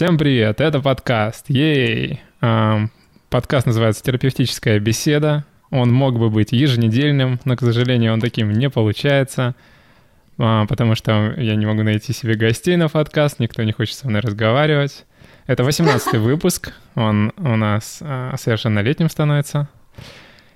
[0.00, 2.22] Всем привет, это подкаст, ей!
[2.40, 5.44] Подкаст называется «Терапевтическая беседа».
[5.70, 9.54] Он мог бы быть еженедельным, но, к сожалению, он таким не получается,
[10.38, 14.08] а, потому что я не могу найти себе гостей на подкаст, никто не хочет со
[14.08, 15.04] мной разговаривать.
[15.46, 19.68] Это 18-й выпуск, он у нас а, совершеннолетним становится.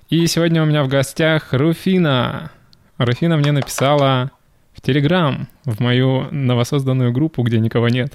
[0.09, 2.49] И сегодня у меня в гостях Руфина.
[2.97, 4.31] Руфина мне написала
[4.73, 8.11] в Телеграм, в мою новосозданную группу, где никого нет.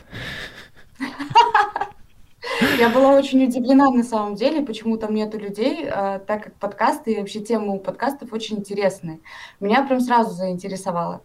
[2.78, 7.12] Я была очень удивлена на самом деле, почему там нету людей, а, так как подкасты
[7.12, 9.18] и вообще тема у подкастов очень интересные.
[9.60, 11.20] Меня прям сразу заинтересовало.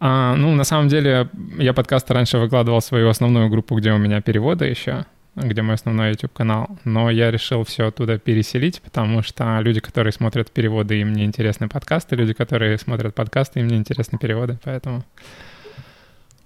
[0.00, 3.98] А, ну, на самом деле, я подкасты раньше выкладывал в свою основную группу, где у
[3.98, 5.04] меня переводы еще,
[5.36, 10.50] где мой основной YouTube-канал, но я решил все оттуда переселить, потому что люди, которые смотрят
[10.50, 15.04] переводы, им не интересны подкасты, люди, которые смотрят подкасты, им не интересны переводы, поэтому...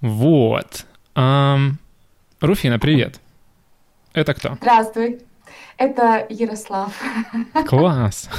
[0.03, 0.85] Вот.
[1.17, 1.77] Um,
[2.41, 3.21] Руфина, привет.
[4.13, 4.57] Это кто?
[4.61, 5.21] Здравствуй.
[5.79, 6.95] Это Ярослав.
[7.67, 8.31] Класс.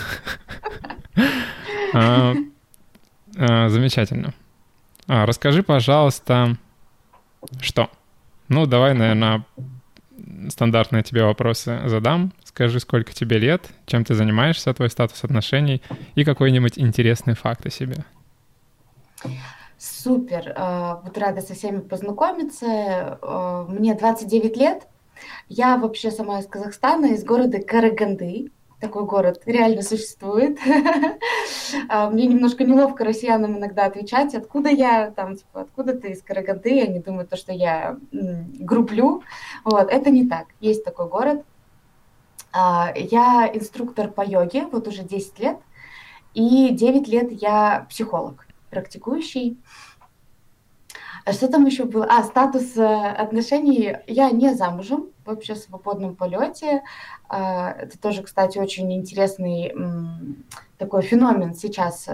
[1.93, 2.33] А,
[3.37, 4.33] а, замечательно.
[5.07, 6.57] А, расскажи, пожалуйста,
[7.61, 7.89] что?
[8.49, 9.45] Ну, давай, наверное,
[10.49, 12.33] стандартные тебе вопросы задам.
[12.43, 15.81] Скажи, сколько тебе лет, чем ты занимаешься, твой статус отношений
[16.15, 18.03] и какой-нибудь интересный факт о себе.
[19.77, 20.53] Супер.
[20.55, 23.19] А, вот рада со всеми познакомиться.
[23.21, 24.87] А, мне 29 лет.
[25.49, 28.51] Я вообще сама из Казахстана, из города Караганды.
[28.79, 30.57] Такой город реально существует.
[31.89, 36.81] А, мне немножко неловко россиянам иногда отвечать, откуда я, там, типа, откуда ты из Караганды.
[36.81, 39.23] Они думают, то, что я грублю.
[39.65, 40.47] Вот, это не так.
[40.61, 41.43] Есть такой город.
[42.53, 45.57] Я инструктор по йоге, вот уже 10 лет.
[46.33, 49.57] И 9 лет я психолог практикующий.
[51.25, 52.05] А что там еще было?
[52.09, 53.97] А, статус э, отношений.
[54.07, 56.83] Я не замужем, вообще в свободном полете.
[57.27, 59.73] А, это тоже, кстати, очень интересный
[60.77, 62.07] такой феномен сейчас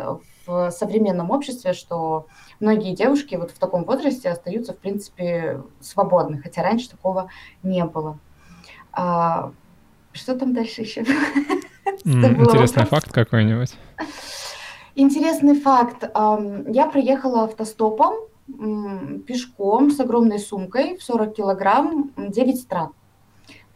[0.45, 2.28] в современном обществе, что
[2.59, 7.29] многие девушки вот в таком возрасте остаются, в принципе, свободны, хотя раньше такого
[7.61, 8.17] не было.
[8.91, 9.51] А,
[10.11, 11.01] что там дальше еще?
[12.03, 13.73] Интересный факт какой-нибудь.
[14.95, 16.03] Интересный факт.
[16.03, 18.13] Я проехала автостопом,
[19.25, 22.91] пешком с огромной сумкой в 40 килограмм 9 стран.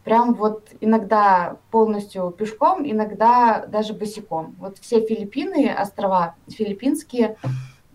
[0.04, 4.56] Прям вот иногда полностью пешком, иногда даже босиком.
[4.60, 7.36] Вот все Филиппины, острова филиппинские,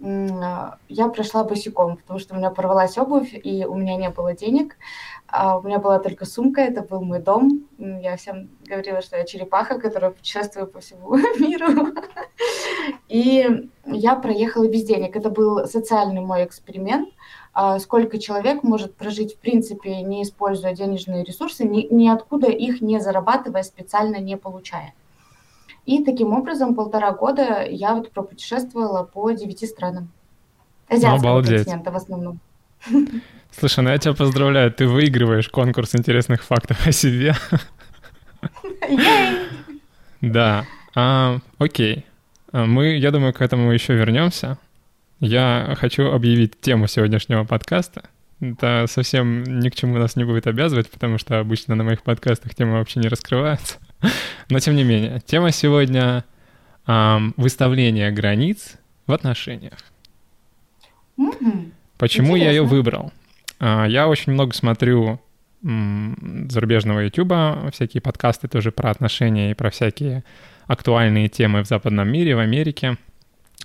[0.00, 4.76] я прошла босиком, потому что у меня порвалась обувь, и у меня не было денег.
[5.32, 7.66] А у меня была только сумка, это был мой дом.
[7.78, 11.94] Я всем говорила, что я черепаха, которая путешествую по всему миру.
[13.09, 15.16] И я проехала без денег.
[15.16, 17.09] Это был социальный мой эксперимент.
[17.54, 23.00] А сколько человек может прожить, в принципе, не используя денежные ресурсы, ни, ниоткуда их не
[23.00, 24.93] зарабатывая, специально не получая.
[25.87, 30.10] И таким образом полтора года я вот пропутешествовала по девяти странам.
[30.88, 32.38] Азиатского ну, континента в основном.
[33.58, 37.34] Слушай, ну я тебя поздравляю, ты выигрываешь конкурс интересных фактов о себе.
[40.20, 40.66] Да.
[40.94, 42.06] А, окей.
[42.52, 44.58] А, мы, я думаю, к этому еще вернемся.
[45.20, 48.04] Я хочу объявить тему сегодняшнего подкаста.
[48.40, 52.54] Это совсем ни к чему нас не будет обязывать, потому что обычно на моих подкастах
[52.54, 53.78] темы вообще не раскрываются.
[54.48, 56.24] Но тем не менее, тема сегодня—
[57.36, 58.74] выставление границ
[59.06, 59.78] в отношениях.
[61.98, 62.44] Почему Интересно.
[62.44, 63.12] я ее выбрал?
[63.62, 65.20] А, я очень много смотрю
[65.62, 70.24] зарубежного ютуба, всякие подкасты тоже про отношения и про всякие
[70.66, 72.96] актуальные темы в западном мире, в Америке,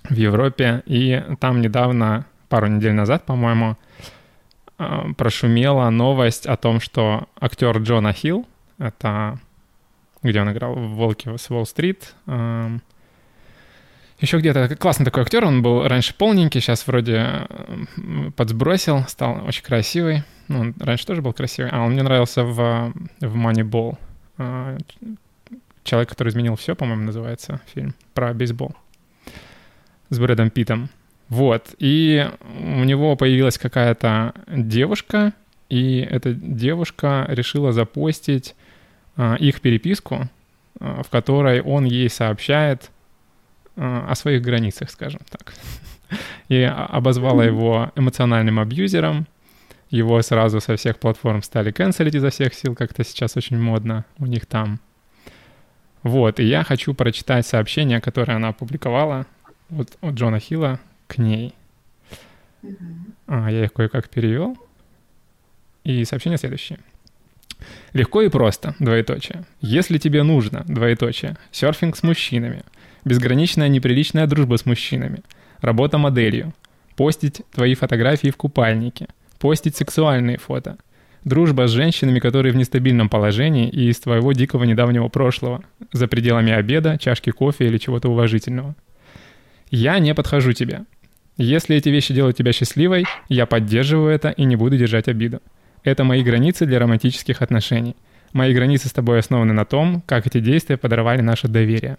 [0.08, 0.84] в Европе.
[0.86, 3.78] И там недавно, пару недель назад, по-моему,
[4.78, 8.46] а, прошумела новость о том, что актер Джона Хилл,
[8.78, 9.40] это
[10.22, 12.14] где он играл в «Волке с Уолл-стрит»,
[14.20, 17.48] еще где-то классный такой актер, он был раньше полненький, сейчас вроде
[18.36, 20.24] подсбросил, стал очень красивый.
[20.48, 21.72] Ну, он раньше тоже был красивый.
[21.72, 23.98] А он мне нравился в, в Moneyball.
[24.38, 24.78] А,
[25.88, 28.76] Человек, который изменил все, по-моему, называется фильм про бейсбол
[30.10, 30.90] с Брэдом Питом.
[31.30, 31.76] Вот.
[31.80, 32.30] И
[32.60, 35.32] у него появилась какая-то девушка,
[35.70, 38.54] и эта девушка решила запостить
[39.16, 40.28] а, их переписку,
[40.82, 42.92] а, в которой он ей сообщает,
[43.78, 45.54] о своих границах, скажем так.
[46.50, 49.28] И обозвала его эмоциональным абьюзером.
[49.90, 54.06] Его сразу со всех платформ стали канцелить изо всех сил, как это сейчас очень модно
[54.18, 54.80] у них там.
[56.04, 59.26] Вот, и я хочу прочитать сообщение, которое она опубликовала
[59.70, 61.54] вот от Джона Хилла к ней.
[63.28, 64.58] А, я их кое-как перевел.
[65.84, 66.80] И сообщение следующее.
[67.94, 69.46] Легко и просто, двоеточие.
[69.62, 72.64] Если тебе нужно, двоеточие, серфинг с мужчинами,
[73.08, 75.24] безграничная неприличная дружба с мужчинами,
[75.62, 76.54] работа моделью,
[76.96, 79.08] постить твои фотографии в купальнике,
[79.40, 80.78] постить сексуальные фото,
[81.24, 86.52] дружба с женщинами, которые в нестабильном положении и из твоего дикого недавнего прошлого, за пределами
[86.52, 88.76] обеда, чашки кофе или чего-то уважительного.
[89.70, 90.86] Я не подхожу тебе.
[91.38, 95.42] Если эти вещи делают тебя счастливой, я поддерживаю это и не буду держать обиду.
[95.84, 97.96] Это мои границы для романтических отношений.
[98.34, 101.98] Мои границы с тобой основаны на том, как эти действия подорвали наше доверие.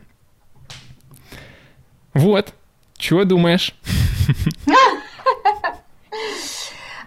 [2.15, 2.55] Вот.
[2.97, 3.75] Чего думаешь?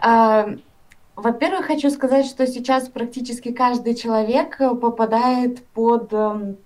[0.03, 0.47] А,
[1.15, 6.57] во-первых, хочу сказать, что сейчас практически каждый человек попадает под эм,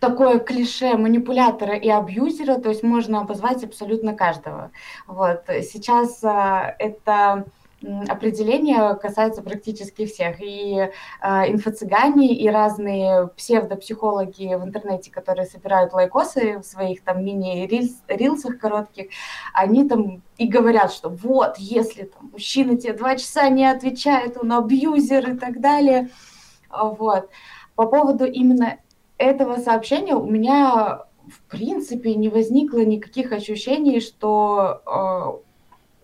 [0.00, 4.72] такое клише манипулятора и абьюзера, то есть можно обозвать абсолютно каждого.
[5.06, 5.44] Вот.
[5.62, 7.44] Сейчас а, это
[7.82, 10.40] определение касается практически всех.
[10.40, 10.90] И э,
[11.22, 19.10] инфо-цыгане, и разные псевдопсихологи в интернете, которые собирают лайкосы в своих там мини-рилсах коротких,
[19.54, 24.52] они там и говорят, что вот, если там мужчина тебе два часа не отвечает, он
[24.52, 26.10] абьюзер и так далее.
[26.70, 27.30] Вот.
[27.76, 28.78] По поводу именно
[29.18, 35.47] этого сообщения у меня в принципе не возникло никаких ощущений, что э,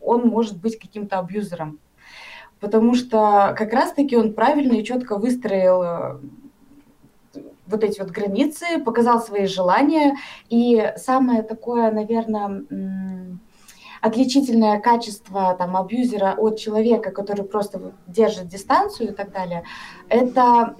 [0.04, 1.78] он может быть каким-то абьюзером.
[2.60, 6.20] Потому что как раз-таки он правильно и четко выстроил э,
[7.66, 10.16] вот эти вот границы, показал свои желания.
[10.48, 12.64] И самое такое, наверное,
[14.00, 19.64] отличительное качество там, абьюзера от человека, который просто держит дистанцию и так далее,
[20.08, 20.74] это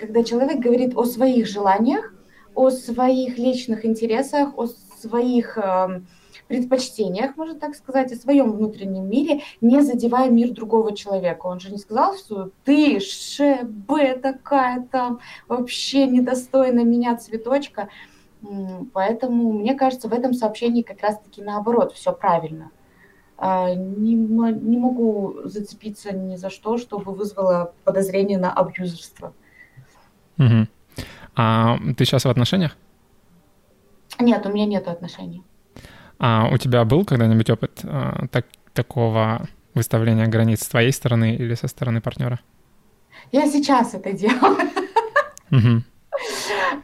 [0.00, 2.14] когда человек говорит о своих желаниях,
[2.54, 6.06] о своих личных интересах, о своих эм,
[6.52, 11.46] предпочтениях, можно так сказать, о своем внутреннем мире, не задевая мир другого человека.
[11.46, 17.88] Он же не сказал, что ты, ШБ такая там, вообще недостойна меня цветочка.
[18.92, 22.70] Поэтому, мне кажется, в этом сообщении как раз-таки наоборот, все правильно.
[23.38, 29.32] А, не, не могу зацепиться ни за что, чтобы вызвало подозрение на абьюзерство.
[30.38, 30.66] Угу.
[31.34, 32.76] А ты сейчас в отношениях?
[34.20, 35.42] Нет, у меня нет отношений.
[36.24, 41.56] А у тебя был когда-нибудь опыт а, так, такого выставления границ с твоей стороны или
[41.56, 42.38] со стороны партнера?
[43.32, 44.56] Я сейчас это делаю.
[45.50, 45.82] Угу.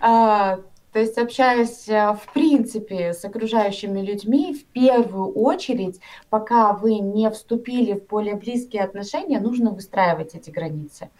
[0.01, 0.59] А,
[0.93, 6.01] то есть общаясь э, в принципе с окружающими людьми, в первую очередь,
[6.31, 11.11] пока вы не вступили в более близкие отношения, нужно выстраивать эти границы.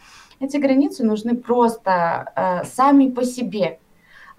[0.41, 3.79] Эти границы нужны просто э, сами по себе.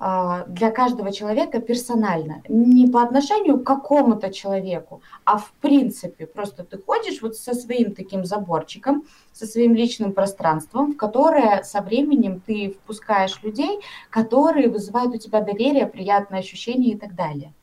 [0.01, 2.41] А, для каждого человека персонально.
[2.47, 6.25] Не по отношению к какому-то человеку, а в принципе.
[6.25, 9.03] Просто ты ходишь вот со своим таким заборчиком,
[9.33, 15.41] со своим личным пространством, в которое со временем ты впускаешь людей, которые вызывают у тебя
[15.41, 17.53] доверие, приятные ощущения и так далее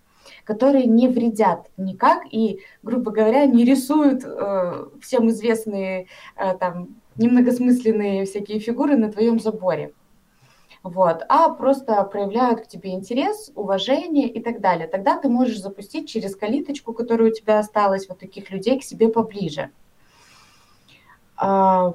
[0.45, 6.07] которые не вредят никак и, грубо говоря, не рисуют э, всем известные
[6.37, 9.93] э, там немногосмысленные всякие фигуры на твоем заборе
[10.89, 14.87] вот, а просто проявляют к тебе интерес, уважение и так далее.
[14.87, 19.09] Тогда ты можешь запустить через калиточку, которая у тебя осталась, вот таких людей к себе
[19.09, 19.71] поближе.
[21.37, 21.95] А,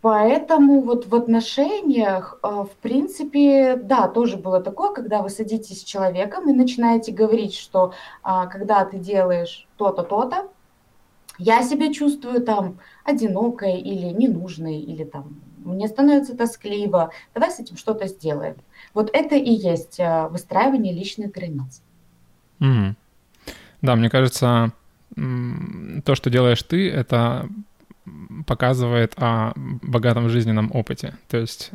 [0.00, 5.84] поэтому вот в отношениях, а, в принципе, да, тоже было такое, когда вы садитесь с
[5.84, 7.92] человеком и начинаете говорить, что
[8.22, 10.48] а, когда ты делаешь то-то, то-то,
[11.36, 17.76] я себя чувствую там одинокой или ненужной, или там мне становится тоскливо, давай с этим
[17.76, 18.56] что-то сделаем.
[18.94, 21.82] Вот это и есть э, выстраивание личных границ.
[22.60, 22.94] Mm.
[23.82, 24.72] Да, мне кажется,
[25.14, 27.48] то, что делаешь ты, это
[28.46, 31.14] показывает о богатом жизненном опыте.
[31.28, 31.70] То есть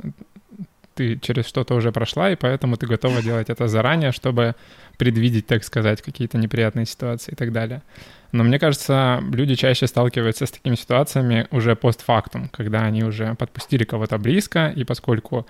[0.95, 4.55] ты через что-то уже прошла, и поэтому ты готова делать это заранее, чтобы
[4.97, 7.83] предвидеть, так сказать, какие-то неприятные ситуации и так далее.
[8.31, 13.83] Но мне кажется, люди чаще сталкиваются с такими ситуациями уже постфактум, когда они уже подпустили
[13.83, 15.47] кого-то близко, и поскольку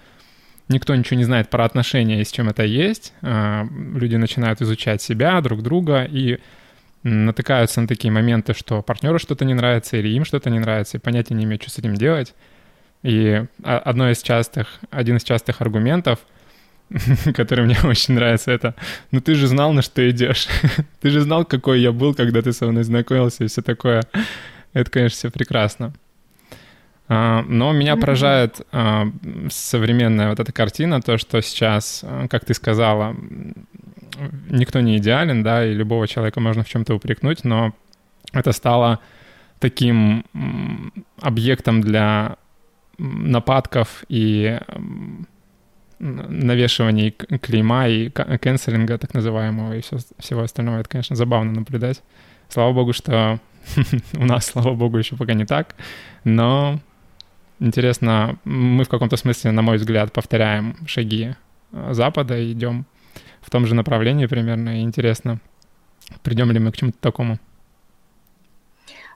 [0.69, 5.01] никто ничего не знает про отношения и с чем это есть, а, люди начинают изучать
[5.01, 6.39] себя, друг друга, и
[7.03, 10.99] натыкаются на такие моменты, что партнеру что-то не нравится или им что-то не нравится, и
[10.99, 12.33] понятия не имеют, что с этим делать.
[13.03, 16.19] И одно из частых, один из частых аргументов,
[17.35, 18.75] который мне очень нравится, это
[19.11, 20.47] «Ну ты же знал, на что идешь.
[21.01, 24.03] ты же знал, какой я был, когда ты со мной знакомился и все такое».
[24.73, 25.93] Это, конечно, все прекрасно.
[27.09, 29.07] А, но меня поражает а,
[29.49, 33.15] современная вот эта картина, то, что сейчас, а, как ты сказала,
[34.49, 37.73] никто не идеален, да, и любого человека можно в чем-то упрекнуть, но
[38.33, 38.99] это стало
[39.59, 40.25] таким
[41.21, 42.37] объектом для
[42.97, 44.59] нападков и
[45.99, 50.79] навешиваний клейма и кэнселинга так называемого и все, всего остального.
[50.79, 52.01] Это, конечно, забавно наблюдать.
[52.49, 53.39] Слава богу, что
[54.17, 55.75] у нас, слава богу, еще пока не так,
[56.23, 56.79] но
[57.59, 61.35] интересно, мы в каком-то смысле, на мой взгляд, повторяем шаги
[61.71, 62.85] э, Запада и идем
[63.41, 65.39] в том же направлении примерно, и интересно,
[66.23, 67.37] придем ли мы к чему-то такому.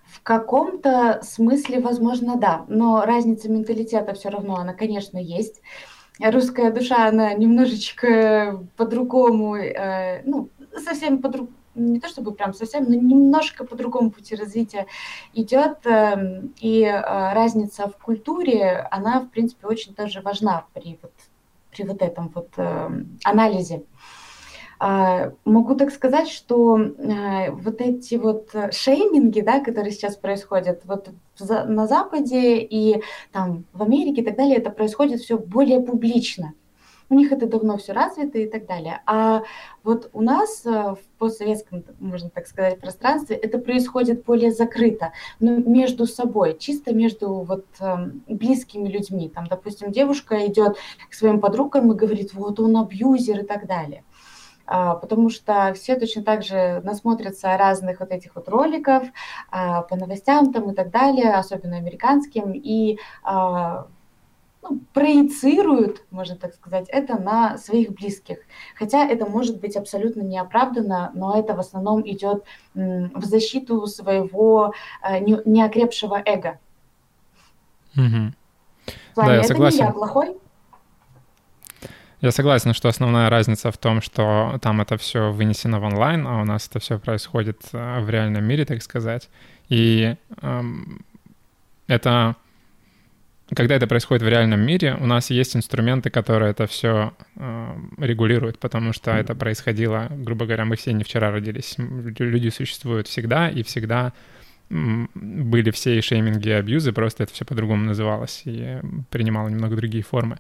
[0.06, 5.62] В каком-то смысле, возможно, да, но разница менталитета все равно, она, конечно, есть.
[6.30, 12.96] Русская душа, она немножечко по-другому, э, ну, совсем по-другому, не то чтобы прям совсем, но
[12.96, 14.88] немножко по другому пути развития
[15.34, 21.14] идет, эм, и э, разница в культуре, она, в принципе, очень тоже важна при вот,
[21.72, 23.84] при вот этом вот эм, анализе.
[24.84, 31.10] А, могу так сказать, что э, вот эти вот шейминги, да, которые сейчас происходят вот
[31.40, 36.54] на Западе и там в Америке и так далее, это происходит все более публично
[37.12, 39.02] у них это давно все развито и так далее.
[39.06, 39.44] А
[39.84, 45.12] вот у нас э, в постсоветском, можно так сказать, пространстве это происходит более закрыто,
[45.42, 49.28] но между собой, чисто между вот эм, близкими людьми.
[49.28, 50.78] Там, допустим, девушка идет
[51.10, 54.06] к своим подругам и говорит, вот он абьюзер и так далее
[54.66, 59.04] потому что все точно так же насмотрятся разных вот этих вот роликов
[59.50, 63.88] а, по новостям там и так далее, особенно американским, и а,
[64.62, 68.40] ну, проецируют, можно так сказать, это на своих близких.
[68.76, 74.74] Хотя это может быть абсолютно неоправданно, но это в основном идет в защиту своего
[75.20, 76.60] неокрепшего эго.
[77.96, 78.34] Угу.
[79.14, 79.78] Плане, да, я это согласен.
[79.80, 80.38] не я плохой.
[82.22, 86.42] Я согласен, что основная разница в том, что там это все вынесено в онлайн, а
[86.42, 89.28] у нас это все происходит э, в реальном мире, так сказать.
[89.70, 91.04] И эм,
[91.88, 92.36] это
[93.54, 98.60] когда это происходит в реальном мире, у нас есть инструменты, которые это все э, регулируют,
[98.60, 101.76] потому что это происходило, грубо говоря, мы все не вчера родились.
[101.78, 104.14] Люди существуют всегда, и всегда
[104.70, 110.04] были все и шейминги, и абьюзы, просто это все по-другому называлось и принимало немного другие
[110.04, 110.38] формы.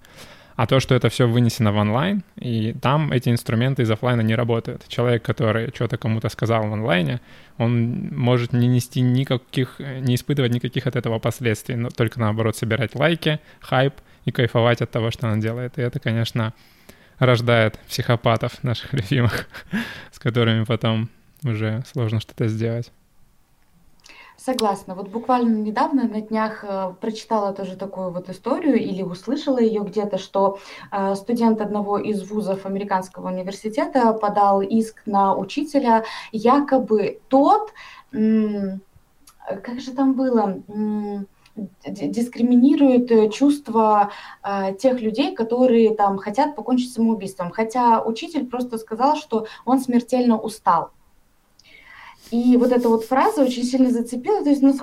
[0.55, 4.35] А то, что это все вынесено в онлайн, и там эти инструменты из офлайна не
[4.35, 4.87] работают.
[4.87, 7.21] Человек, который что-то кому-то сказал в онлайне,
[7.57, 12.95] он может не нести никаких, не испытывать никаких от этого последствий, но только наоборот собирать
[12.95, 15.77] лайки, хайп и кайфовать от того, что он делает.
[15.77, 16.53] И это, конечно,
[17.17, 19.47] рождает психопатов наших любимых,
[20.11, 21.09] с которыми потом
[21.43, 22.91] уже сложно что-то сделать.
[24.43, 24.95] Согласна.
[24.95, 30.17] Вот буквально недавно на днях э, прочитала тоже такую вот историю или услышала ее где-то,
[30.17, 30.57] что
[30.91, 37.71] э, студент одного из вузов американского университета подал иск на учителя, якобы тот,
[38.09, 40.63] как же там было,
[41.85, 44.09] дискриминирует э, чувства
[44.43, 47.51] э, тех людей, которые там хотят покончить самоубийством.
[47.51, 50.91] Хотя учитель просто сказал, что он смертельно устал.
[52.31, 54.41] И вот эта вот фраза очень сильно зацепила.
[54.43, 54.73] То есть, ну,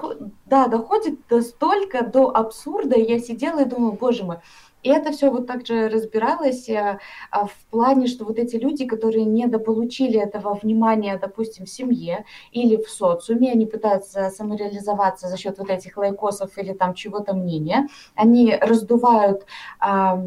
[0.47, 2.99] да, доходит до столько, до абсурда.
[2.99, 4.37] Я сидела и думала, боже мой.
[4.83, 7.01] И это все вот так же разбиралось а,
[7.31, 12.77] а, в плане, что вот эти люди, которые недополучили этого внимания, допустим, в семье или
[12.77, 18.55] в социуме, они пытаются самореализоваться за счет вот этих лайкосов или там чего-то мнения, они
[18.55, 19.47] раздувают...
[19.81, 20.23] А,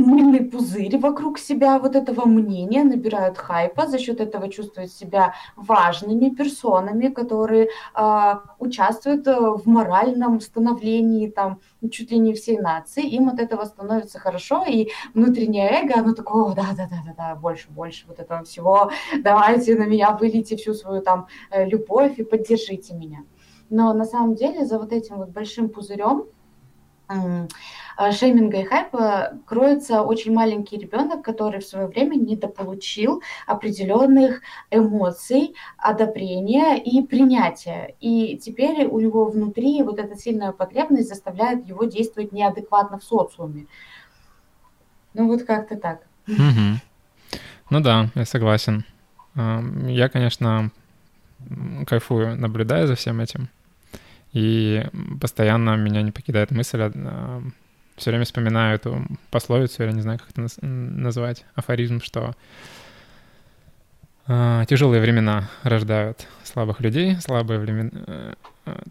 [0.00, 1.78] мыльный пузырь вокруг себя.
[1.78, 9.26] Вот этого мнения, набирают хайпа, за счет этого чувствуют себя важными персонами, которые э, участвуют
[9.26, 14.88] в моральном становлении там чуть ли не всей нации, им от этого становится хорошо, и
[15.14, 18.90] внутреннее эго, оно такое, да, да, да, да, да, больше, больше вот этого всего,
[19.22, 23.24] давайте на меня вылейте всю свою там э, любовь и поддержите меня.
[23.70, 26.24] Но на самом деле за вот этим вот большим пузырем
[28.12, 34.40] шейминга и хайпа кроется очень маленький ребенок, который в свое время недополучил определенных
[34.70, 37.94] эмоций, одобрения и принятия.
[38.00, 43.66] И теперь у него внутри вот эта сильная потребность заставляет его действовать неадекватно в социуме.
[45.12, 46.02] Ну вот как-то так.
[46.28, 46.80] Угу.
[47.70, 48.84] Ну да, я согласен.
[49.34, 50.70] Я, конечно,
[51.86, 53.48] кайфую, наблюдая за всем этим.
[54.32, 54.86] И
[55.20, 56.90] постоянно меня не покидает мысль
[58.00, 62.34] все время вспоминаю эту пословицу, я не знаю, как это назвать, афоризм, что
[64.26, 68.34] э, тяжелые времена рождают слабых людей, слабые времена, э,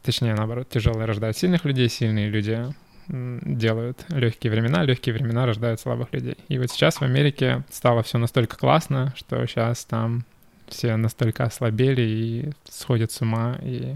[0.04, 2.64] точнее, наоборот, тяжелые рождают сильных людей, сильные люди
[3.08, 6.38] делают легкие времена, легкие времена рождают слабых людей.
[6.48, 10.24] И вот сейчас в Америке стало все настолько классно, что сейчас там
[10.68, 13.96] все настолько ослабели и сходят с ума, и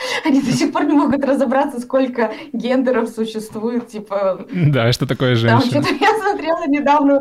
[0.24, 4.46] Они до сих пор не могут разобраться, сколько гендеров существует, типа...
[4.52, 5.60] Да, что такое женщина?
[5.60, 7.20] Там что-то я смотрела недавно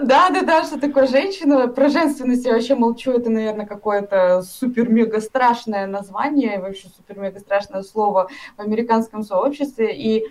[0.00, 1.68] да, да, да, что такое женщина.
[1.68, 3.12] Про женственность я вообще молчу.
[3.12, 9.96] Это, наверное, какое-то супер-мега страшное название, вообще супер-мега страшное слово в американском сообществе.
[9.96, 10.24] И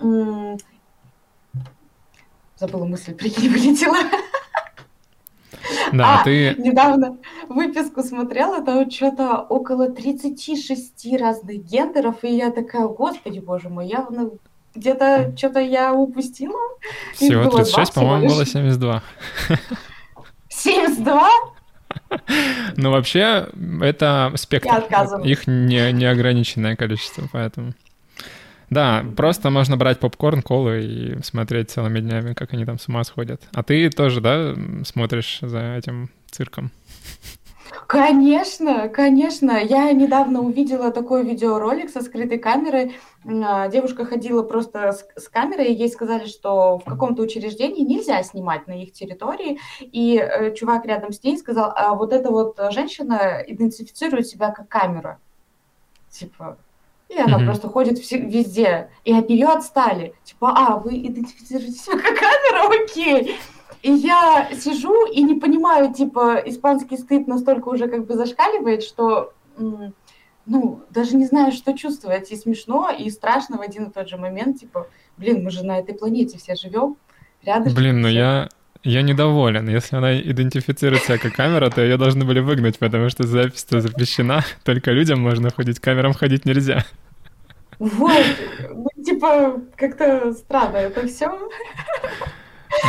[0.00, 0.58] м-
[2.56, 3.98] забыла мысль, прикинь, вылетела.
[5.98, 6.54] Да, а, ты...
[6.58, 13.86] недавно выписку смотрела, там что-то около 36 разных гендеров, и я такая, господи, боже мой,
[13.86, 14.30] явно
[14.74, 16.58] где-то что-то я упустила.
[17.14, 19.02] Всего 36, по-моему, было 72.
[20.48, 21.30] 72?
[22.76, 23.48] Ну, вообще,
[23.80, 24.84] это спектр.
[25.24, 27.72] Их не, неограниченное количество, поэтому...
[28.70, 33.04] Да, просто можно брать попкорн, колу и смотреть целыми днями, как они там с ума
[33.04, 33.42] сходят.
[33.52, 34.54] А ты тоже, да,
[34.84, 36.70] смотришь за этим цирком?
[37.86, 39.52] Конечно, конечно.
[39.62, 42.96] Я недавно увидела такой видеоролик со скрытой камерой.
[43.26, 48.22] А, девушка ходила просто с, с камерой, и ей сказали, что в каком-то учреждении нельзя
[48.22, 49.58] снимать на их территории.
[49.80, 54.68] И э, чувак рядом с ней сказал, а вот эта вот женщина идентифицирует себя как
[54.68, 55.18] камера.
[56.10, 56.58] Типа,
[57.14, 57.44] и она mm-hmm.
[57.44, 58.90] просто ходит везде.
[59.04, 60.14] И от нее отстали.
[60.24, 62.82] Типа, а, вы идентифицируете себя как камера?
[62.82, 63.36] Окей.
[63.82, 69.34] И я сижу и не понимаю, типа, испанский стыд настолько уже как бы зашкаливает, что,
[69.58, 72.32] ну, даже не знаю, что чувствовать.
[72.32, 74.60] И смешно, и страшно в один и тот же момент.
[74.60, 76.96] Типа, блин, мы же на этой планете все живем
[77.42, 77.74] рядом.
[77.74, 78.48] Блин, ну я,
[78.84, 79.68] я недоволен.
[79.68, 84.44] Если она идентифицирует себя как камера, то ее должны были выгнать, потому что запись-то запрещена.
[84.62, 86.84] Только людям можно ходить, камерам ходить нельзя.
[87.78, 88.24] Вот,
[88.70, 91.30] ну, типа, как-то странно это все.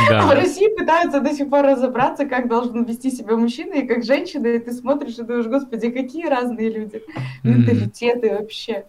[0.08, 0.26] Да.
[0.26, 4.46] В России пытаются до сих пор разобраться, как должен вести себя мужчина и как женщина,
[4.46, 7.02] и ты смотришь и думаешь, господи, какие разные люди,
[7.42, 8.84] менталитеты вообще.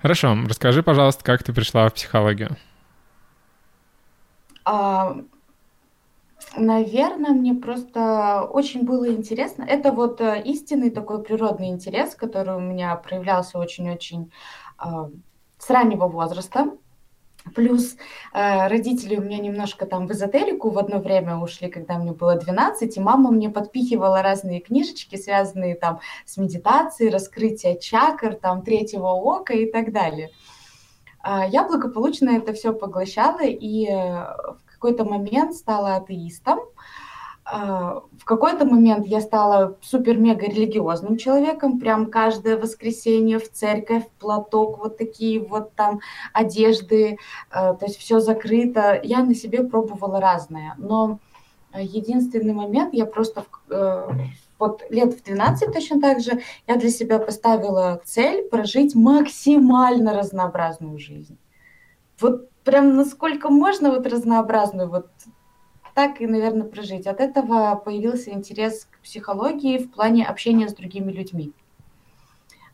[0.00, 2.56] Хорошо, расскажи, пожалуйста, как ты пришла в психологию?
[4.64, 5.18] А,
[6.56, 9.64] наверное, мне просто очень было интересно.
[9.64, 14.32] Это вот э, истинный такой природный интерес, который у меня проявлялся очень-очень
[14.78, 15.10] а,
[15.58, 16.72] с раннего возраста.
[17.54, 17.96] Плюс
[18.34, 22.34] э, родители у меня немножко там в эзотерику в одно время ушли, когда мне было
[22.34, 29.08] 12, и мама мне подпихивала разные книжечки, связанные там с медитацией, раскрытие чакр, там третьего
[29.08, 30.30] ока и так далее.
[31.24, 36.60] Э, я благополучно это все поглощала и э, в какой-то момент стала атеистом.
[37.44, 44.78] А, в какой-то момент я стала супер-мега религиозным человеком, прям каждое воскресенье в церковь, платок,
[44.78, 46.00] вот такие вот там
[46.32, 47.18] одежды,
[47.50, 49.00] а, то есть все закрыто.
[49.02, 51.20] Я на себе пробовала разное, но
[51.72, 54.08] единственный момент, я просто э,
[54.58, 60.98] вот лет в 12 точно так же, я для себя поставила цель прожить максимально разнообразную
[60.98, 61.38] жизнь.
[62.20, 65.06] Вот прям насколько можно вот разнообразную, вот
[65.94, 67.06] так и, наверное, прожить.
[67.06, 71.52] От этого появился интерес к психологии в плане общения с другими людьми.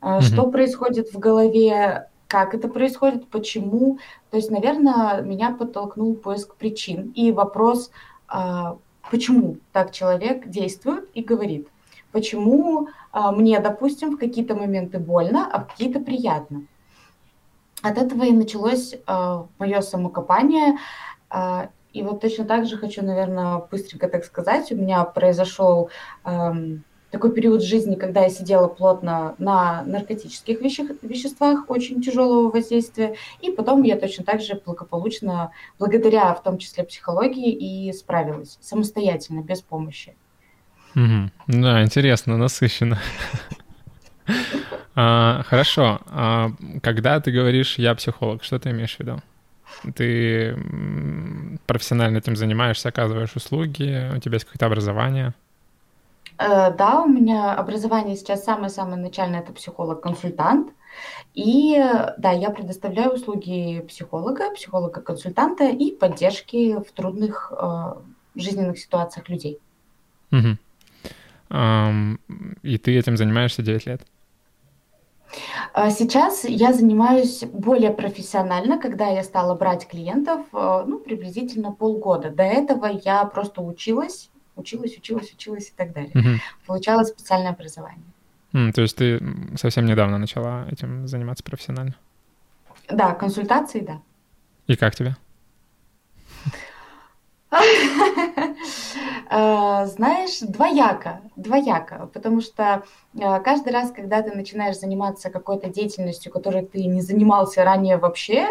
[0.01, 0.23] Mm-hmm.
[0.23, 3.99] Что происходит в голове, как это происходит, почему.
[4.31, 7.91] То есть, наверное, меня подтолкнул поиск причин и вопрос,
[8.27, 8.79] а,
[9.11, 11.69] почему так человек действует и говорит.
[12.11, 16.65] Почему а, мне, допустим, в какие-то моменты больно, а в какие-то приятно.
[17.83, 18.95] От этого и началось
[19.59, 20.79] мое самокопание.
[21.93, 25.91] И вот точно так же хочу, наверное, быстренько так сказать, у меня произошел
[26.25, 33.17] эм, такой период жизни, когда я сидела плотно на наркотических веще- веществах очень тяжелого воздействия,
[33.43, 39.43] и потом я точно так же благополучно, благодаря в том числе психологии, и справилась самостоятельно,
[39.43, 40.17] без помощи.
[40.95, 41.31] Угу.
[41.49, 42.99] Да, интересно, насыщенно.
[44.95, 46.01] А, хорошо.
[46.07, 46.51] А,
[46.83, 49.21] когда ты говоришь «я психолог», что ты имеешь в виду?
[49.95, 50.57] Ты
[51.67, 55.35] профессионально этим занимаешься, оказываешь услуги, у тебя есть какое-то образование?
[56.39, 60.73] Э, да, у меня образование сейчас самое-самое начальное, это психолог-консультант.
[61.35, 61.83] И
[62.19, 67.95] да, я предоставляю услуги психолога, психолога-консультанта и поддержки в трудных э,
[68.35, 69.59] жизненных ситуациях людей.
[70.33, 70.59] Угу.
[71.51, 72.19] Um,
[72.63, 74.03] и ты этим занимаешься 9 лет?
[75.73, 82.31] А сейчас я занимаюсь более профессионально, когда я стала брать клиентов, э, ну, приблизительно полгода.
[82.31, 86.13] До этого я просто училась, училась, училась, училась и так далее.
[86.15, 86.41] Угу.
[86.67, 88.05] Получала специальное образование.
[88.53, 89.21] Mm, то есть ты
[89.57, 91.95] совсем недавно начала этим заниматься профессионально?
[92.89, 94.01] Да, консультации, да.
[94.67, 95.17] И как тебе?
[99.35, 102.83] Э, знаешь, двояко, двояко, потому что
[103.15, 108.49] э, каждый раз, когда ты начинаешь заниматься какой-то деятельностью, которой ты не занимался ранее вообще,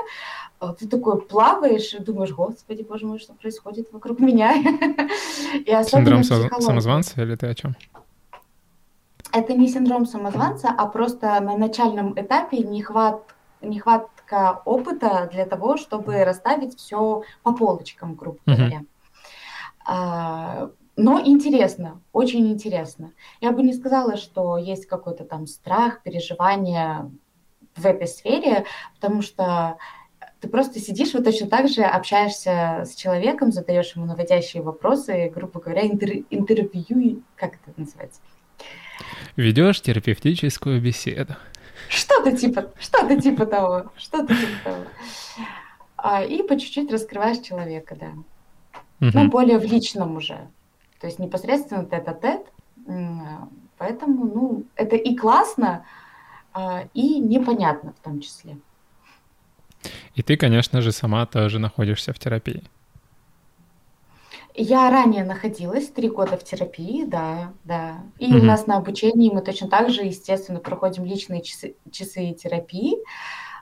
[0.60, 4.56] э, ты такой плаваешь и думаешь, господи, боже мой, что происходит вокруг меня.
[5.54, 7.76] И Синдром самозванца или ты о чем?
[9.32, 13.22] Это не синдром самозванца, а просто на начальном этапе нехват,
[13.62, 18.80] нехватка опыта для того, чтобы расставить все по полочкам, грубо говоря.
[18.80, 18.86] Uh-huh.
[19.86, 23.14] А, но интересно, очень интересно.
[23.40, 27.10] Я бы не сказала, что есть какой-то там страх, переживание
[27.76, 28.66] в этой сфере,
[28.96, 29.78] потому что
[30.42, 35.60] ты просто сидишь вот точно так же, общаешься с человеком, задаешь ему наводящие вопросы, грубо
[35.60, 38.22] говоря, интер- интервью, как это называется?
[39.36, 41.36] Ведешь терапевтическую беседу.
[41.90, 44.84] Что-то типа, что-то типа того, что-то типа того.
[45.96, 48.14] А, и по чуть-чуть раскрываешь человека, да
[49.02, 49.12] угу.
[49.14, 50.48] ну, более в личном уже.
[51.00, 52.46] То есть непосредственно тет-а-тет.
[53.78, 55.86] Поэтому, ну, это и классно,
[56.54, 58.58] а, и непонятно в том числе.
[60.14, 62.64] И ты, конечно же, сама тоже находишься в терапии.
[64.54, 68.04] Я ранее находилась три года в терапии, да, да.
[68.20, 72.34] И mm у нас на обучении мы точно так же, естественно, проходим личные часы, часы
[72.34, 72.98] терапии,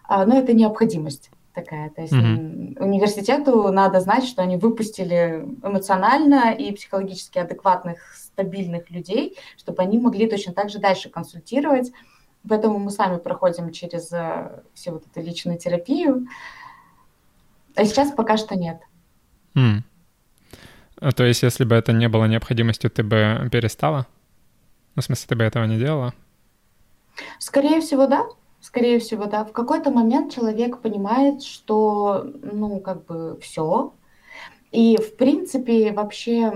[0.03, 1.29] а, но это необходимость
[1.61, 1.89] такая.
[1.89, 2.81] То есть mm-hmm.
[2.81, 10.27] университету надо знать, что они выпустили эмоционально и психологически адекватных, стабильных людей, чтобы они могли
[10.27, 11.91] точно так же дальше консультировать.
[12.47, 16.27] Поэтому мы сами проходим через э, всю вот эту личную терапию.
[17.75, 18.79] А сейчас пока что нет.
[19.55, 19.83] Mm.
[21.15, 24.07] То есть, если бы это не было необходимостью, ты бы перестала?
[24.95, 26.13] Ну, в смысле, ты бы этого не делала?
[27.39, 28.25] Скорее всего, да.
[28.61, 29.45] Скорее всего, да.
[29.45, 33.93] В какой-то момент человек понимает, что, ну, как бы все.
[34.71, 36.51] И, в принципе, вообще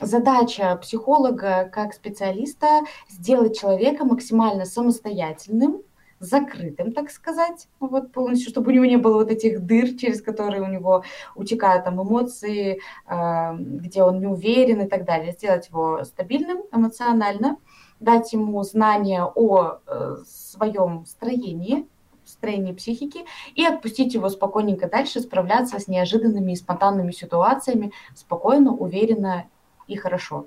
[0.00, 5.82] задача психолога как специалиста сделать человека максимально самостоятельным,
[6.20, 10.62] закрытым, так сказать, вот полностью, чтобы у него не было вот этих дыр, через которые
[10.62, 16.04] у него утекают там эмоции, э, где он не уверен и так далее, сделать его
[16.04, 17.56] стабильным эмоционально,
[18.04, 21.86] дать ему знания о э, своем строении,
[22.24, 23.20] строении психики
[23.54, 29.44] и отпустить его спокойненько дальше, справляться с неожиданными и спонтанными ситуациями спокойно, уверенно
[29.86, 30.46] и хорошо.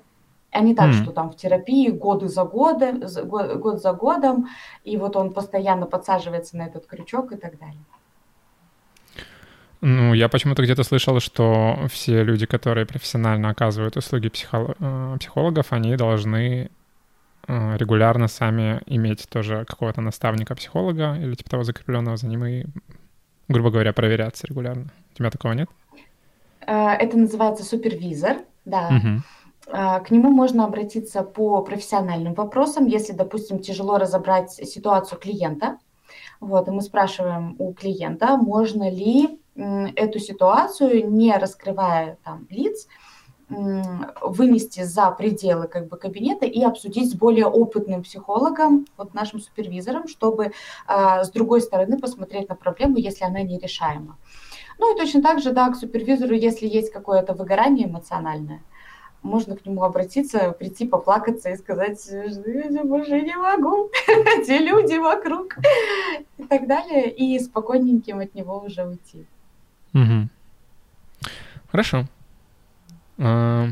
[0.50, 1.02] А не так, mm.
[1.02, 3.00] что там в терапии годы за годом,
[3.60, 4.48] год за годом,
[4.82, 7.84] и вот он постоянно подсаживается на этот крючок и так далее.
[9.80, 15.72] Ну, я почему-то где-то слышал, что все люди, которые профессионально оказывают услуги психолог, э, психологов,
[15.72, 16.70] они должны
[17.48, 22.64] регулярно сами иметь тоже какого-то наставника-психолога или типа того закрепленного за ним и,
[23.48, 24.86] грубо говоря, проверяться регулярно.
[25.12, 25.68] У тебя такого нет?
[26.66, 28.88] Э, это называется супервизор, да.
[28.88, 29.22] Угу.
[29.70, 35.78] К нему можно обратиться по профессиональным вопросам, если, допустим, тяжело разобрать ситуацию клиента.
[36.40, 42.86] Вот, и мы спрашиваем у клиента, можно ли эту ситуацию, не раскрывая там лиц,
[43.48, 50.06] вынести за пределы как бы кабинета и обсудить с более опытным психологом, вот нашим супервизором,
[50.06, 50.52] чтобы
[50.86, 54.18] а, с другой стороны посмотреть на проблему, если она нерешаема.
[54.78, 58.62] Ну и точно так же, да, к супервизору, если есть какое-то выгорание эмоциональное,
[59.22, 63.90] можно к нему обратиться, прийти, поплакаться и сказать, я больше не могу,
[64.46, 65.56] те люди вокруг
[66.36, 69.26] и так далее, и спокойненьким от него уже уйти.
[71.70, 72.04] Хорошо.
[73.18, 73.68] А,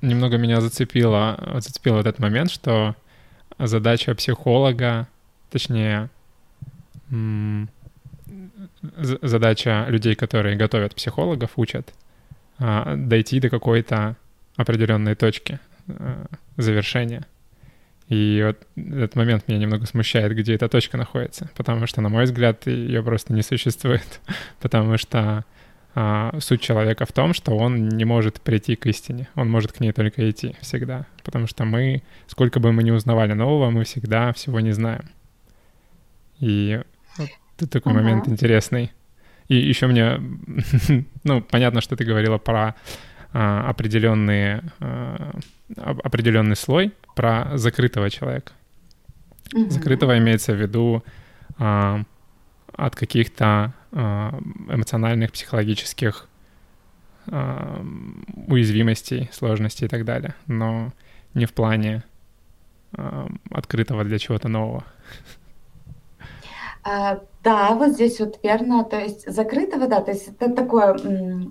[0.00, 2.96] немного меня зацепило, зацепил этот момент, что
[3.58, 5.08] задача психолога,
[5.50, 6.10] точнее,
[9.22, 11.92] задача людей, которые готовят психологов, учат,
[12.58, 14.16] а, дойти до какой-то
[14.56, 17.26] определенной точки а, завершения.
[18.08, 22.24] И вот этот момент меня немного смущает, где эта точка находится, потому что, на мой
[22.24, 24.20] взгляд, ее просто не существует,
[24.60, 25.44] потому что
[25.94, 29.80] а, суть человека в том, что он не может прийти к истине, он может к
[29.80, 34.32] ней только идти всегда, потому что мы, сколько бы мы ни узнавали нового, мы всегда
[34.32, 35.10] всего не знаем.
[36.40, 36.80] И
[37.18, 37.28] вот
[37.58, 37.96] тут такой uh-huh.
[37.96, 38.90] момент интересный.
[39.48, 40.18] И еще мне,
[41.24, 42.74] ну, понятно, что ты говорила про
[43.32, 45.36] а, определенные, а,
[45.76, 48.52] определенный слой, про закрытого человека.
[49.54, 49.68] Uh-huh.
[49.68, 51.04] Закрытого имеется в виду
[51.58, 52.02] а,
[52.76, 56.28] от каких-то а, эмоциональных, психологических
[57.26, 57.84] а,
[58.46, 60.92] уязвимостей, сложностей и так далее, но
[61.34, 62.04] не в плане
[62.96, 64.84] а, открытого для чего-то нового.
[66.84, 70.98] Да, вот здесь вот верно, то есть закрытого, да, то есть это такое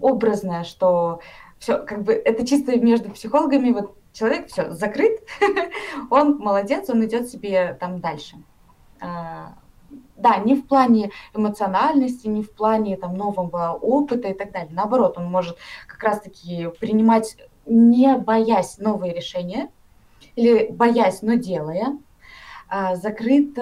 [0.02, 1.22] образное, что
[1.58, 5.22] все, как бы это чисто между психологами, вот человек все закрыт,
[6.10, 8.36] он молодец, он идет себе там дальше.
[10.22, 14.72] Да, не в плане эмоциональности, не в плане там нового опыта и так далее.
[14.74, 15.58] Наоборот, он может
[15.88, 19.70] как раз-таки принимать, не боясь новые решения,
[20.36, 21.98] или боясь, но делая.
[22.70, 23.58] А, закрыт,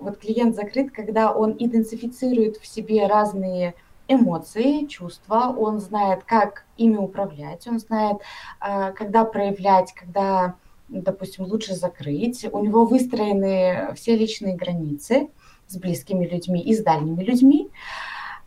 [0.00, 3.74] вот клиент закрыт, когда он идентифицирует в себе разные
[4.06, 8.18] эмоции, чувства, он знает, как ими управлять, он знает,
[8.60, 10.56] а, когда проявлять, когда,
[10.88, 12.46] допустим, лучше закрыть.
[12.52, 15.30] У него выстроены все личные границы
[15.66, 17.68] с близкими людьми и с дальними людьми.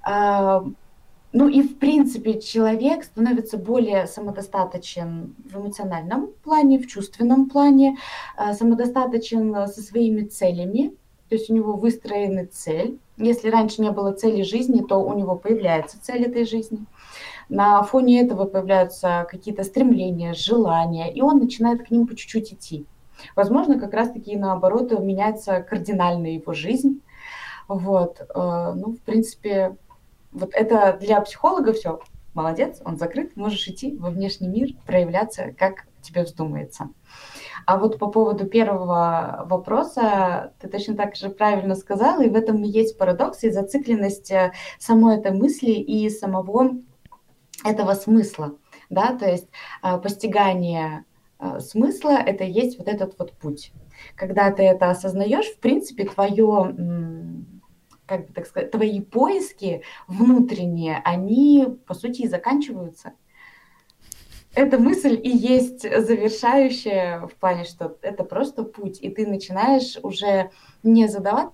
[0.03, 0.63] А,
[1.33, 7.97] ну и, в принципе, человек становится более самодостаточен в эмоциональном плане, в чувственном плане,
[8.35, 10.93] а, самодостаточен со своими целями,
[11.29, 12.97] то есть у него выстроена цель.
[13.17, 16.85] Если раньше не было цели жизни, то у него появляется цель этой жизни.
[17.49, 22.85] На фоне этого появляются какие-то стремления, желания, и он начинает к ним по чуть-чуть идти.
[23.35, 27.01] Возможно, как раз-таки наоборот меняется кардинально его жизнь.
[27.67, 29.75] Вот, э, ну, в принципе,
[30.31, 31.99] вот это для психолога все.
[32.33, 36.89] Молодец, он закрыт, можешь идти во внешний мир, проявляться, как тебе вздумается.
[37.65, 42.61] А вот по поводу первого вопроса, ты точно так же правильно сказала, и в этом
[42.61, 46.75] есть парадокс и зацикленность э, самой этой мысли и самого
[47.65, 48.55] этого смысла.
[48.89, 49.17] Да?
[49.17, 49.47] То есть
[49.83, 51.03] э, постигание
[51.59, 53.71] смысла– это есть вот этот вот путь.
[54.15, 56.73] Когда ты это осознаешь, в принципе, твое
[58.07, 63.13] как бы так сказать, твои поиски внутренние, они, по сути, и заканчиваются
[64.57, 70.49] эта мысль и есть завершающая в плане, что это просто путь, и ты начинаешь уже
[70.81, 71.53] не задаваться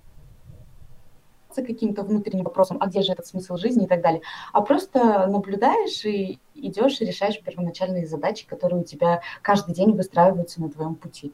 [1.54, 6.04] каким-то внутренним вопросом, а где же этот смысл жизни и так далее, а просто наблюдаешь
[6.06, 11.32] и идешь и решаешь первоначальные задачи, которые у тебя каждый день выстраиваются на твоем пути.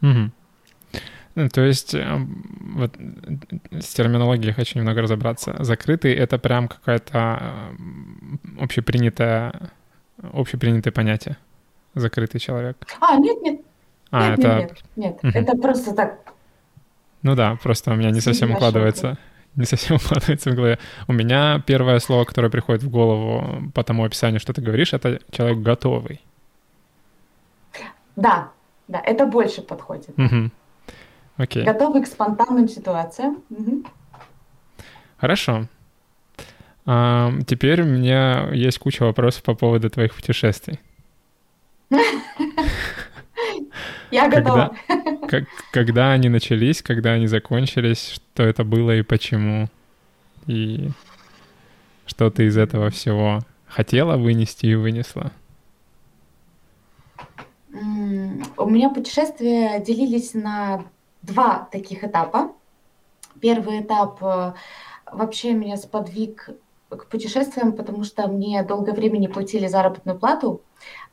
[0.00, 0.30] Угу.
[1.52, 2.18] То есть э,
[2.74, 2.94] вот
[3.72, 5.56] с терминологией хочу немного разобраться.
[5.62, 9.70] Закрытый— это прям какая-то э, общепринятая
[10.32, 11.36] общепринятое понятие
[11.96, 12.76] закрытый человек.
[13.00, 13.60] А, нет, нет.
[14.10, 14.58] А, нет, это...
[14.58, 15.34] нет, нет, нет.
[15.34, 15.42] Угу.
[15.42, 16.18] Это просто так.
[17.22, 19.18] Ну да, просто у меня не совсем укладывается.
[19.56, 20.78] Не совсем укладывается в голове.
[21.08, 25.18] У меня первое слово, которое приходит в голову по тому описанию, что ты говоришь, это
[25.30, 26.20] человек готовый.
[28.14, 28.50] Да,
[28.88, 30.10] да, это больше подходит.
[30.18, 30.50] Угу.
[31.36, 31.64] Окей.
[31.64, 33.42] Готовый к спонтанным ситуациям.
[33.50, 33.84] Угу.
[35.18, 35.66] Хорошо.
[36.86, 40.80] А, теперь у меня есть куча вопросов по поводу твоих путешествий.
[44.10, 44.74] Я готова.
[45.72, 49.68] Когда они начались, когда они закончились, что это было и почему?
[50.46, 50.90] И
[52.06, 55.32] что ты из этого всего хотела вынести и вынесла?
[57.72, 60.84] У меня путешествия делились на
[61.22, 62.52] два таких этапа.
[63.40, 64.54] Первый этап э,
[65.10, 66.50] вообще меня сподвиг
[66.88, 70.62] к путешествиям, потому что мне долгое время не платили заработную плату.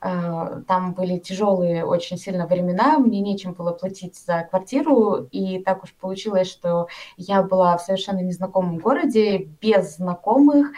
[0.02, 5.84] Э, там были тяжелые очень сильно времена, мне нечем было платить за квартиру, и так
[5.84, 6.88] уж получилось, что
[7.18, 10.72] я была в совершенно незнакомом городе, без знакомых,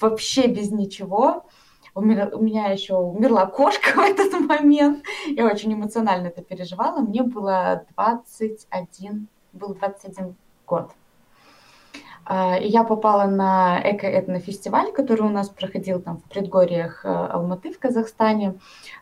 [0.00, 1.44] вообще без ничего.
[1.96, 5.04] У меня, еще умерла кошка в этот момент.
[5.28, 7.00] Я очень эмоционально это переживала.
[7.00, 10.34] Мне было 21, был 21
[10.66, 10.90] год.
[12.26, 17.70] А, и я попала на эко-этнофестиваль, который у нас проходил там в предгорьях э, Алматы
[17.72, 18.54] в Казахстане.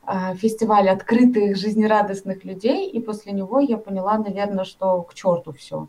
[0.05, 2.91] А, фестиваль открытых, жизнерадостных людей.
[2.91, 5.89] И после него я поняла, наверное, что к черту все.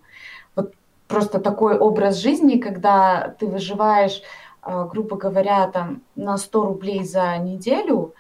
[0.56, 0.74] Вот
[1.08, 4.22] просто такой образ жизни, когда ты выживаешь,
[4.66, 8.14] грубо говоря, там на 100 рублей за неделю,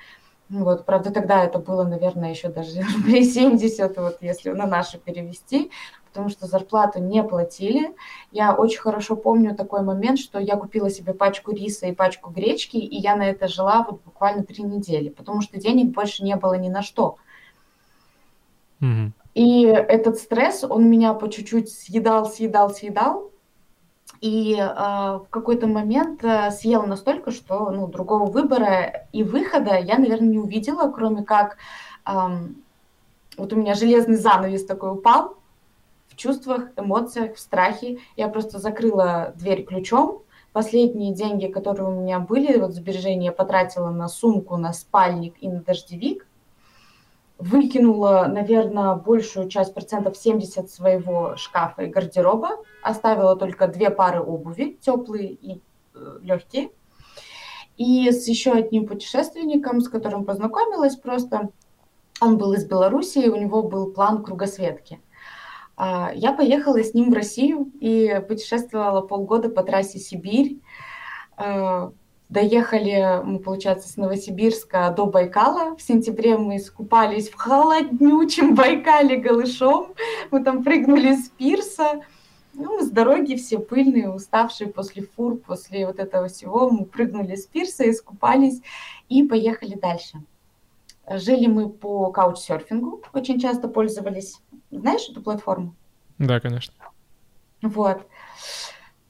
[0.49, 5.71] вот, правда, тогда это было, наверное, еще даже рублей 70, вот, если на наши перевести
[6.13, 7.95] потому что зарплату не платили.
[8.31, 12.77] Я очень хорошо помню такой момент, что я купила себе пачку риса и пачку гречки,
[12.77, 16.53] и я на это жила вот буквально три недели, потому что денег больше не было
[16.53, 17.17] ни на что.
[18.79, 19.11] Mm-hmm.
[19.33, 23.31] И этот стресс, он меня по чуть-чуть съедал, съедал, съедал,
[24.23, 29.97] и э, в какой-то момент э, съел настолько, что ну, другого выбора и выхода я,
[29.97, 31.57] наверное, не увидела, кроме как
[32.05, 32.11] э,
[33.35, 35.35] вот у меня железный занавес такой упал,
[36.07, 37.99] в чувствах, эмоциях, в страхе.
[38.15, 40.21] Я просто закрыла дверь ключом.
[40.53, 45.49] Последние деньги, которые у меня были, вот сбережения, я потратила на сумку, на спальник и
[45.49, 46.25] на дождевик.
[47.43, 52.51] Выкинула, наверное, большую часть, процентов 70 своего шкафа и гардероба.
[52.81, 55.61] Оставила только две пары обуви, теплые и
[55.93, 56.69] э, легкие.
[57.75, 61.49] И с еще одним путешественником, с которым познакомилась просто,
[62.21, 65.01] он был из Беларуси, у него был план кругосветки.
[65.75, 70.61] А, я поехала с ним в Россию и путешествовала полгода по трассе Сибирь.
[72.33, 75.75] Доехали мы, получается, с Новосибирска до Байкала.
[75.75, 79.93] В сентябре мы искупались в холоднючем Байкале голышом.
[80.31, 82.01] Мы там прыгнули с пирса.
[82.55, 86.71] Ну, с дороги все пыльные, уставшие после фур, после вот этого всего.
[86.71, 88.61] Мы прыгнули с пирса, искупались
[89.09, 90.23] и поехали дальше.
[91.07, 94.39] Жили мы по каучсерфингу, очень часто пользовались.
[94.71, 95.75] Знаешь эту платформу?
[96.17, 96.73] Да, конечно.
[97.61, 98.07] Вот.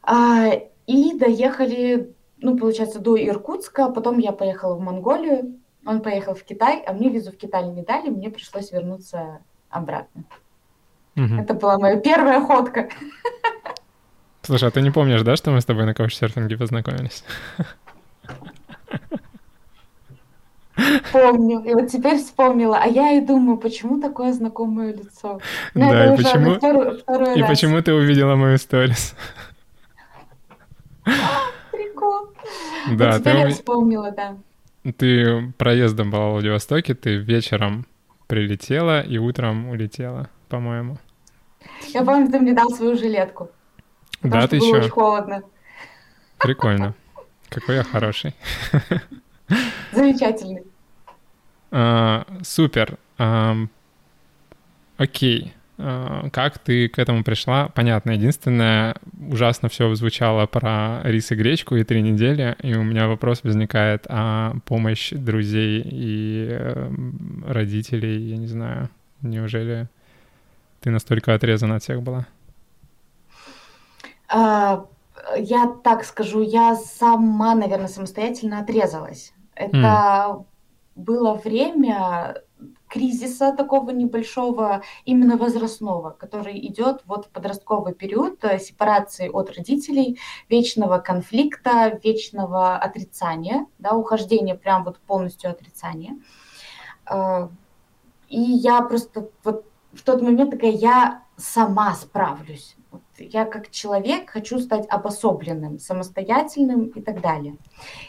[0.02, 0.50] А,
[0.88, 6.84] и доехали, ну, получается, до Иркутска, потом я поехала в Монголию, он поехал в Китай,
[6.86, 10.24] а мне визу в Китай не дали, мне пришлось вернуться обратно.
[11.16, 11.36] Угу.
[11.36, 12.90] Это была моя первая ходка.
[14.42, 17.24] Слушай, а ты не помнишь, да, что мы с тобой на каучсерфинге познакомились?
[21.14, 21.64] Помню.
[21.64, 22.78] И вот теперь вспомнила.
[22.78, 25.40] А я и думаю, почему такое знакомое лицо?
[25.76, 27.50] Ну, да, и почему, второй, второй и раз.
[27.50, 29.16] почему ты увидела мою сторис?
[32.92, 34.38] Да, вот ты вспомнила, да.
[34.98, 37.86] Ты проездом была в Владивостоке, ты вечером
[38.28, 40.98] прилетела и утром улетела, по-моему.
[41.90, 43.50] Я помню, ты мне дал свою жилетку.
[44.22, 44.78] Да, ты еще.
[44.78, 45.44] очень холодно.
[46.38, 46.94] Прикольно.
[47.50, 48.36] Какой я хороший.
[49.92, 50.64] Замечательный.
[51.72, 52.98] А, супер.
[53.18, 53.56] А,
[54.98, 55.54] окей.
[55.86, 57.68] А, как ты к этому пришла?
[57.76, 58.12] Понятно.
[58.12, 58.96] Единственное,
[59.30, 64.06] ужасно все звучало про рис и гречку и три недели, и у меня вопрос возникает,
[64.08, 66.90] а помощь друзей и э,
[67.48, 68.90] родителей, я не знаю,
[69.22, 69.90] неужели
[70.80, 72.28] ты настолько отрезана от всех была?
[74.30, 74.86] А,
[75.38, 79.34] я так скажу, я сама, наверное, самостоятельно отрезалась.
[79.54, 80.46] Это mm.
[80.96, 82.36] было время
[82.94, 90.20] кризиса такого небольшого, именно возрастного, который идет вот в подростковый период э, сепарации от родителей,
[90.48, 96.20] вечного конфликта, вечного отрицания, да, ухождения прям вот полностью отрицания.
[97.06, 97.50] А,
[98.30, 102.76] и я просто вот в тот момент такая, я сама справлюсь
[103.32, 107.58] я как человек хочу стать обособленным, самостоятельным и так далее.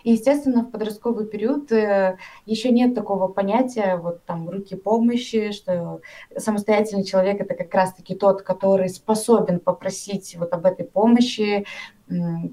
[0.02, 6.00] И, естественно, в подростковый период э, еще нет такого понятия, вот там, руки помощи, что
[6.36, 11.64] самостоятельный человек это как раз-таки тот, который способен попросить вот об этой помощи,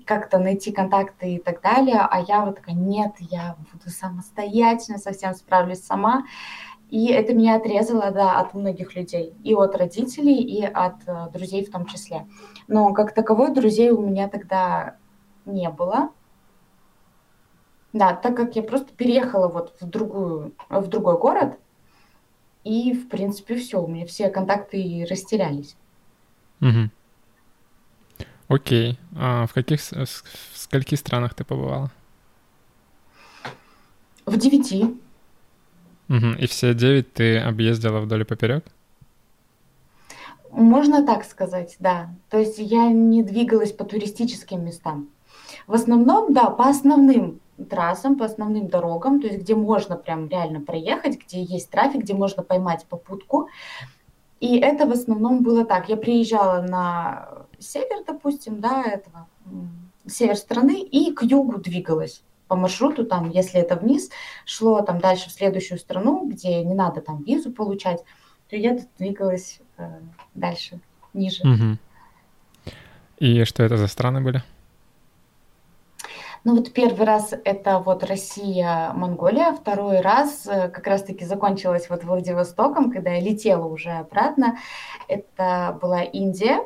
[0.06, 5.34] как-то найти контакты и так далее, а я вот такая, нет, я буду самостоятельно, совсем
[5.34, 6.24] справлюсь сама.
[6.92, 11.66] И это меня отрезало, да, от многих людей, и от родителей, и от э, друзей
[11.66, 12.28] в том числе.
[12.68, 14.98] Но как таковой друзей у меня тогда
[15.46, 16.10] не было.
[17.94, 21.58] Да, так как я просто переехала вот в, другую, в другой город,
[22.66, 25.78] и, в принципе, все, у меня все контакты растерялись.
[26.60, 26.90] Угу.
[28.50, 29.00] Окей.
[29.16, 30.24] А в каких, в
[30.56, 31.90] скольких странах ты побывала?
[34.26, 34.94] В девяти.
[36.12, 36.40] Угу.
[36.40, 38.66] И все девять ты объездила вдоль и поперек?
[40.52, 42.10] Можно так сказать, да.
[42.30, 45.08] То есть я не двигалась по туристическим местам.
[45.68, 50.60] В основном, да, по основным трассам, по основным дорогам, то есть где можно прям реально
[50.60, 53.48] проехать, где есть трафик, где можно поймать попутку.
[54.42, 55.88] И это в основном было так.
[55.88, 59.28] Я приезжала на север, допустим, да, этого
[60.08, 64.10] север страны, и к югу двигалась по маршруту, там, если это вниз,
[64.44, 68.04] шло там дальше в следующую страну, где не надо там визу получать,
[68.50, 69.88] то я двигалась э,
[70.34, 70.82] дальше,
[71.14, 71.44] ниже.
[71.44, 71.78] Угу.
[73.20, 74.44] И что это за страны были?
[76.44, 82.04] Ну вот первый раз это вот Россия, Монголия, второй раз э, как раз-таки закончилась вот
[82.04, 84.58] Владивостоком, когда я летела уже обратно,
[85.08, 86.60] это была Индия.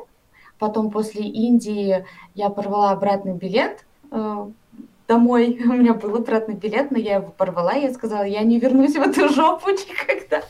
[0.58, 4.50] Потом после Индии я порвала обратный билет, э,
[5.06, 5.58] домой.
[5.64, 7.74] У меня был обратный билет, но я его порвала.
[7.74, 10.42] Я сказала, я не вернусь в эту жопу никогда.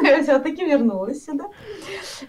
[0.00, 1.46] Но я все-таки вернулась сюда.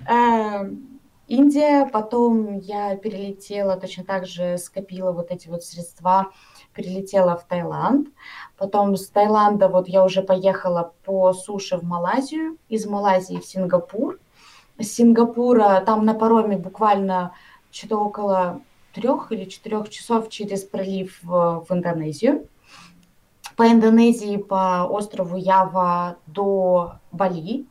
[0.08, 6.32] Эм, Индия, потом я перелетела, точно так же скопила вот эти вот средства,
[6.74, 8.10] перелетела в Таиланд.
[8.58, 14.20] Потом с Таиланда вот я уже поехала по суше в Малайзию, из Малайзии в Сингапур.
[14.78, 17.34] С Сингапура там на пароме буквально
[17.72, 18.62] что-то около
[18.94, 22.48] трех или четырех часов через пролив в, в Индонезию.
[23.56, 27.66] По Индонезии, по острову Ява до Бали.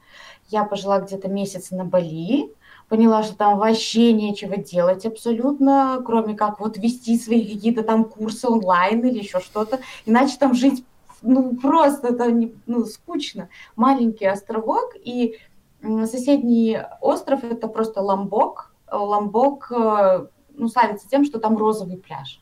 [0.49, 2.53] Я пожила где-то месяц на Бали,
[2.89, 8.49] поняла, что там вообще нечего делать абсолютно, кроме как вот вести свои какие-то там курсы
[8.49, 10.85] онлайн или еще что-то, иначе там жить
[11.23, 13.49] ну просто это не, ну, скучно.
[13.77, 15.39] Маленький островок, и
[15.83, 18.75] соседний остров это просто Ламбок.
[18.91, 20.27] Ламбок э,
[20.61, 22.41] ну, славится тем, что там розовый пляж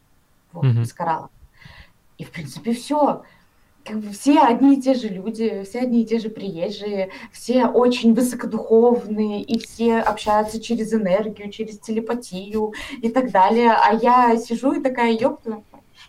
[0.53, 0.83] вот, mm-hmm.
[0.83, 1.31] из кораллов.
[2.19, 3.23] И, в принципе, все.
[3.85, 7.67] Как бы все одни и те же люди, все одни и те же приезжие, все
[7.67, 13.73] очень высокодуховные, и все общаются через энергию, через телепатию и так далее.
[13.73, 15.63] А я сижу и такая, ёпта,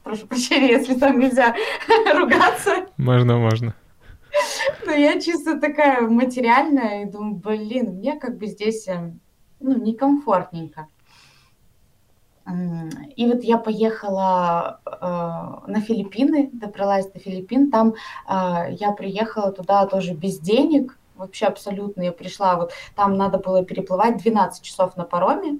[0.03, 1.55] прошу прощения, если там нельзя
[2.13, 2.87] ругаться.
[2.97, 3.73] Можно, можно.
[4.85, 9.19] Но я чисто такая материальная и думаю, блин, мне как бы здесь эм,
[9.59, 10.87] ну, некомфортненько.
[13.15, 14.91] И вот я поехала э,
[15.71, 17.69] на Филиппины, добралась до Филиппин.
[17.69, 17.93] Там
[18.27, 22.01] э, я приехала туда тоже без денег, вообще абсолютно.
[22.01, 25.59] Я пришла, вот там надо было переплывать 12 часов на пароме.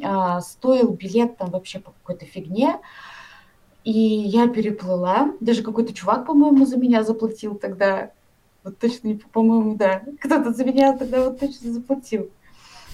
[0.00, 2.78] Э, стоил билет там вообще по какой-то фигне.
[3.84, 5.32] И я переплыла.
[5.40, 8.12] Даже какой-то чувак, по-моему, за меня заплатил тогда.
[8.64, 10.02] Вот точно, по-моему, да.
[10.20, 12.30] Кто-то за меня тогда вот точно заплатил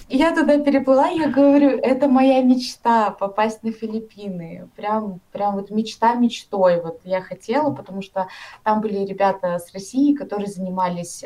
[0.09, 4.69] я туда переплыла, я говорю, это моя мечта попасть на Филиппины.
[4.75, 6.81] Прям, прям вот мечта мечтой.
[6.81, 8.27] Вот я хотела, потому что
[8.63, 11.23] там были ребята с России, которые занимались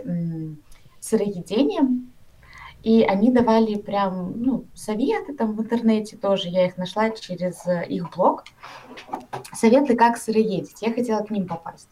[1.00, 2.14] сыроедением,
[2.84, 7.86] и они давали прям, ну, советы там в интернете тоже, я их нашла через э,
[7.88, 8.44] их блог,
[9.54, 10.82] советы, как сыроедить.
[10.82, 11.88] Я хотела к ним попасть.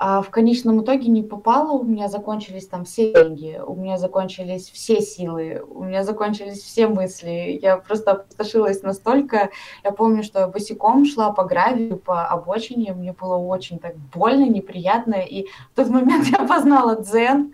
[0.00, 4.70] А в конечном итоге не попало, у меня закончились там все деньги, у меня закончились
[4.70, 7.58] все силы, у меня закончились все мысли.
[7.60, 9.50] Я просто опустошилась настолько.
[9.82, 14.48] Я помню, что я босиком шла по гравию, по обочине, мне было очень так больно,
[14.48, 17.52] неприятно, и в тот момент я познала дзен,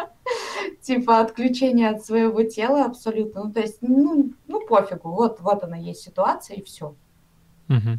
[0.82, 3.42] типа отключение от своего тела абсолютно.
[3.44, 6.94] Ну, то есть, ну, ну пофигу, вот, вот она есть ситуация, и все.
[7.68, 7.98] Uh-huh.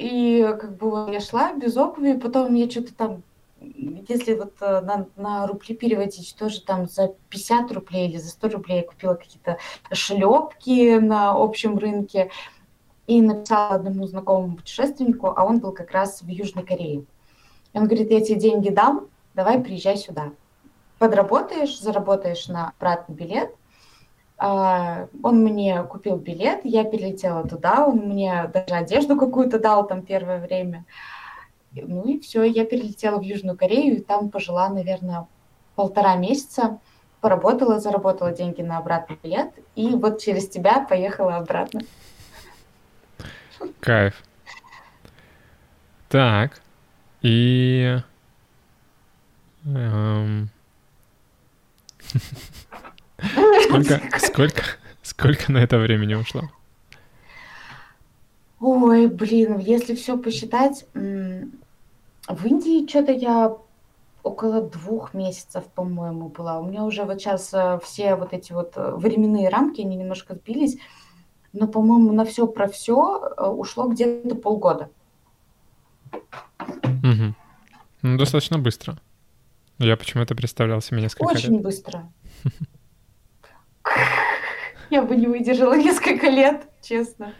[0.00, 3.22] И как бы я шла без обуви, потом я что-то там,
[3.60, 8.48] если вот э, на, на рубли переводить, тоже там за 50 рублей или за 100
[8.48, 9.58] рублей я купила какие-то
[9.92, 12.30] шлепки на общем рынке
[13.06, 17.04] и написала одному знакомому путешественнику, а он был как раз в Южной Корее.
[17.74, 20.32] И он говорит, я тебе деньги дам, давай приезжай сюда.
[20.98, 23.54] Подработаешь, заработаешь на обратный билет,
[24.40, 30.40] он мне купил билет, я перелетела туда, он мне даже одежду какую-то дал там первое
[30.40, 30.86] время.
[31.72, 35.26] Ну и все, я перелетела в Южную Корею, и там пожила, наверное,
[35.74, 36.78] полтора месяца,
[37.20, 41.82] поработала, заработала деньги на обратный билет, и вот через тебя поехала обратно.
[43.80, 44.22] Кайф.
[46.08, 46.62] Так,
[47.20, 47.98] и...
[49.66, 50.48] Эм...
[53.64, 54.62] Сколько, сколько,
[55.02, 56.42] сколько на это времени ушло?
[58.60, 63.56] Ой, блин, если все посчитать, в Индии что-то я
[64.22, 66.58] около двух месяцев, по-моему, была.
[66.58, 70.34] У меня уже вот сейчас э, все вот эти вот э, временные рамки, они немножко
[70.34, 70.76] сбились,
[71.52, 74.90] но, по-моему, на все про все э, ушло где-то полгода.
[76.12, 77.34] Угу.
[78.02, 78.98] Ну, достаточно быстро.
[79.78, 81.62] Я почему-то представлял себе несколько Очень лет.
[81.62, 82.12] быстро.
[84.90, 87.32] Я бы не выдержала несколько лет, честно.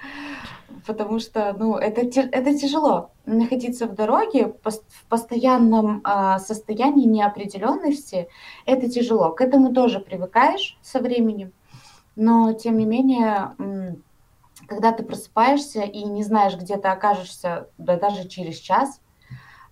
[0.86, 3.10] Потому что, ну, это, это тяжело.
[3.26, 8.28] Находиться в дороге в постоянном а, состоянии неопределенности,
[8.66, 9.30] это тяжело.
[9.30, 11.52] К этому тоже привыкаешь со временем.
[12.16, 13.54] Но, тем не менее,
[14.66, 19.00] когда ты просыпаешься и не знаешь, где ты окажешься, да даже через час,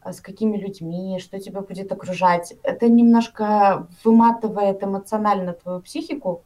[0.01, 6.43] а, с какими людьми, что тебя будет окружать, это немножко выматывает эмоционально твою психику,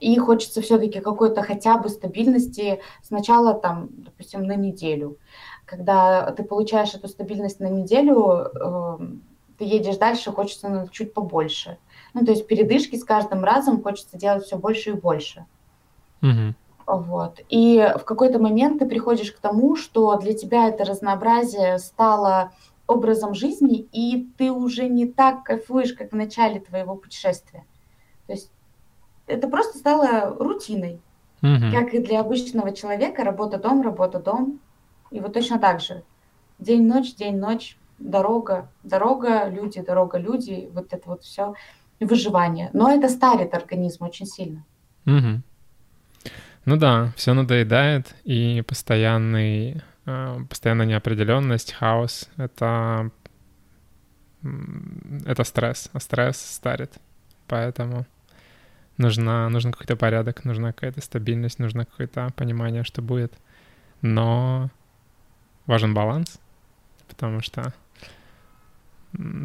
[0.00, 5.18] и хочется все-таки какой-то хотя бы стабильности сначала там, допустим, на неделю.
[5.64, 8.98] Когда ты получаешь эту стабильность на неделю, э,
[9.58, 11.78] ты едешь дальше, хочется ну, чуть побольше.
[12.14, 15.44] Ну, то есть передышки с каждым разом хочется делать все больше и больше.
[16.22, 16.54] Угу.
[16.86, 17.40] Вот.
[17.50, 22.52] И в какой-то момент ты приходишь к тому, что для тебя это разнообразие стало
[22.86, 27.66] образом жизни, и ты уже не так кайфуешь, как в начале твоего путешествия.
[28.26, 28.50] То есть
[29.28, 31.00] это просто стало рутиной.
[31.42, 31.72] Угу.
[31.72, 34.60] Как и для обычного человека, работа-дом, работа-дом.
[35.10, 36.02] И вот точно так же.
[36.58, 41.54] День-ночь, день-ночь, дорога, дорога, люди, дорога, люди, вот это вот все
[42.00, 42.70] выживание.
[42.72, 44.64] Но это старит организм очень сильно.
[45.06, 45.42] Угу.
[46.64, 53.10] Ну да, все надоедает, и постоянный, э, постоянная неопределенность, хаос— это,
[55.24, 56.92] это стресс, а стресс старит.
[57.46, 58.04] Поэтому
[58.98, 63.32] нужна, нужен какой-то порядок, нужна какая-то стабильность, нужно какое-то понимание, что будет.
[64.02, 64.70] Но
[65.66, 66.38] важен баланс,
[67.08, 67.72] потому что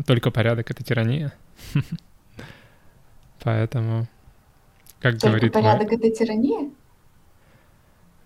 [0.05, 1.33] только порядок— это тирания.
[3.43, 4.07] Поэтому,
[4.99, 6.71] как только говорит порядок мой...— это тирания?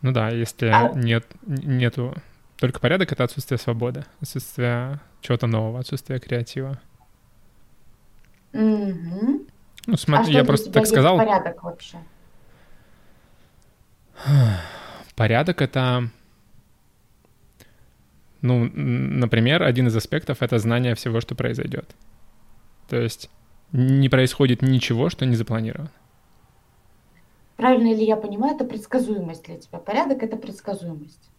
[0.02, 0.92] Ну да, если а...
[0.94, 2.16] нет, нету...
[2.58, 6.80] Только порядок— это отсутствие свободы, отсутствие чего-то нового, отсутствие креатива.
[8.54, 9.46] Угу.
[9.88, 11.18] Ну, смотри, а я просто так сказал.
[11.18, 11.98] порядок вообще?
[15.16, 16.10] Порядок— это...
[18.42, 21.96] Ну, например, один из аспектов— это знание всего, что произойдет.
[22.88, 23.30] То есть
[23.72, 25.92] не происходит ничего, что не запланировано.
[27.56, 29.80] Правильно ли я понимаю, это предсказуемость для тебя?
[29.80, 31.32] Порядок— это предсказуемость.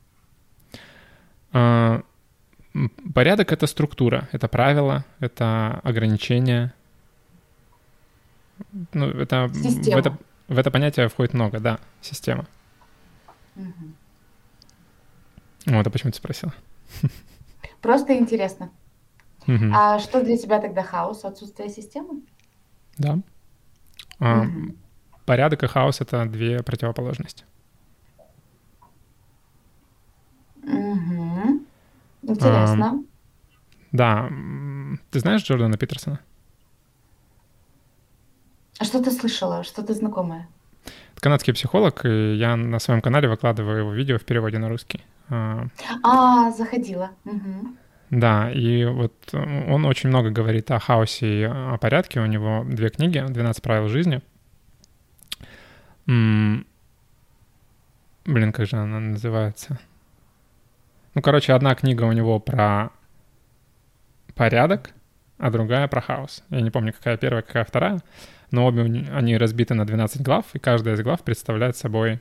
[1.53, 2.03] А,
[3.15, 6.75] порядок— это структура, это правила, это ограничения.
[8.93, 12.47] Ну, это, в, это, в это понятие входит много, да, система.
[13.57, 13.93] Угу.
[15.67, 16.53] Вот, а почему ты спросила?
[17.81, 18.71] Просто интересно.
[19.47, 19.71] Угу.
[19.73, 22.23] А что для тебя тогда хаос, отсутствие системы?
[22.97, 23.15] Да.
[23.15, 23.23] Угу.
[24.21, 24.47] А,
[25.25, 27.45] порядок и хаос— это две противоположности.
[30.63, 31.63] Угу.
[32.23, 32.87] Интересно.
[32.87, 33.03] А,
[33.93, 34.29] да.
[35.11, 36.21] Ты знаешь Джордана Питерсона?
[38.79, 39.65] А что ты слышала?
[39.65, 40.49] Что-то знакомое?
[41.13, 45.05] Это канадский психолог, и я на своем канале выкладываю его видео в переводе на русский.
[45.31, 45.67] А,
[46.03, 47.11] а заходила.
[47.25, 47.77] Угу.
[48.11, 52.21] Да, и вот он очень много говорит о хаосе и о порядке.
[52.21, 54.23] У него две книги «12 правил жизни».
[56.07, 56.65] Блин,
[58.53, 59.79] как же она называется?
[61.15, 62.91] Ну, короче, одна книга у него про
[64.35, 64.91] порядок,
[65.37, 66.45] а другая про хаос.
[66.49, 68.01] Я не помню, какая первая, какая вторая,
[68.51, 72.21] но обе они разбиты на 12 глав, и каждая из глав представляет собой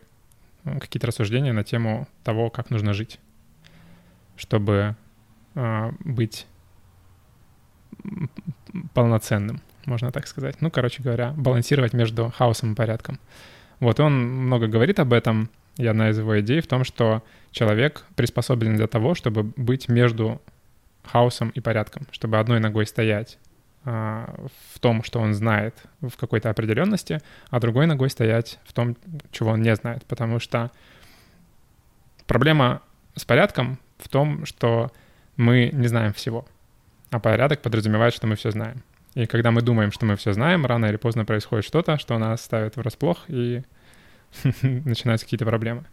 [0.63, 3.19] ну, какие-то рассуждения на тему того, как нужно жить,
[4.36, 4.95] чтобы
[5.55, 6.45] э, быть
[8.93, 10.61] полноценным, можно так сказать.
[10.61, 13.19] Ну, короче говоря, балансировать между хаосом и порядком.
[13.80, 18.05] Вот он много говорит об этом, и одна из его идей в том, что человек
[18.15, 20.41] приспособлен для того, чтобы быть между
[21.03, 23.38] хаосом и порядком, чтобы одной ногой стоять
[23.88, 28.97] в том, что он знает в какой-то определенности, а другой ногой стоять в том,
[29.31, 30.03] чего он не знает.
[30.05, 30.71] Потому что
[32.25, 32.81] проблема
[33.15, 34.91] с порядком в том, что
[35.38, 36.45] мы не знаем всего,
[37.11, 38.83] а порядок подразумевает, что мы все знаем.
[39.13, 42.41] И когда мы думаем, что мы все знаем, рано или поздно происходит что-то, что нас
[42.41, 43.63] ставит врасплох, и
[44.61, 45.85] начинаются какие-то проблемы.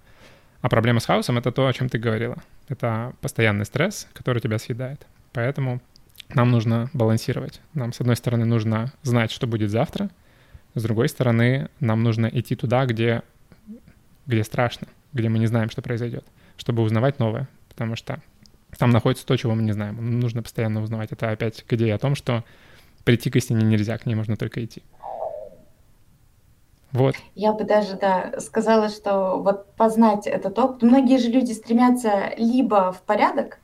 [0.61, 2.43] А проблема с хаосом— это то, о чем ты говорила.
[2.69, 5.07] Это постоянный стресс, который тебя съедает.
[5.33, 5.81] Поэтому
[6.29, 7.61] нам нужно балансировать.
[7.75, 10.11] Нам, с одной стороны, нужно знать, что будет завтра,
[10.75, 13.23] с другой стороны, нам нужно идти туда, где,
[14.27, 16.25] где страшно, где мы не знаем, что произойдет,
[16.57, 18.21] чтобы узнавать новое, потому что
[18.77, 20.19] там находится то, чего мы не знаем.
[20.21, 21.13] Нужно постоянно узнавать.
[21.13, 22.45] Это опять к идее о том, что
[23.05, 24.83] прийти к истине нельзя, к ней можно только идти.
[26.91, 27.17] Вот.
[27.35, 30.83] Я бы даже, да, сказала, что вот познать этот опыт.
[30.83, 33.59] Многие же люди стремятся либо в порядок,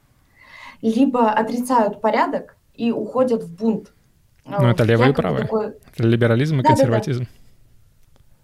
[0.82, 3.92] либо отрицают порядок и уходят в бунт.
[4.44, 5.42] Ну, это левое и правое.
[5.42, 5.74] Такой...
[5.98, 7.26] либерализм и да, консерватизм.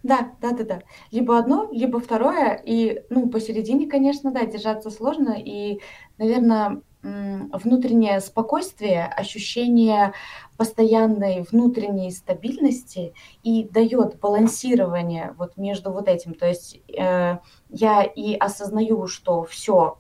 [0.03, 0.83] Да, да, да, да.
[1.11, 2.63] Либо одно, либо второе.
[2.65, 5.35] И, ну, посередине, конечно, да, держаться сложно.
[5.37, 5.81] И,
[6.19, 10.13] наверное, внутреннее спокойствие, ощущение
[10.57, 16.35] постоянной внутренней стабильности и дает балансирование вот между вот этим.
[16.35, 19.99] То есть э, я и осознаю, что все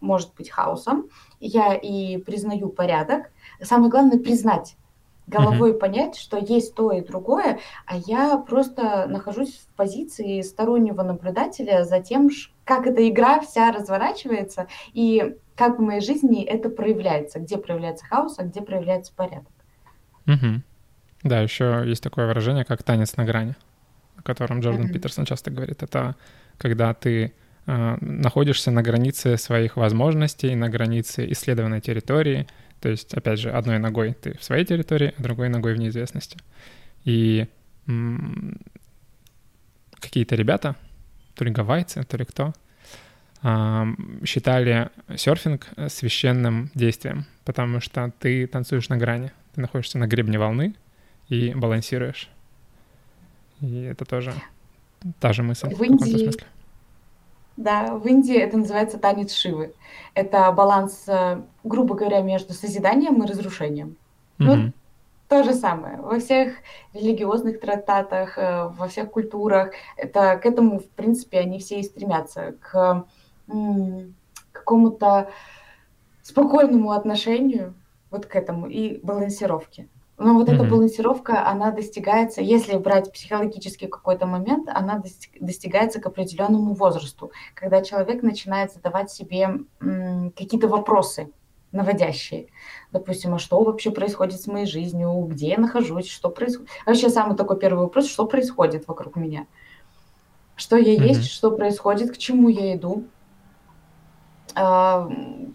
[0.00, 1.08] может быть хаосом,
[1.46, 3.30] я и признаю порядок.
[3.60, 4.76] Самое главное признать
[5.26, 5.78] головой mm-hmm.
[5.78, 12.00] понять, что есть то и другое, а я просто нахожусь в позиции стороннего наблюдателя за
[12.00, 12.28] тем,
[12.64, 18.38] как эта игра вся разворачивается и как в моей жизни это проявляется, где проявляется хаос,
[18.38, 19.52] а где проявляется порядок.
[20.26, 20.62] Угу.
[21.24, 23.54] Да, еще есть такое выражение, как танец на грани,
[24.16, 24.92] о котором Джордан mm-hmm.
[24.92, 25.82] Питерсон часто говорит.
[25.82, 26.16] Это
[26.58, 27.32] когда ты
[27.66, 32.46] находишься на границе своих возможностей, на границе исследованной территории.
[32.80, 36.36] То есть, опять же, одной ногой ты в своей территории, а другой ногой в неизвестности.
[37.04, 37.46] И
[40.00, 40.76] какие-то ребята,
[41.34, 42.52] то ли гавайцы, то ли кто,
[43.42, 43.84] э,
[44.24, 49.32] считали серфинг священным действием, потому что ты танцуешь на грани.
[49.54, 50.74] Ты находишься на гребне волны
[51.28, 52.28] и балансируешь.
[53.60, 54.32] И это тоже
[55.20, 56.44] та же мысль в, в Индии, смысле.
[57.56, 59.74] Да, в Индии это называется танец Шивы.
[60.14, 63.96] Это баланс, э, грубо говоря, между созиданием и разрушением.
[64.38, 64.44] Mm-hmm.
[64.44, 64.72] Ну,
[65.28, 65.96] то же самое.
[65.96, 66.54] Во всех
[66.94, 72.54] религиозных трактатах, э, во всех культурах, это к этому, в принципе, они все и стремятся,
[72.60, 73.06] к
[74.52, 75.30] какому-то
[76.22, 77.74] спокойному отношению
[78.10, 79.88] вот к этому и балансировке.
[80.22, 80.54] Но вот mm-hmm.
[80.54, 85.02] эта балансировка, она достигается, если брать психологический какой-то момент, она
[85.40, 91.32] достигается к определенному возрасту, когда человек начинает задавать себе какие-то вопросы
[91.72, 92.48] наводящие.
[92.92, 96.70] Допустим, а что вообще происходит с моей жизнью, где я нахожусь, что происходит.
[96.86, 99.46] Вообще самый такой первый вопрос, что происходит вокруг меня.
[100.54, 101.08] Что я mm-hmm.
[101.08, 103.04] есть, что происходит, к чему я иду.
[104.54, 105.08] А,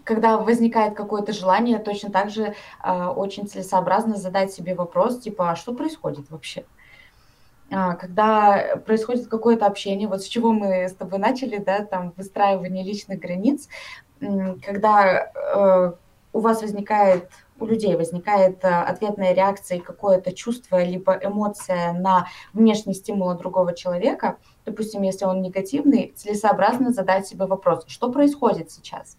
[0.04, 5.56] когда возникает какое-то желание, точно так же а, очень целесообразно задать себе вопрос, типа, а
[5.56, 6.64] что происходит вообще?
[7.70, 12.84] А, когда происходит какое-то общение, вот с чего мы с тобой начали, да, там, выстраивание
[12.84, 13.68] личных границ,
[14.20, 15.92] когда э,
[16.32, 17.30] у вас возникает,
[17.60, 23.74] у людей возникает э, ответная реакция и какое-то чувство, либо эмоция на внешний стимул другого
[23.74, 24.38] человека,
[24.68, 29.16] допустим, если он негативный, целесообразно задать себе вопрос, что происходит сейчас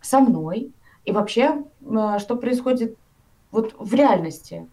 [0.00, 0.72] со мной?
[1.04, 2.96] И вообще, э, что происходит
[3.50, 4.66] вот в реальности,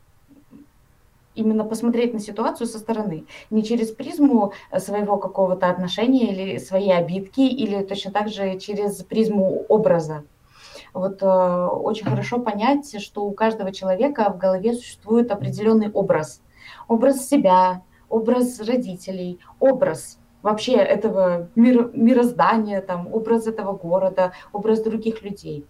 [1.36, 7.42] именно посмотреть на ситуацию со стороны, не через призму своего какого-то отношения или своей обидки,
[7.42, 10.24] или точно так же через призму образа.
[10.94, 16.42] Вот э, очень хорошо понять, что у каждого человека в голове существует определенный образ.
[16.88, 17.82] Образ себя,
[18.12, 25.66] образ родителей, образ вообще этого мир, мироздания, там, образ этого города, образ других людей.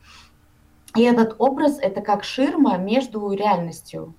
[0.96, 4.14] И этот образ– это как ширма между реальностью.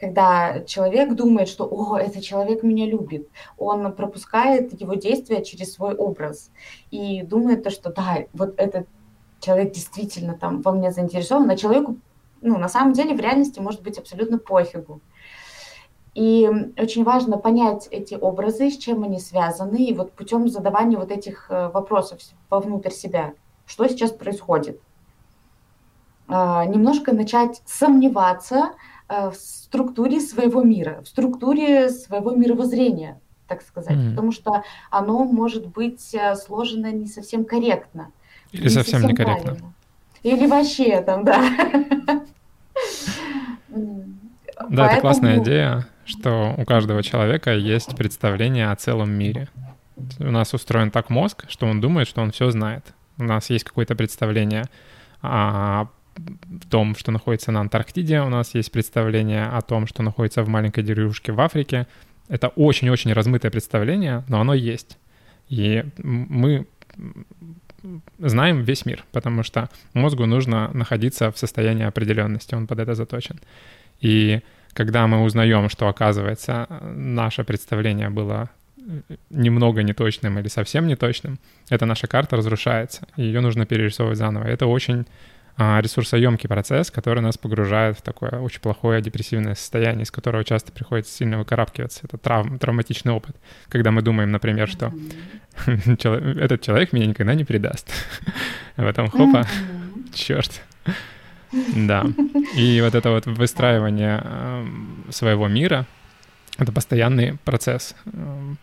[0.00, 5.94] Когда человек думает, что «О, этот человек меня любит», он пропускает его действия через свой
[5.94, 6.50] образ
[6.90, 8.88] и думает, то, что да, вот этот
[9.40, 11.96] человек действительно там во мне заинтересован, а человеку,
[12.40, 15.00] ну, на самом деле в реальности может быть абсолютно пофигу.
[16.16, 16.48] И
[16.78, 21.50] очень важно понять эти образы, с чем они связаны, и вот путем задавания вот этих
[21.50, 23.34] э, вопросов вовнутрь себя,
[23.66, 24.80] что сейчас происходит.
[26.26, 28.70] А, немножко начать сомневаться
[29.10, 34.10] э, в структуре своего мира, в структуре своего мировоззрения, так сказать, mm-hmm.
[34.10, 38.10] потому что оно может быть э, сложено не совсем корректно.
[38.52, 39.42] Или совсем некорректно.
[39.42, 39.74] Правильно.
[40.22, 41.44] Или вообще там, да.
[44.70, 49.48] Да, это классная идея, что у каждого человека есть представление о целом мире.
[50.18, 52.94] У нас устроен так мозг, что он думает, что он все знает.
[53.18, 54.64] У нас есть какое-то представление
[55.22, 55.86] о
[56.70, 60.84] том, что находится на Антарктиде, у нас есть представление о том, что находится в маленькой
[60.84, 61.86] деревушке в Африке.
[62.28, 64.98] Это очень-очень размытое представление, но оно есть.
[65.48, 66.66] И мы
[68.18, 73.38] знаем весь мир, потому что мозгу нужно находиться в состоянии определенности, он под это заточен.
[74.00, 74.40] И
[74.76, 78.50] когда мы узнаем, что, оказывается, наше представление было
[79.30, 81.38] немного неточным или совсем неточным,
[81.70, 84.44] эта наша карта разрушается, и ее нужно перерисовывать заново.
[84.44, 85.06] Это очень
[85.56, 90.72] а, ресурсоемкий процесс, который нас погружает в такое очень плохое депрессивное состояние, из которого часто
[90.72, 92.00] приходится сильно выкарабкиваться.
[92.04, 93.34] Это травм, травматичный опыт,
[93.70, 94.92] когда мы думаем, например, что
[95.66, 97.90] этот человек меня никогда не предаст.
[98.76, 99.46] А потом хопа,
[100.12, 100.60] черт.
[101.76, 102.04] Да.
[102.56, 104.66] И вот это вот выстраивание
[105.10, 105.86] своего мира,
[106.58, 107.94] это постоянный процесс.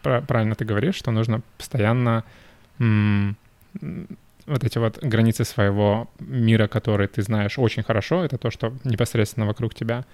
[0.02, 2.24] Правильно ты говоришь, что нужно постоянно
[2.80, 9.46] вот эти вот границы своего мира, который ты знаешь очень хорошо, это то, что непосредственно
[9.46, 10.06] вокруг тебя,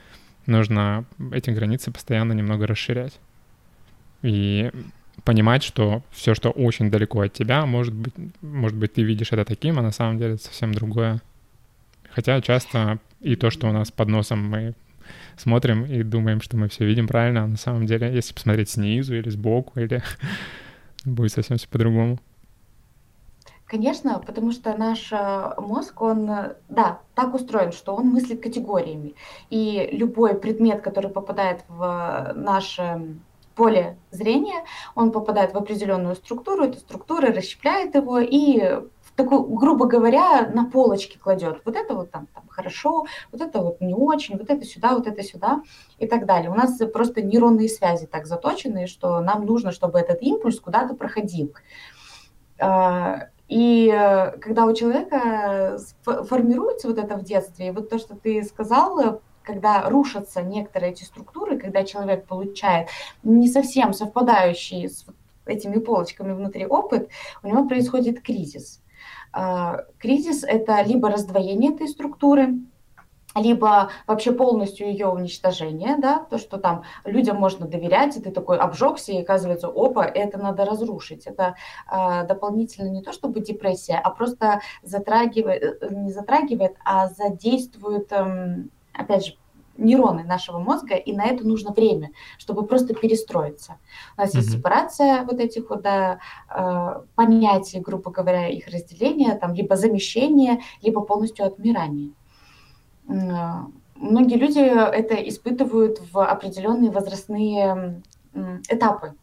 [0.46, 3.20] нужно эти границы постоянно немного расширять.
[4.22, 4.72] И
[5.24, 9.46] понимать, что все, что очень далеко от тебя, может быть, может быть, ты видишь это
[9.46, 11.22] таким, а на самом деле это совсем другое.
[12.12, 14.74] Хотя часто и то, что у нас под носом мы
[15.38, 19.16] смотрим и думаем, что мы все видим правильно, а на самом деле, если посмотреть снизу
[19.16, 20.04] или сбоку, или
[21.06, 22.20] будет совсем все по-другому.
[23.66, 29.14] Конечно, потому что наш э, мозг, он, э, да, так устроен, что он мыслит категориями.
[29.52, 33.20] И любой предмет, который попадает в наше
[33.54, 34.64] поле зрения,
[34.96, 38.80] он попадает в определенную структуру, эта структура расщепляет его и
[39.20, 41.62] в такую, грубо говоря, на полочке кладет.
[41.66, 45.08] Вот это вот там, там хорошо, вот это вот не очень, вот это сюда, вот
[45.08, 45.62] это сюда
[45.98, 46.50] и так далее.
[46.50, 51.54] У нас просто нейронные связи так заточены, что нам нужно, чтобы этот импульс куда-то проходил.
[52.60, 58.16] А, и э, когда у человека формируется вот это в детстве, и вот то, что
[58.16, 62.88] ты сказал, когда рушатся некоторые эти структуры, когда человек получает
[63.24, 65.06] не совсем совпадающий с
[65.46, 67.10] этими полочками внутри опыт,
[67.44, 68.82] у него происходит кризис.
[69.32, 72.56] А, кризис– это либо раздвоение этой структуры,
[73.36, 78.58] либо вообще полностью ее уничтожение, да, то, что там людям можно доверять, и ты такой
[78.58, 81.28] обжегся, и оказывается, опа, это надо разрушить.
[81.28, 81.56] Это
[81.92, 88.64] э, дополнительно не то, чтобы депрессия, а просто затрагивает, э, не затрагивает, а задействует, э,
[88.94, 89.34] опять же,
[89.80, 93.78] нейроны нашего мозга, и на это нужно время, чтобы просто перестроиться.
[94.18, 94.38] У нас mm-hmm.
[94.38, 96.20] есть сепарация вот этих вот да,
[96.50, 102.12] э, понятий, грубо говоря, их разделения, там либо замещение, либо полностью отмирание.
[103.08, 108.02] Многие люди это испытывают в определенные возрастные
[108.70, 109.16] этапы.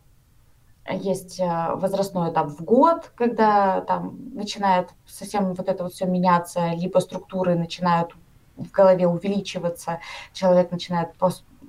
[0.89, 6.69] Есть э, возрастной этап в год, когда там начинает совсем вот это вот все меняться,
[6.75, 8.15] либо структуры начинают
[8.57, 10.01] в голове увеличиваться,
[10.33, 11.11] человек начинает,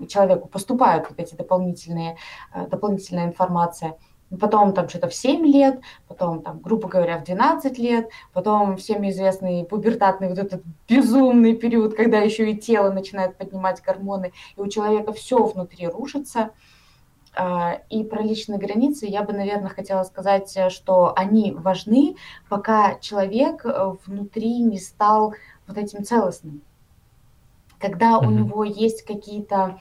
[0.07, 2.17] человеку поступают вот эти дополнительные,
[2.53, 3.95] э, дополнительная информация.
[4.41, 9.09] Потом там что-то в 7 лет, потом там, грубо говоря, в 12 лет, потом всеми
[9.09, 14.67] известный пубертатный вот этот безумный период, когда еще и тело начинает поднимать гормоны, и у
[14.67, 16.51] человека все внутри рушится.
[17.39, 22.17] А, и про личные границы я бы, наверное, хотела сказать, что они важны,
[22.49, 25.35] пока человек э, внутри не стал
[25.67, 26.63] вот этим целостным
[27.79, 28.27] когда mm-hmm.
[28.27, 29.79] у него есть какие-то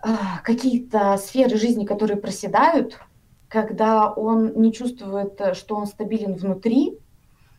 [0.00, 3.00] а, какие-то сферы жизни, которые проседают,
[3.48, 6.98] когда он не чувствует, что он стабилен внутри,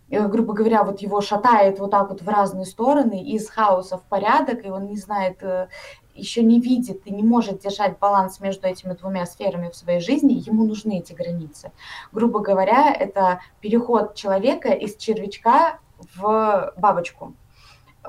[0.10, 4.04] э, грубо говоря, вот его шатает вот так вот в разные стороны, из хаоса в
[4.04, 5.68] порядок, и он не знает, э,
[6.14, 10.42] еще не видит и не может держать баланс между этими двумя сферами в своей жизни,
[10.46, 11.72] ему нужны эти границы.
[12.12, 15.80] Грубо говоря, это переход человека из червячка
[16.16, 17.34] в бабочку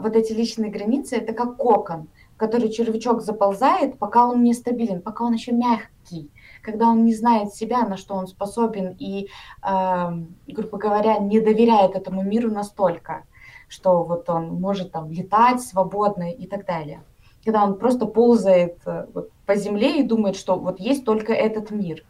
[0.00, 5.02] вот эти личные границы, это как кокон, в который червячок заползает, пока он не стабилен,
[5.02, 6.30] пока он еще мягкий,
[6.62, 9.28] когда он не знает себя, на что он способен, и,
[9.62, 10.10] э,
[10.46, 13.24] грубо говоря, не доверяет этому миру настолько,
[13.68, 17.02] что вот он может там летать свободно и так далее.
[17.44, 21.70] Когда он просто ползает э, вот, по земле и думает, что вот есть только этот
[21.70, 22.04] мир.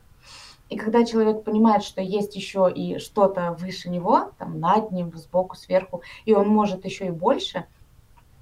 [0.68, 5.57] И когда человек понимает, что есть еще и что-то выше него, там над ним, сбоку,
[5.57, 7.64] сверху, и он может еще и больше–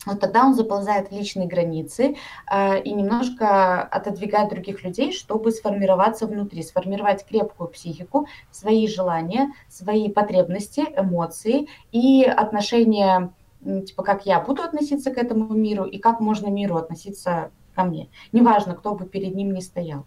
[0.07, 2.17] вот тогда он заползает в личные границы
[2.51, 10.09] э, и немножко отодвигает других людей, чтобы сформироваться внутри, сформировать крепкую психику, свои желания, свои
[10.09, 13.33] потребности, эмоции и отношения,
[13.65, 18.09] типа, как я буду относиться к этому миру и как можно миру относиться ко мне.
[18.33, 20.07] Неважно, кто бы перед ним ни стоял.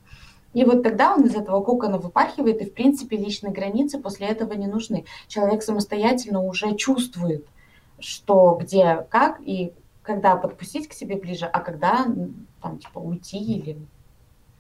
[0.54, 4.54] И вот тогда он из этого кокона выпахивает, и, в принципе, личные границы после этого
[4.54, 5.06] не нужны.
[5.28, 7.45] Человек самостоятельно уже чувствует,
[8.00, 9.74] что, где, как, и
[10.10, 12.07] когда подпустить к себе ближе, а когда
[12.64, 13.78] там типа уйти или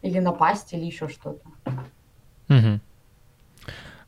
[0.03, 1.41] или напасть или еще что-то.
[2.49, 2.79] Угу.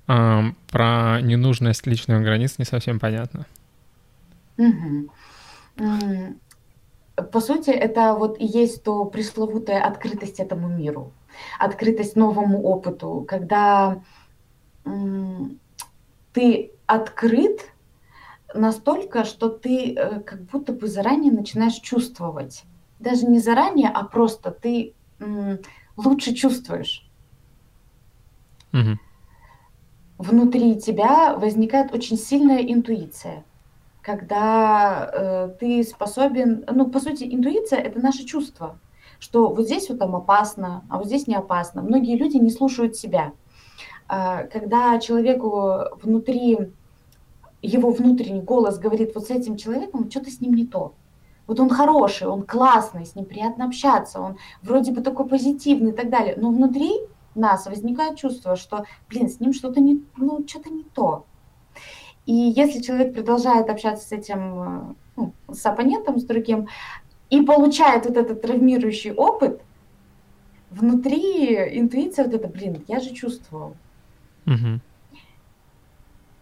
[0.08, 3.48] А, про ненужность личных границ не совсем понятно.
[4.60, 5.10] Угу.
[7.32, 11.12] По сути, это вот и есть то пресловутая открытость этому миру,
[11.58, 14.00] открытость новому опыту, когда
[16.34, 17.72] ты открыт
[18.54, 22.64] настолько, что ты э, как будто бы заранее начинаешь чувствовать.
[23.00, 24.94] Даже не заранее, а просто ты
[25.98, 27.08] лучше чувствуешь.
[28.74, 28.98] Угу.
[30.18, 33.44] Внутри тебя возникает очень сильная интуиция,
[34.02, 38.78] когда э, ты способен, ну, по сути, интуиция это наше чувство,
[39.20, 41.82] что вот здесь вот там опасно, а вот здесь не опасно.
[41.82, 43.34] Многие люди не слушают себя.
[44.10, 46.72] Э, когда человеку внутри
[47.62, 50.94] его внутренний голос говорит, вот с этим человеком что-то с ним не то.
[51.48, 55.96] Вот он хороший, он классный, с ним приятно общаться, он вроде бы такой позитивный и
[55.96, 56.36] так далее.
[56.38, 56.92] Но внутри
[57.36, 61.26] нас возникает чувство, что, блин, с ним что-то не, ну, что-то не то.
[62.26, 66.68] И если человек продолжает общаться с этим, э, ну, с оппонентом, с другим,
[67.30, 69.62] и получает вот этот травмирующий опыт,
[70.70, 73.76] внутри интуиция вот это, блин, я же чувствовал.
[74.46, 74.80] Угу.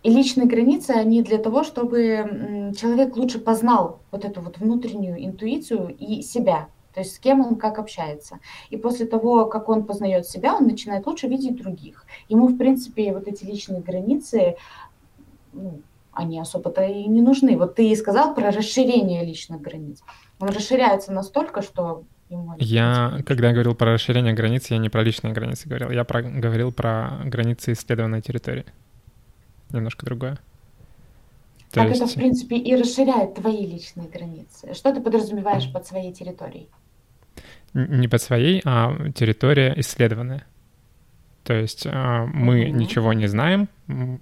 [0.01, 5.95] И личные границы, они для того, чтобы человек лучше познал вот эту вот внутреннюю интуицию
[5.99, 8.39] и себя, то есть с кем он как общается.
[8.69, 12.05] И после того, как он познает себя, он начинает лучше видеть других.
[12.29, 14.55] Ему, в принципе, вот эти личные границы,
[15.53, 15.81] ну,
[16.13, 17.57] они особо-то и не нужны.
[17.57, 20.01] Вот ты и сказал про расширение личных границ.
[20.39, 22.55] Он расширяется настолько, что ему...
[22.57, 26.71] Я, когда говорил про расширение границ, я не про личные границы говорил, я про, говорил
[26.71, 28.65] про границы исследованной территории
[29.71, 30.35] немножко другое.
[31.71, 32.01] То так есть...
[32.01, 34.73] это, в принципе, и расширяет твои личные границы.
[34.73, 36.69] Что ты подразумеваешь под своей территорией?
[37.73, 40.45] Не под своей, а территория исследованная.
[41.43, 42.71] То есть а, мы mm-hmm.
[42.71, 43.69] ничего не знаем.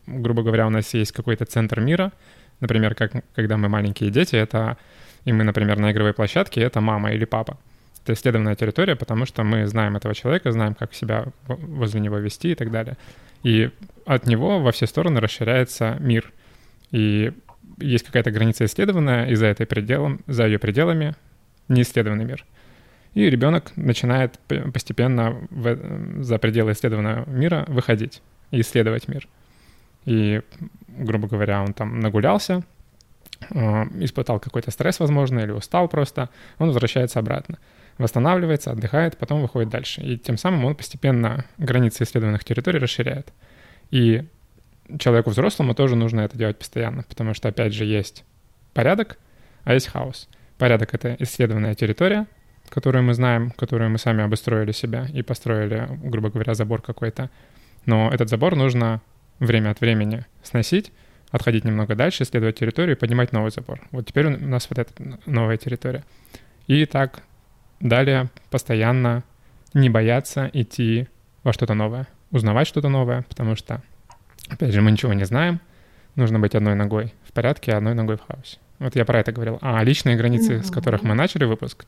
[0.05, 2.11] Грубо говоря, у нас есть какой-то центр мира,
[2.59, 4.77] Например, как, когда мы маленькие дети, это
[5.25, 7.57] и мы, например, на игровой площадке, это мама или папа.
[8.03, 12.51] Это исследованная территория, потому что мы знаем этого человека, знаем, как себя возле него вести
[12.51, 12.97] и так далее.
[13.43, 13.69] И
[14.05, 16.31] от него во все стороны расширяется мир.
[16.91, 17.31] И
[17.79, 21.15] есть какая-то граница исследованная, и за, этой пределом, за ее пределами
[21.67, 22.45] неисследованный мир.
[23.13, 24.39] И ребенок начинает
[24.73, 28.21] постепенно в, за пределы исследованного мира выходить
[28.51, 29.27] и исследовать мир.
[30.05, 30.41] И,
[30.88, 32.63] грубо говоря, он там нагулялся,
[33.49, 33.55] э,
[34.03, 36.29] испытал какой-то стресс, возможно, или устал просто,
[36.59, 37.57] он возвращается обратно,
[37.97, 40.01] восстанавливается, отдыхает, потом выходит дальше.
[40.01, 43.33] И тем самым он постепенно границы исследованных территорий расширяет.
[43.91, 44.27] И
[44.99, 48.23] человеку взрослому тоже нужно это делать постоянно, потому что, опять же, есть
[48.73, 49.17] порядок,
[49.63, 50.29] а есть хаос.
[50.57, 52.27] Порядок— это исследованная территория,
[52.69, 57.29] которую мы знаем, которую мы сами обустроили себя и построили, грубо говоря, забор какой-то.
[57.85, 59.01] Но этот забор нужно
[59.39, 60.91] время от времени сносить,
[61.31, 63.81] отходить немного дальше, исследовать территорию и поднимать новый забор.
[63.91, 64.91] Вот теперь у нас вот эта
[65.25, 66.03] новая территория.
[66.67, 67.21] И так
[67.80, 69.23] далее постоянно
[69.73, 71.07] не бояться идти
[71.43, 73.82] во что-то новое, узнавать что-то новое, потому что,
[74.49, 75.59] опять же, мы ничего не знаем,
[76.15, 78.57] нужно быть одной ногой в порядке, а одной ногой в хаосе.
[78.80, 79.57] Вот я про это говорил.
[79.61, 80.63] А личные границы, mm-hmm.
[80.63, 81.86] с которых мы начали выпуск,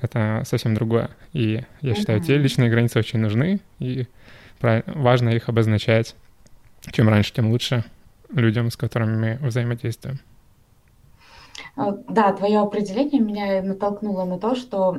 [0.00, 1.10] это совсем другое.
[1.32, 2.24] И я считаю, mm-hmm.
[2.24, 4.06] те личные границы очень нужны, и
[4.60, 6.16] важно их обозначать.
[6.90, 7.84] Чем раньше, тем лучше
[8.32, 10.18] людям, с которыми мы взаимодействуем.
[11.76, 14.98] А, да, твое определение меня натолкнуло на то, что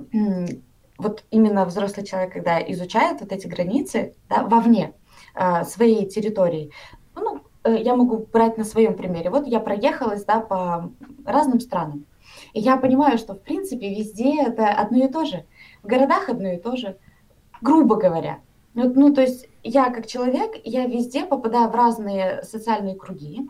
[0.98, 4.94] вот именно взрослый человек, когда изучает вот эти границы да, вовне
[5.36, 6.72] э, своей территории,
[7.16, 9.30] ну, э, я могу брать на своем примере.
[9.30, 10.92] Вот я проехалась да, по
[11.26, 12.06] разным странам.
[12.54, 15.46] И я понимаю, что в принципе везде это одно и то же.
[15.82, 16.98] В городах одно и то же,
[17.62, 18.40] грубо говоря.
[18.74, 23.48] Ну, ну, то есть я как человек, я везде попадаю в разные социальные круги,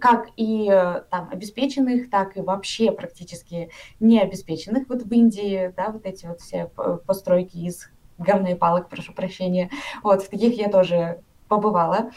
[0.00, 0.66] как и
[1.10, 3.70] там обеспеченных, так и вообще практически
[4.00, 4.88] необеспеченных.
[4.88, 6.66] Вот в Индии, да, вот эти вот все
[7.06, 9.70] постройки из говна и палок, прошу прощения.
[10.02, 12.10] Вот, в таких я тоже побывала.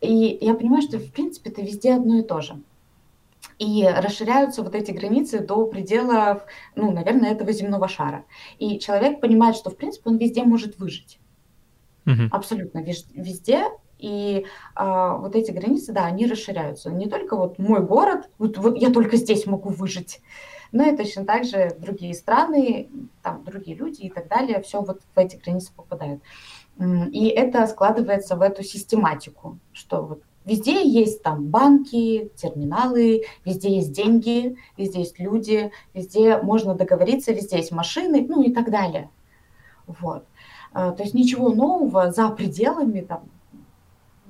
[0.00, 2.60] И я понимаю, что, в принципе, это везде одно и то же.
[3.58, 6.44] И расширяются вот эти границы до пределов,
[6.76, 8.24] ну, наверное, этого земного шара.
[8.58, 11.18] И человек понимает, что, в принципе, он везде может выжить.
[12.06, 12.28] Угу.
[12.30, 13.64] Абсолютно везде.
[13.98, 16.90] И а, вот эти границы, да, они расширяются.
[16.90, 20.20] Не только вот мой город, вот, вот я только здесь могу выжить,
[20.72, 22.88] но и точно так же другие страны,
[23.22, 26.22] там другие люди и так далее, все вот в эти границы попадают.
[27.10, 33.92] И это складывается в эту систематику, что вот везде есть там банки, терминалы, везде есть
[33.92, 39.10] деньги, везде есть люди, везде можно договориться, везде есть машины, ну и так далее.
[39.86, 40.24] Вот.
[40.72, 43.22] А, то есть ничего нового за пределами там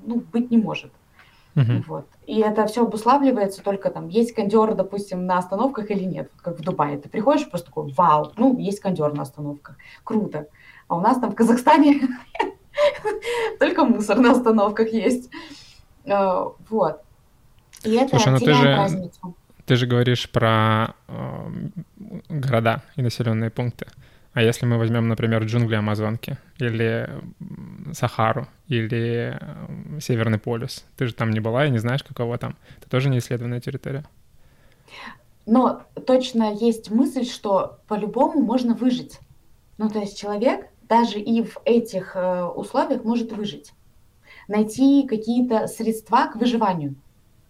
[0.09, 0.93] ну, быть не может.
[1.55, 1.83] Uh-huh.
[1.87, 2.07] Вот.
[2.27, 6.63] И это все обуславливается только там, есть кондер, допустим, на остановках или нет, как в
[6.63, 6.99] Дубае.
[6.99, 10.47] Ты приходишь просто такой, вау, ну, есть кондер на остановках, круто.
[10.87, 12.01] А у нас там в Казахстане
[13.59, 15.31] только мусор на остановках есть.
[16.07, 17.03] А, вот.
[17.85, 19.11] И это Слушай, ну ты же,
[19.67, 21.51] ты же говоришь про э,
[22.29, 23.87] города и населенные пункты.
[24.35, 27.09] А если мы возьмем, например, джунгли Амазонки или
[27.93, 29.39] Сахару или
[30.01, 32.57] Северный полюс, ты же там не была и не знаешь, какого там.
[32.79, 34.05] Это тоже не исследованная территория.
[35.47, 39.18] Но точно есть мысль, что по-любому можно выжить.
[39.79, 43.72] Ну, то есть человек даже и в этих э, условиях может выжить.
[44.47, 46.97] Найти какие-то средства к выживанию.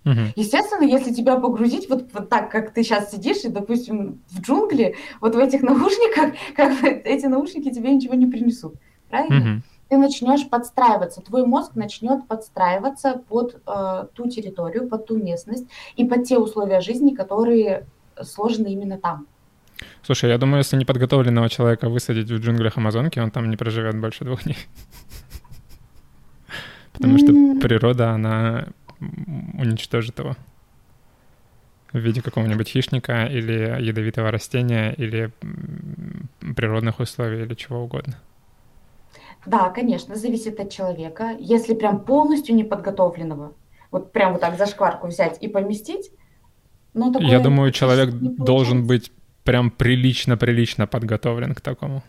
[0.05, 0.21] Угу.
[0.37, 4.97] Естественно, если тебя погрузить вот, вот так, как ты сейчас сидишь, и, допустим, в джунгли,
[5.21, 8.75] вот в этих наушниках, как эти наушники тебе ничего не принесут.
[9.11, 9.39] Правильно?
[9.39, 9.63] Угу.
[9.89, 16.05] Ты начнешь подстраиваться, твой мозг начнет подстраиваться под э, ту территорию, под ту местность и
[16.05, 17.87] под те условия жизни, которые
[18.23, 19.27] сложены именно там.
[20.03, 24.25] Слушай, я думаю, если неподготовленного человека высадить в джунглях Амазонки, он там не проживет больше
[24.25, 24.59] двух дней.
[26.93, 28.69] Потому что природа, она
[29.01, 30.37] уничтожит его
[31.93, 35.31] в виде какого-нибудь хищника или ядовитого растения или
[36.55, 38.19] природных условий или чего угодно.
[39.47, 41.37] Да, конечно, зависит от человека.
[41.39, 43.55] Если прям полностью неподготовленного,
[43.91, 46.11] вот прям вот так за шкварку взять и поместить,
[46.93, 49.13] ну, такое Я думаю, человек должен быть
[49.45, 52.03] прям прилично-прилично подготовлен к такому.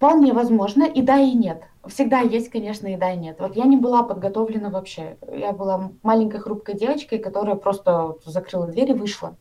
[0.00, 1.64] Вполне возможно, и да, и нет.
[1.86, 3.36] Всегда есть, конечно, и да, и нет.
[3.38, 5.18] Вот я не была подготовлена вообще.
[5.30, 9.36] Я была маленькой хрупкой девочкой, которая просто закрыла дверь и вышла.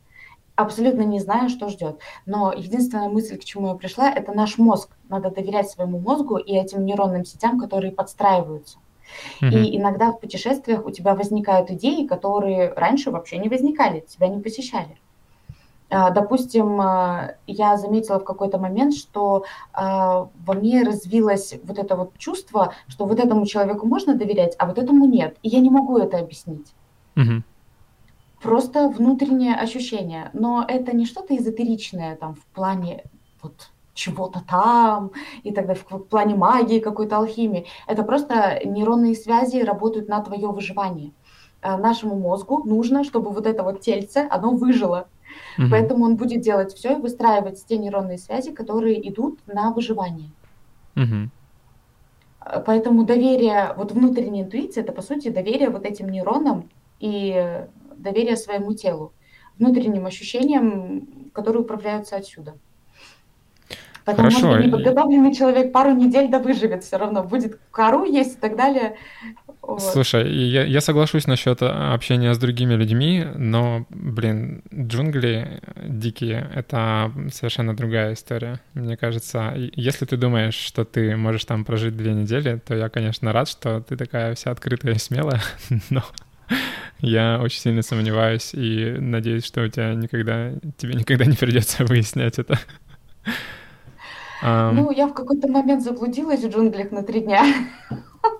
[0.57, 1.99] Абсолютно не знаю, что ждет.
[2.25, 4.89] Но единственная мысль, к чему я пришла, это наш мозг.
[5.07, 8.79] Надо доверять своему мозгу и этим нейронным сетям, которые подстраиваются.
[9.41, 9.51] Угу.
[9.51, 14.41] И иногда в путешествиях у тебя возникают идеи, которые раньше вообще не возникали, тебя не
[14.41, 14.97] посещали.
[15.89, 21.95] А, допустим, а, я заметила в какой-то момент, что а, во мне развилось вот это
[21.95, 25.37] вот чувство, что вот этому человеку можно доверять, а вот этому нет.
[25.41, 26.73] И я не могу это объяснить.
[27.15, 27.43] Угу.
[28.43, 30.29] Просто внутреннее ощущение.
[30.33, 33.03] Но это не что-то эзотеричное там в плане
[33.41, 35.11] вот чего-то там,
[35.43, 37.65] и тогда в, в плане магии, какой-то алхимии.
[37.87, 41.11] Это просто нейронные связи работают на твое выживание.
[41.61, 45.09] Нашему мозгу нужно, чтобы вот это вот тельце, оно выжило.
[45.57, 45.67] Угу.
[45.71, 50.29] Поэтому он будет делать все и выстраивать те нейронные связи, которые идут на выживание.
[50.95, 51.29] Угу.
[52.65, 56.69] Поэтому доверие, вот внутренняя интуиция, это по сути доверие вот этим нейронам
[56.99, 57.65] и
[57.95, 59.13] доверие своему телу,
[59.57, 62.55] внутренним ощущениям, которые управляются отсюда.
[64.05, 64.53] Потому Хорошо.
[64.53, 68.95] что неподготовленный человек пару недель да выживет все равно, будет кору есть и так далее.
[69.69, 69.83] Вот.
[69.83, 77.75] Слушай, я, я соглашусь насчет общения с другими людьми, но, блин, джунгли дикие— это совершенно
[77.75, 78.59] другая история.
[78.73, 83.31] Мне кажется, если ты думаешь, что ты можешь там прожить две недели, то я, конечно,
[83.31, 85.41] рад, что ты такая вся открытая и смелая,
[85.91, 86.03] но
[86.97, 92.39] я очень сильно сомневаюсь и надеюсь, что у тебя никогда, тебе никогда не придется выяснять
[92.39, 92.59] это.
[94.41, 97.43] Ну, я в какой-то момент заблудилась в джунглях на три дня.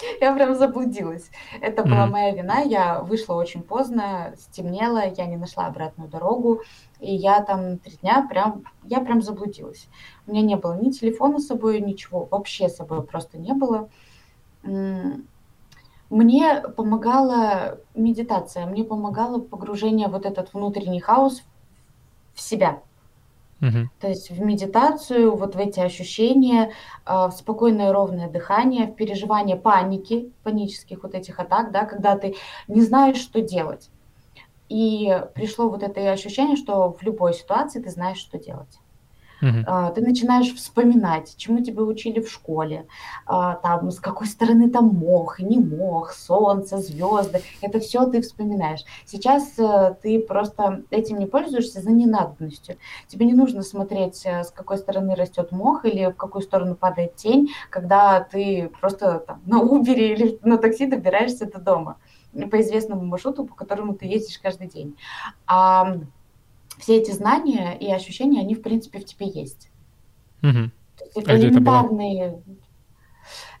[0.20, 1.30] Я прям заблудилась.
[1.60, 2.60] Это была моя вина.
[2.60, 6.62] Я вышла очень поздно, стемнело, я не нашла обратную дорогу.
[7.00, 9.88] И я там три дня прям, я прям заблудилась.
[10.26, 13.88] У меня не было ни телефона с собой, ничего, вообще с собой просто не было.
[16.10, 21.42] Мне помогала медитация, мне помогало погружение вот этот внутренний хаос
[22.34, 22.82] в себя.
[24.00, 26.72] То есть в медитацию, вот в эти ощущения,
[27.04, 32.36] а, в спокойное ровное дыхание, в переживание паники, панических вот этих атак, да, когда ты
[32.68, 33.90] не знаешь, что делать.
[34.70, 38.78] И пришло вот это ощущение, что в любой ситуации ты знаешь, что делать.
[39.42, 39.94] Угу.
[39.94, 42.86] Ты начинаешь вспоминать, чему тебя учили в школе,
[43.26, 47.40] а, там, с какой стороны там мох, не мох, солнце, звезды.
[47.60, 48.84] Это все ты вспоминаешь.
[49.06, 52.76] Сейчас э, ты просто этим не пользуешься за ненадобностью.
[53.08, 57.16] Тебе не нужно смотреть, э, с какой стороны растет мох или в какую сторону падает
[57.16, 61.96] тень, когда ты просто там, на Убере или на такси добираешься до дома
[62.50, 64.96] по известному маршруту, по которому ты ездишь каждый день.
[66.80, 69.70] Все эти знания и ощущения, они, в принципе, в тебе есть.
[70.42, 70.70] Угу.
[71.16, 72.42] Это а элементарные...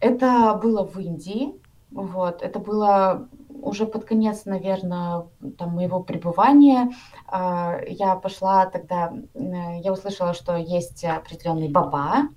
[0.00, 1.54] Это, это было в Индии,
[1.90, 3.28] вот, это было
[3.62, 5.26] уже под конец, наверное,
[5.58, 6.90] там, моего пребывания.
[7.26, 12.28] А, я пошла тогда, я услышала, что есть определенный баба,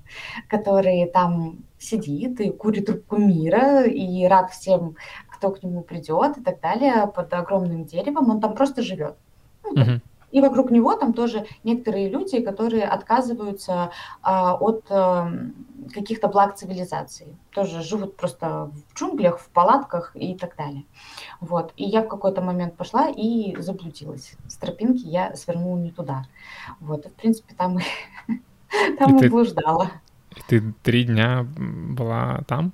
[0.49, 4.95] который там сидит и курит трубку мира, и рад всем,
[5.29, 8.29] кто к нему придет и так далее, под огромным деревом.
[8.29, 9.15] Он там просто живет.
[9.63, 10.01] Ну, uh-huh.
[10.33, 13.91] И вокруг него там тоже некоторые люди, которые отказываются
[14.23, 15.31] а, от а,
[15.93, 17.37] каких-то благ цивилизации.
[17.51, 20.85] Тоже живут просто в джунглях, в палатках и так далее.
[21.39, 21.71] Вот.
[21.77, 24.33] И я в какой-то момент пошла и заблудилась.
[24.47, 26.25] С тропинки я свернула не туда.
[26.79, 27.05] Вот.
[27.05, 27.77] И, в принципе, там,
[28.97, 29.91] там и, и блуждала.
[30.47, 32.73] Ты три дня была там?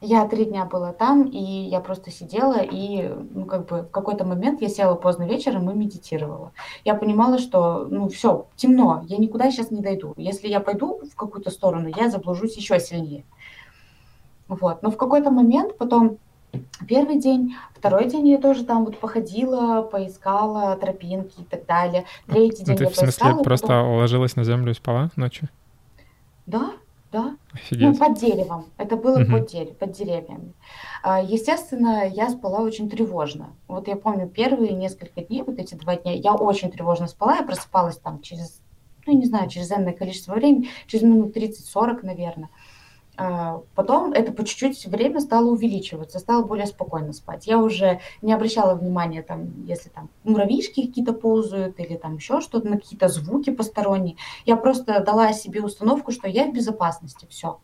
[0.00, 4.24] Я три дня была там, и я просто сидела, и, ну, как бы в какой-то
[4.24, 6.52] момент я села поздно вечером и медитировала.
[6.84, 10.12] Я понимала, что, ну, все, темно, я никуда сейчас не дойду.
[10.16, 13.24] Если я пойду в какую-то сторону, я заблужусь еще сильнее.
[14.48, 14.82] Вот.
[14.82, 16.18] Но в какой-то момент потом
[16.86, 22.04] Первый день, второй день я тоже там вот походила, поискала тропинки и так далее.
[22.26, 23.42] Третий день ты я в смысле поискала.
[23.42, 23.96] просто потом...
[23.96, 25.48] ложилась на землю и спала ночью?
[26.46, 26.72] Да,
[27.14, 27.36] да.
[27.52, 27.80] Офигеть.
[27.88, 28.64] Ну, под деревом.
[28.76, 29.30] Это было Мгм.
[29.32, 30.52] под, дерев- под деревьями.
[31.02, 33.54] А, Естественно, я спала очень тревожно.
[33.68, 37.36] Вот я помню первые несколько дней, вот эти два дня, я очень тревожно спала.
[37.36, 38.60] Я просыпалась там через,
[39.06, 42.48] ну, не знаю, через энное количество времени, через минут 30-40, наверное.
[43.16, 47.46] А, потом это по чуть-чуть время стало увеличиваться, стало более спокойно спать.
[47.46, 52.68] Я уже не обращала внимания, там, если там муравьишки какие-то ползают или там еще что-то,
[52.68, 54.16] на какие-то звуки посторонние.
[54.46, 57.60] Я просто дала себе установку, что я в безопасности, все.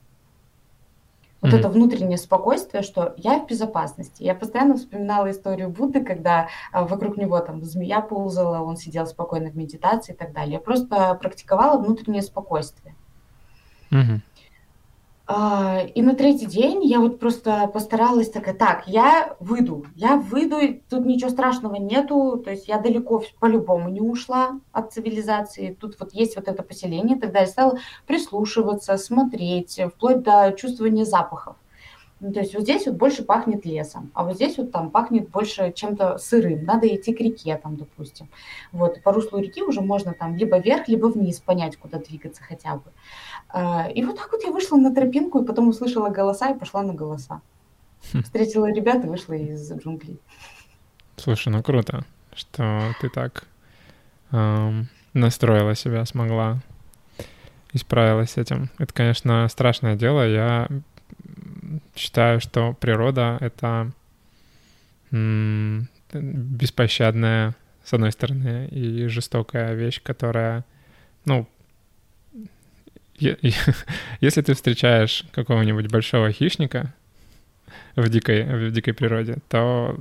[1.40, 1.58] Вот Мгм.
[1.58, 4.22] это внутреннее спокойствие, что я в безопасности.
[4.22, 9.50] Я постоянно вспоминала историю Будды, когда а, вокруг него там змея ползала, он сидел спокойно
[9.50, 10.54] в медитации и так далее.
[10.54, 12.96] Я просто практиковала внутреннее спокойствие.
[13.90, 14.22] Мгм.
[15.32, 20.58] А, И на третий день я вот просто постаралась такая, так, я выйду, я выйду,
[20.58, 26.00] и тут ничего страшного нету, то есть я далеко по-любому не ушла от цивилизации, тут
[26.00, 27.78] вот есть вот это поселение, тогда я стала
[28.08, 31.54] прислушиваться, смотреть, вплоть до чувствования запахов.
[32.20, 35.30] Ну, то есть вот здесь вот больше пахнет лесом, а вот здесь вот там пахнет
[35.30, 36.64] больше чем-то сырым.
[36.64, 38.28] Надо идти к реке там, допустим.
[38.72, 42.74] Вот по руслу реки уже можно там либо вверх, либо вниз понять, куда двигаться хотя
[42.74, 42.82] бы.
[43.52, 46.82] А, и вот так вот я вышла на тропинку, и потом услышала голоса и пошла
[46.82, 47.40] на голоса.
[48.12, 48.22] Хм.
[48.22, 50.20] Встретила ребят и вышла из джунглей.
[51.16, 53.46] Слушай, ну круто, что ты так
[54.30, 56.60] эм, настроила себя, смогла
[57.72, 58.70] и справилась с этим.
[58.78, 60.26] Это, конечно, страшное дело.
[60.26, 60.68] Я
[61.94, 63.92] считаю, что природа— это
[66.12, 70.64] беспощадная, с одной стороны, и жестокая вещь, которая,
[71.24, 71.46] ну,
[74.20, 76.94] если ты встречаешь какого-нибудь большого хищника
[77.96, 79.98] в дикой, в дикой природе, то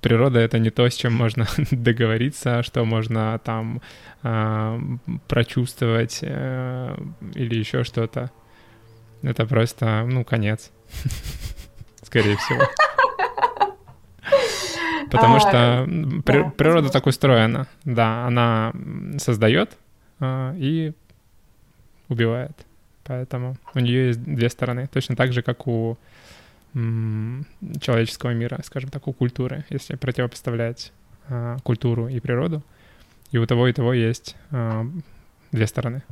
[0.00, 3.80] природа— это не то, с чем можно договориться, что можно там
[4.22, 4.80] э,
[5.28, 6.96] прочувствовать э,
[7.34, 8.30] или еще что-то.
[9.22, 10.70] Это просто, ну, конец.
[12.02, 12.62] Скорее всего.
[15.10, 15.86] Потому что
[16.56, 17.66] природа так устроена.
[17.84, 18.72] Да, она
[19.18, 19.76] создает
[20.20, 20.92] а, и
[22.08, 22.66] убивает.
[23.04, 24.86] Поэтому у нее есть две стороны.
[24.86, 25.98] Точно так же, как у
[26.72, 30.92] человеческого мира, скажем так, у культуры, если противопоставлять
[31.28, 32.62] а, культуру и природу.
[33.30, 34.36] И у того и того есть
[35.52, 36.02] две стороны.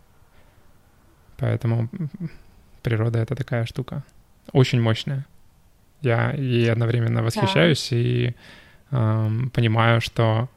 [1.36, 1.88] Поэтому
[2.82, 4.04] природа— это такая штука.
[4.52, 5.26] Очень мощная.
[6.00, 7.96] Я ей одновременно восхищаюсь да.
[7.96, 8.34] и
[8.90, 10.48] э, понимаю, что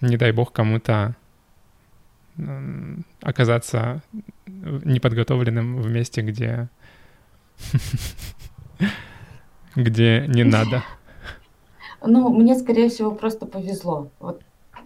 [0.00, 1.21] не дай бог кому-то э,
[3.20, 4.02] оказаться
[4.46, 6.68] неподготовленным в месте, где
[9.76, 10.82] где не надо.
[12.04, 14.10] Ну, мне, скорее всего, просто повезло.
[14.18, 14.42] Вот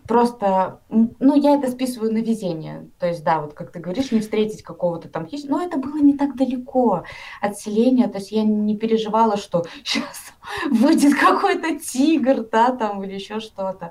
[0.06, 2.88] просто, ну, я это списываю на везение.
[2.98, 5.54] То есть, да, вот как ты говоришь, не встретить какого-то там хищника.
[5.54, 7.04] Но это было не так далеко
[7.40, 8.08] от селения.
[8.08, 10.32] То есть я не переживала, что сейчас
[10.70, 13.90] выйдет какой-то тигр, да, там, или еще что-то.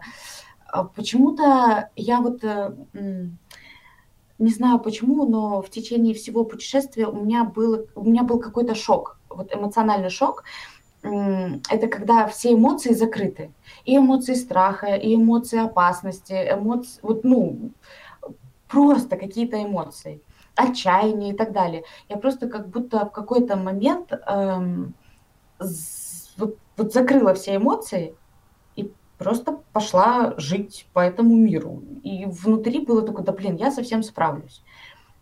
[0.67, 2.75] А почему-то я вот э,
[4.39, 8.75] не знаю почему, но в течение всего путешествия у меня был, у меня был какой-то
[8.75, 10.43] шок, вот эмоциональный шок
[11.05, 13.51] это когда все эмоции закрыты.
[13.85, 17.71] И эмоции страха, и эмоции опасности, эмоции, вот, ну,
[18.67, 20.21] просто какие-то эмоции,
[20.55, 21.83] отчаяние и так далее.
[22.09, 24.95] Я просто как будто в какой-то момент эм,
[26.37, 28.15] вот, вот закрыла все эмоции
[29.17, 31.83] просто пошла жить по этому миру.
[32.03, 34.61] И внутри было только, да блин, я совсем справлюсь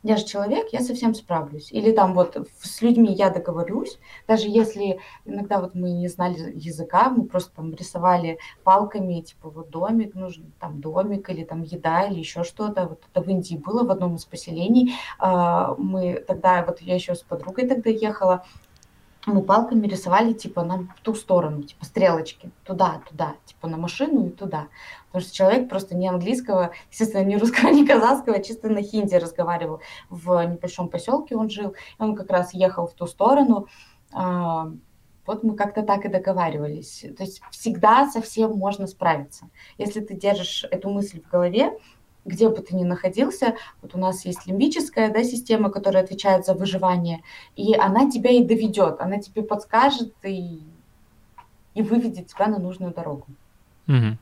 [0.04, 1.72] я же человек, я совсем справлюсь.
[1.72, 7.10] Или там вот с людьми я договорюсь, даже если иногда вот мы не знали языка,
[7.10, 12.20] мы просто там рисовали палками, типа вот домик, нужен там домик или там еда или
[12.20, 12.88] еще что-то.
[12.88, 14.94] Вот это в Индии было в одном из поселений.
[15.20, 18.46] А, мы тогда, вот я еще с подругой тогда ехала,
[19.26, 24.28] мы палками рисовали, типа, нам в ту сторону, типа, стрелочки, туда, туда, типа, на машину
[24.28, 24.68] и туда.
[25.08, 29.16] Потому что человек просто не английского, естественно, не русского, не казахского, а чисто на хинди
[29.16, 29.82] разговаривал.
[30.10, 33.68] В небольшом поселке он жил, и он как раз ехал в ту сторону.
[34.12, 34.72] А,
[35.26, 37.06] вот мы как-то так и договаривались.
[37.18, 39.50] То есть всегда со всем можно справиться.
[39.78, 41.78] Если ты держишь эту мысль в голове,
[42.26, 46.54] где бы ты ни находился, вот у нас есть лимбическая да, система, которая отвечает за
[46.54, 47.22] выживание,
[47.56, 50.60] и она тебя и доведет, она тебе подскажет и,
[51.74, 53.28] и выведет тебя на нужную дорогу.
[53.88, 54.18] Угу.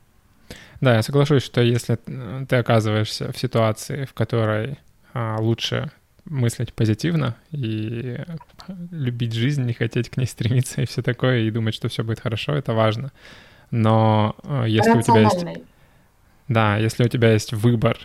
[0.81, 4.79] Да, я соглашусь, что если ты оказываешься в ситуации, в которой
[5.13, 5.91] а, лучше
[6.25, 8.17] мыслить позитивно и
[8.91, 12.19] любить жизнь, не хотеть к ней стремиться и все такое, и думать, что все будет
[12.19, 13.11] хорошо, это важно.
[13.69, 15.45] Но а, если у тебя есть
[16.51, 17.97] да, если у тебя есть выбор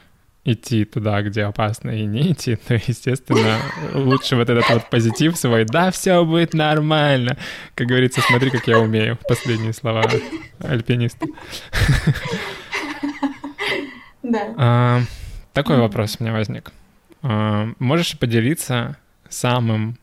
[0.45, 3.59] идти туда, где опасно, и не идти, то, естественно,
[3.93, 7.37] лучше вот этот вот позитив свой, да, все будет нормально.
[7.75, 9.19] Как говорится, смотри, как я умею.
[9.29, 10.05] Последние слова
[10.61, 11.27] альпиниста.
[14.23, 14.55] Да.
[14.57, 15.01] А,
[15.53, 16.73] такой вопрос у меня возник.
[17.23, 18.97] А, можешь поделиться
[19.29, 19.99] самым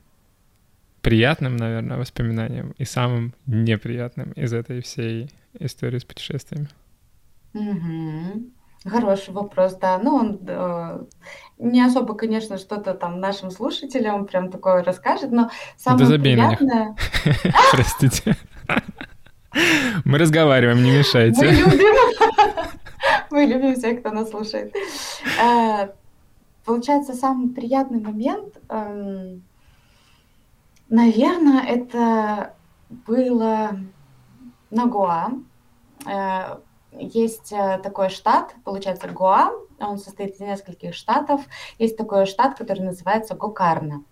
[1.02, 5.30] приятным, наверное, воспоминанием и самым неприятным из этой всей
[5.60, 6.70] истории с путешествиями?
[7.54, 8.52] Мгм.
[8.86, 9.98] Хороший вопрос, да.
[9.98, 11.04] Ну, он э,
[11.58, 16.50] не особо, конечно, что-то там нашим слушателям прям такое расскажет, но Да самое забей на
[16.50, 16.60] них.
[16.60, 16.96] приятное...
[17.72, 18.36] Простите.
[20.04, 21.50] Мы разговариваем, не Мы мешайте.
[21.52, 21.96] любим,
[23.32, 24.74] мы любим всех, кто нас слушает.
[25.42, 25.90] Э,
[26.66, 29.44] Получается, самый приятный момент, эм,
[30.90, 32.54] наверное, это
[32.90, 33.78] было
[34.72, 35.32] на Гоа.
[36.06, 36.58] Э,
[36.99, 41.41] есть э, такой штат, получается, Гоа, он состоит из нескольких штатов.
[41.78, 44.03] Есть такой штат, который называется Гокарна.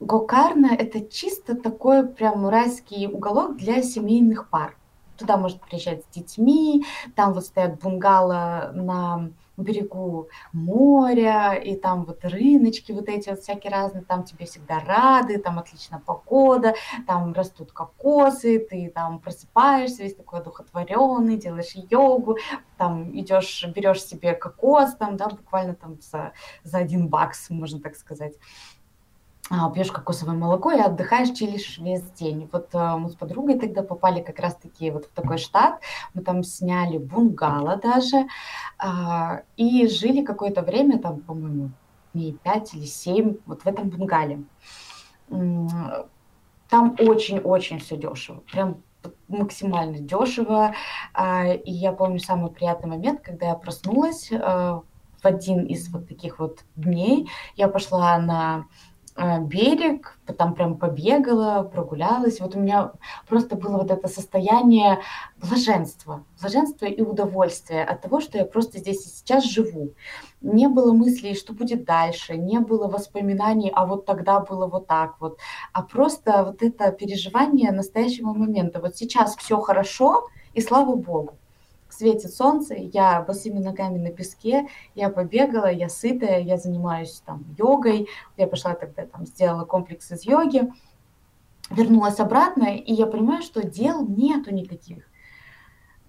[0.00, 4.76] Гокарна– это чисто такой прям райский уголок для семейных пар.
[5.16, 6.84] Туда можно приезжать с детьми,
[7.14, 13.72] там вот стоят бунгало на берегу моря, и там вот рыночки вот эти вот всякие
[13.72, 16.74] разные, там тебе всегда рады, там отличная погода,
[17.06, 22.38] там растут кокосы, ты там просыпаешься весь такой одухотворенный, делаешь йогу,
[22.76, 26.32] там идешь, берешь себе кокос, там, да, буквально там за,
[26.62, 28.34] за один бакс, можно так сказать.
[29.50, 32.48] А, пьешь кокосовое молоко и отдыхаешь, чилишь весь день.
[32.50, 35.80] Вот э, мы с подругой тогда попали как раз-таки вот в такой штат.
[36.14, 38.26] Мы там сняли бунгало даже
[38.78, 41.72] а, и жили какое-то время, там, по-моему,
[42.14, 44.44] дней 5 или 7 вот в этом бунгале.
[45.28, 48.40] Там очень-очень все дешево.
[48.50, 48.82] Прям
[49.28, 50.74] максимально дешево.
[51.12, 54.82] А, и я помню самый приятный момент, когда я проснулась в
[55.22, 57.28] один из вот таких вот дней.
[57.56, 58.64] Я пошла на
[59.16, 62.40] берег, там прям побегала, прогулялась.
[62.40, 62.92] Вот у меня
[63.28, 65.00] просто было вот это состояние
[65.36, 69.92] блаженства, блаженства и удовольствия от того, что я просто здесь и сейчас живу.
[70.40, 75.14] Не было мыслей, что будет дальше, не было воспоминаний, а вот тогда было вот так
[75.20, 75.38] вот,
[75.72, 78.80] а просто вот это переживание настоящего момента.
[78.80, 81.38] Вот сейчас все хорошо, и слава Богу
[81.96, 88.08] светит солнце, я босыми ногами на песке, я побегала, я сытая, я занимаюсь там йогой,
[88.36, 90.70] я пошла тогда там, сделала комплекс из йоги,
[91.70, 95.04] вернулась обратно, и я понимаю, что дел нету никаких.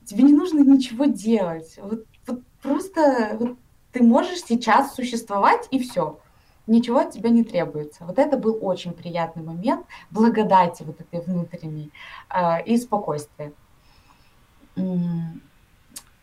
[0.05, 1.79] Тебе не нужно ничего делать.
[1.81, 3.57] Вот, вот просто вот
[3.91, 6.19] ты можешь сейчас существовать, и все.
[6.67, 8.05] Ничего от тебя не требуется.
[8.05, 11.91] Вот это был очень приятный момент благодати вот этой внутренней
[12.29, 13.53] э, и спокойствия.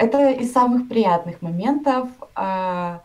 [0.02, 2.08] Это из самых приятных моментов.
[2.34, 3.02] А,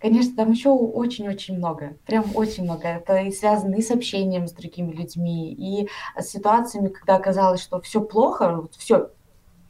[0.00, 2.88] конечно, там еще очень-очень много, прям очень много.
[2.88, 5.88] Это и связано и с общением с другими людьми, и
[6.20, 9.12] с ситуациями, когда оказалось, что все плохо, все,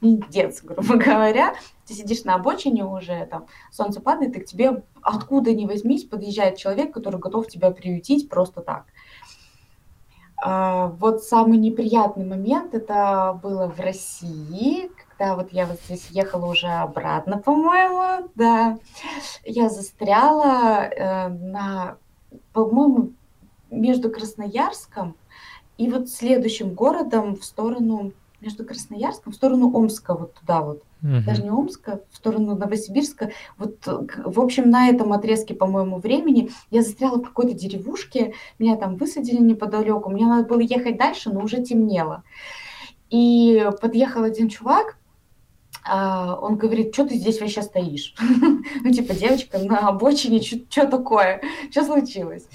[0.00, 1.54] пиздец, грубо говоря.
[1.86, 6.56] Ты сидишь на обочине уже, там, солнце падает, и к тебе откуда ни возьмись подъезжает
[6.56, 8.86] человек, который готов тебя приютить просто так.
[10.44, 14.90] А, вот самый неприятный момент это было в России,
[15.22, 18.78] когда вот я вот здесь ехала уже обратно, по-моему, да,
[19.44, 21.96] я застряла э, на,
[22.52, 23.12] по-моему,
[23.70, 25.14] между Красноярском
[25.78, 30.82] и вот следующим городом в сторону, между Красноярском, в сторону Омска, вот туда вот.
[31.02, 31.22] Угу.
[31.24, 33.30] Даже не Омска, в сторону Новосибирска.
[33.58, 38.96] Вот, в общем, на этом отрезке, по-моему, времени я застряла в какой-то деревушке, меня там
[38.96, 42.24] высадили неподалеку, мне надо было ехать дальше, но уже темнело.
[43.10, 44.96] И подъехал один чувак,
[45.84, 48.14] он говорит, что ты здесь вообще стоишь?
[48.82, 51.42] ну, типа, девочка на обочине, что такое?
[51.70, 52.46] Что случилось?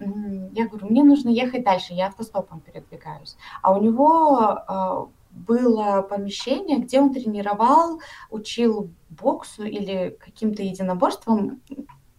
[0.00, 3.36] Я говорю, мне нужно ехать дальше, я автостопом передвигаюсь.
[3.62, 8.00] А у него а, было помещение, где он тренировал,
[8.30, 11.60] учил боксу или каким-то единоборствам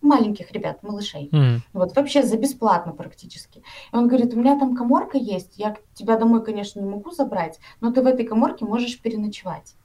[0.02, 1.30] маленьких ребят, малышей.
[1.32, 1.60] Mm.
[1.74, 3.64] Вот вообще за бесплатно практически.
[3.92, 7.60] И он говорит, у меня там коморка есть, я тебя домой, конечно, не могу забрать,
[7.82, 9.76] но ты в этой коморке можешь переночевать.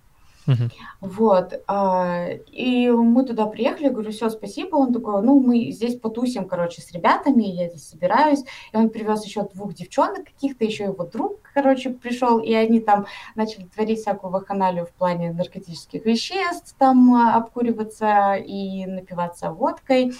[0.47, 0.71] Uh-huh.
[1.01, 1.63] Вот.
[1.67, 4.77] А, и мы туда приехали, говорю, все, спасибо.
[4.77, 8.45] Он такой, ну, мы здесь потусим, короче, с ребятами, я здесь собираюсь.
[8.73, 13.07] И он привез еще двух девчонок каких-то, еще его друг, короче, пришел, и они там
[13.35, 20.13] начали творить всякую вакханалию в плане наркотических веществ, там а, обкуриваться и напиваться водкой.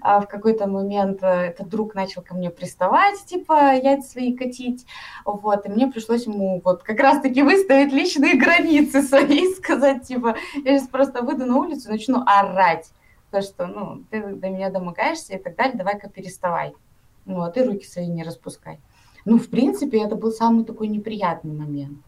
[0.00, 4.86] А в какой-то момент э, этот друг начал ко мне приставать, типа, яйца свои катить.
[5.24, 10.78] Вот, и мне пришлось ему вот как раз-таки выставить личные границы свои, сказать, типа, я
[10.78, 12.90] сейчас просто выйду на улицу и начну орать.
[13.30, 16.74] То, что, ну, ты до меня домогаешься и так далее, давай-ка переставай.
[17.24, 18.78] Вот, и руки свои не распускай.
[19.24, 21.98] Ну, в принципе, это был самый такой неприятный момент.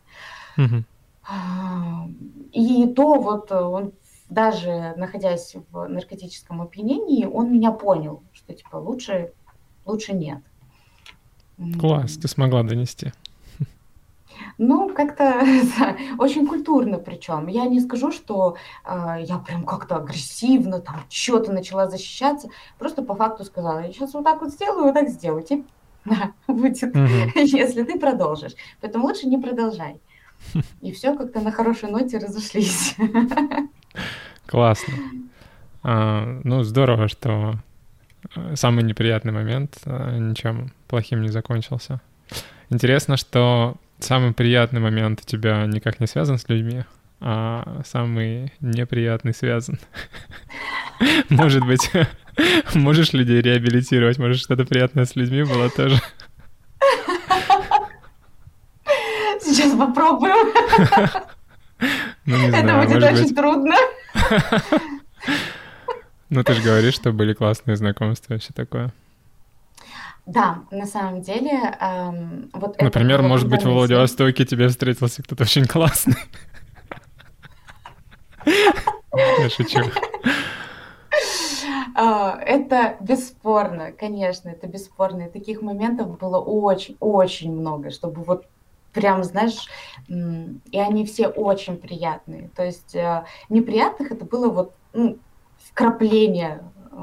[1.26, 2.06] А,
[2.52, 3.94] и то вот он
[4.28, 9.32] даже находясь в наркотическом опьянении, он меня понял, что типа лучше,
[9.86, 10.40] лучше нет.
[11.78, 13.12] Класс, ты смогла донести.
[14.58, 15.42] Ну, как-то
[16.18, 17.48] очень культурно причем.
[17.48, 18.56] Я не скажу, что
[18.86, 22.48] э, я прям как-то агрессивно там что-то начала защищаться.
[22.78, 25.42] Просто по факту сказала, я сейчас вот так вот сделаю, вот так сделаю.
[25.42, 25.64] Типа,
[26.04, 26.98] да, будет, угу.
[27.34, 28.52] если ты продолжишь.
[28.80, 30.00] Поэтому лучше не продолжай.
[30.82, 32.96] И все как-то на хорошей ноте разошлись.
[34.46, 34.94] Классно.
[35.82, 37.54] А, ну, здорово, что
[38.36, 42.00] э, самый неприятный момент а, ничем плохим не закончился.
[42.70, 46.84] Интересно, что самый приятный момент у тебя никак не связан с людьми,
[47.20, 49.78] а самый неприятный связан.
[51.28, 51.90] Может быть,
[52.74, 56.00] Можешь людей реабилитировать, может, что-то приятное с людьми было тоже.
[59.40, 60.52] Сейчас попробуем.
[62.26, 63.36] Ну, не Это знаю, будет может очень быть.
[63.36, 63.74] трудно.
[66.30, 68.94] Ну, ты же говоришь, что были классные знакомства и все такое.
[70.26, 73.70] Да, на самом деле, эм, вот это Например, было может быть, в.
[73.70, 76.16] Владивостоке тебе встретился кто-то очень классный.
[79.38, 79.80] Я шучу.
[81.94, 85.24] А, Это бесспорно, конечно, это бесспорно.
[85.24, 88.46] И таких моментов было очень-очень много, чтобы вот
[88.92, 89.68] прям, знаешь,
[90.08, 92.48] и они все очень приятные.
[92.56, 95.18] То есть э, неприятных это было вот ну,
[95.58, 96.96] вкрапление э,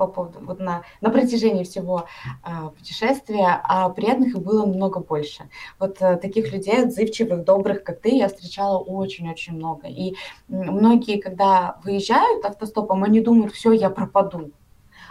[0.00, 2.06] по поводу, вот на, на протяжении всего
[2.42, 5.50] а, путешествия, а приятных было намного больше.
[5.78, 9.88] Вот э, таких людей, отзывчивых, добрых, как ты, я встречала очень-очень много.
[9.88, 10.14] И
[10.48, 14.52] многие, когда выезжают автостопом, они думают, все, я пропаду.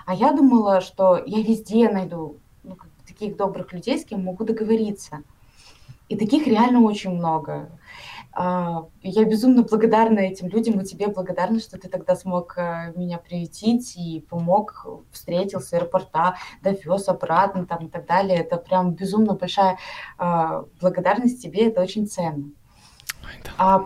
[0.07, 2.75] А я думала, что я везде найду ну,
[3.05, 5.21] таких добрых людей, с кем могу договориться.
[6.07, 7.69] И таких реально очень много.
[8.31, 13.17] А, Я безумно благодарна этим людям и тебе благодарна, что ты тогда смог э, меня
[13.17, 18.39] приютить и помог, встретил с аэропорта, довез обратно там и так далее.
[18.39, 19.77] Это прям безумно большая
[20.17, 22.51] а, благодарность тебе, это очень ценно.
[23.23, 23.51] Ой, да.
[23.57, 23.85] А,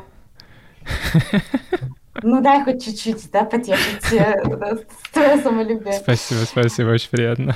[2.22, 4.44] ну дай хоть чуть-чуть, да, потешить э,
[5.14, 5.94] твое самолюбие.
[5.94, 7.56] Спасибо, спасибо, очень приятно.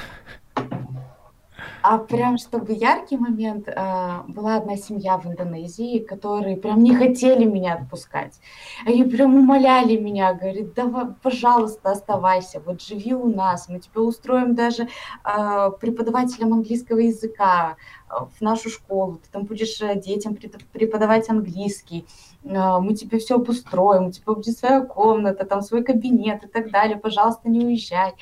[1.89, 7.45] А прям чтобы яркий момент, а, была одна семья в Индонезии, которые прям не хотели
[7.45, 8.41] меня отпускать.
[8.85, 14.53] Они прям умоляли меня, говорит, давай, пожалуйста, оставайся, вот живи у нас, мы тебе устроим
[14.53, 14.89] даже
[15.23, 17.77] а, преподавателем английского языка
[18.09, 20.35] а, в нашу школу, ты там будешь э, детям
[20.73, 22.05] преподавать английский,
[22.43, 26.97] мы тебе все обустроим, у тебя будет своя комната, там свой кабинет и так далее,
[26.97, 28.13] пожалуйста, не уезжай.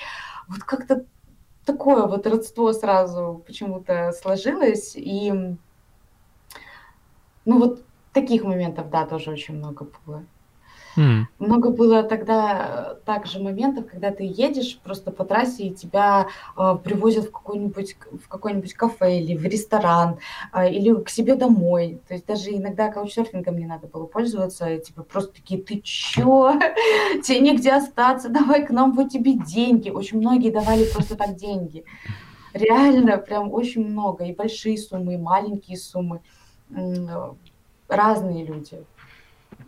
[0.47, 1.05] Вот как-то
[1.65, 4.95] такое вот родство сразу почему-то сложилось.
[4.95, 5.31] И,
[7.45, 7.83] ну, вот
[8.13, 10.23] таких моментов, да, тоже очень много было.
[10.97, 16.27] М, Много было тогда э, также моментов, когда ты едешь просто по трассе, и тебя
[16.57, 20.19] э, привозят в какой-нибудь, в какой-нибудь кафе или в ресторан,
[20.51, 21.99] а, или к себе домой.
[22.07, 26.53] То есть даже иногда каучсерфингом не надо было пользоваться, и типа просто такие, ты чё?
[27.23, 29.89] Тебе негде остаться, давай к нам, вот тебе деньги.
[29.89, 31.83] Очень многие давали просто так деньги.
[32.53, 34.23] Реально, прям очень много.
[34.25, 36.21] И большие суммы, и маленькие суммы.
[36.69, 37.33] Э,
[37.87, 38.83] Разные люди.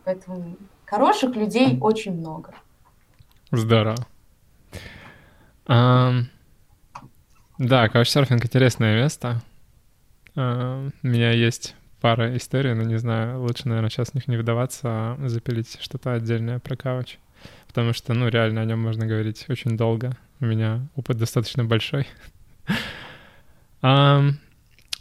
[0.06, 0.58] Поэтому
[0.88, 2.54] хороших людей очень много.
[3.52, 3.98] Здорово.
[5.68, 6.24] Да,
[7.90, 9.42] каучсерфинг интересное место.
[10.36, 14.38] А, У меня есть пара историй, но не знаю, лучше, наверное, сейчас в них не
[14.38, 17.18] вдаваться, а запилить что-то отдельное про кауч.
[17.68, 20.16] Потому что, ну, реально о нем можно говорить очень долго.
[20.40, 22.08] У меня опыт достаточно большой.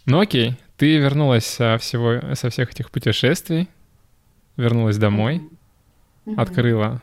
[0.08, 3.68] Ну окей, ты вернулась со, всего, со всех этих путешествий,
[4.56, 5.42] вернулась домой,
[6.26, 6.40] Мгм.
[6.40, 7.00] открыла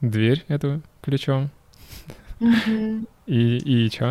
[0.00, 1.50] дверь эту ключом,
[2.40, 3.06] Мгм.
[3.24, 4.10] и, и чё?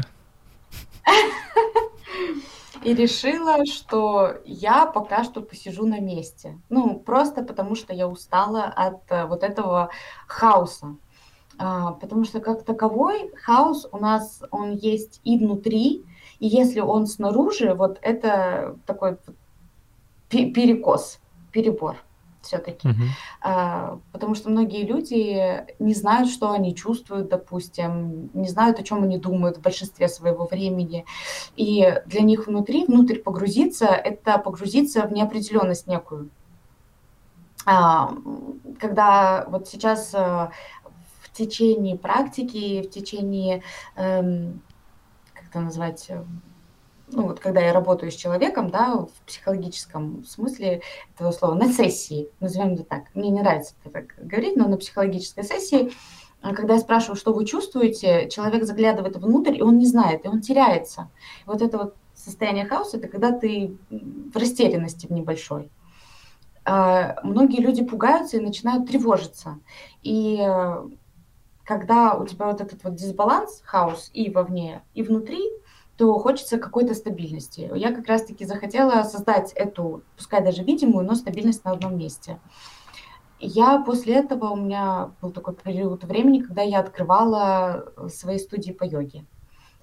[2.84, 6.58] И решила, что я пока что посижу на месте.
[6.70, 9.90] Ну, просто потому что я устала от э, вот этого
[10.28, 10.96] хаоса.
[11.58, 16.06] А, потому что как таковой хаос у нас, он есть и внутри,
[16.40, 19.18] и если он снаружи, вот это такой
[20.30, 21.20] перекос,
[21.52, 21.98] перебор
[22.46, 22.88] все-таки.
[22.88, 23.04] Мгм.
[23.42, 29.04] А, потому что многие люди не знают, что они чувствуют, допустим, не знают, о чем
[29.04, 31.06] они думают в большинстве своего времени.
[31.56, 36.30] И для них внутри, внутрь погрузиться, это погрузиться в неопределенность некую.
[37.66, 38.14] А,
[38.80, 43.64] когда вот сейчас э, в течение практики, в течение,
[43.96, 44.62] эм,
[45.34, 46.24] как это назвать, э,
[47.16, 50.82] ну вот когда я работаю с человеком, да, в психологическом смысле
[51.16, 53.04] этого слова, на сессии, назовем это так.
[53.14, 55.92] Мне не нравится так говорить, но на психологической сессии,
[56.42, 60.28] а, когда я спрашиваю, что вы чувствуете, человек заглядывает внутрь, и он не знает, и
[60.28, 61.10] он теряется.
[61.46, 65.72] Вот это вот состояние хаоса, это когда ты в растерянности в небольшой.
[66.66, 69.60] А, Многие люди пугаются и начинают тревожиться.
[70.04, 70.88] И э,
[71.64, 75.42] когда у тебя вот этот вот дисбаланс, хаос и вовне, и внутри,
[75.98, 77.72] то хочется какой-то стабильности.
[77.74, 82.40] Я как раз-таки захотела создать эту, пускай даже видимую, но стабильность на одном месте.
[83.40, 88.72] Я после этого, у меня был такой период времени, когда я открывала э, свои студии
[88.72, 89.26] по йоге.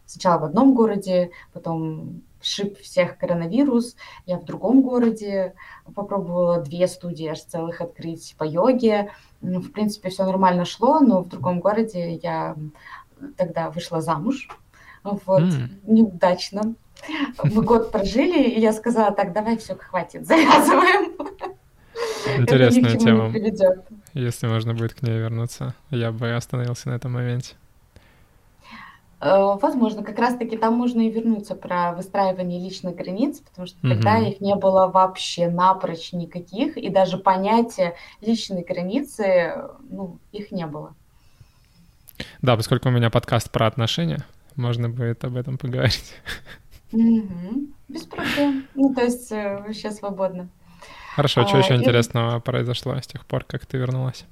[0.06, 5.54] Сначала в одном городе, потом шип всех коронавирус, я в другом городе
[5.94, 9.12] попробовала две студии аж целых открыть по йоге.
[9.40, 12.56] Ну, В принципе, все нормально шло, но в другом городе я
[13.36, 14.48] тогда вышла замуж,
[15.04, 15.68] вот, mm.
[15.86, 16.74] неудачно.
[17.42, 21.12] Мы год прожили, и я сказала, так, давай все, хватит, завязываем.
[22.38, 23.32] Интересная тема.
[24.14, 27.54] Если можно будет к ней вернуться, я бы остановился на этом моменте.
[29.22, 33.88] Э, возможно, как раз-таки там можно и вернуться про выстраивание личных границ, потому что угу.
[33.94, 39.54] тогда их не было вообще напрочь никаких, и даже понятия личной границы,
[39.88, 40.94] ну, их не было.
[42.42, 44.24] Да, поскольку у меня подкаст про отношения,
[44.56, 46.14] можно будет об этом поговорить.
[46.92, 47.68] Угу.
[47.88, 48.66] Без проблем.
[48.74, 50.48] Ну, то есть э, вообще свободно.
[51.16, 51.78] Хорошо, а что еще и...
[51.78, 54.24] интересного произошло с тех пор, как ты вернулась?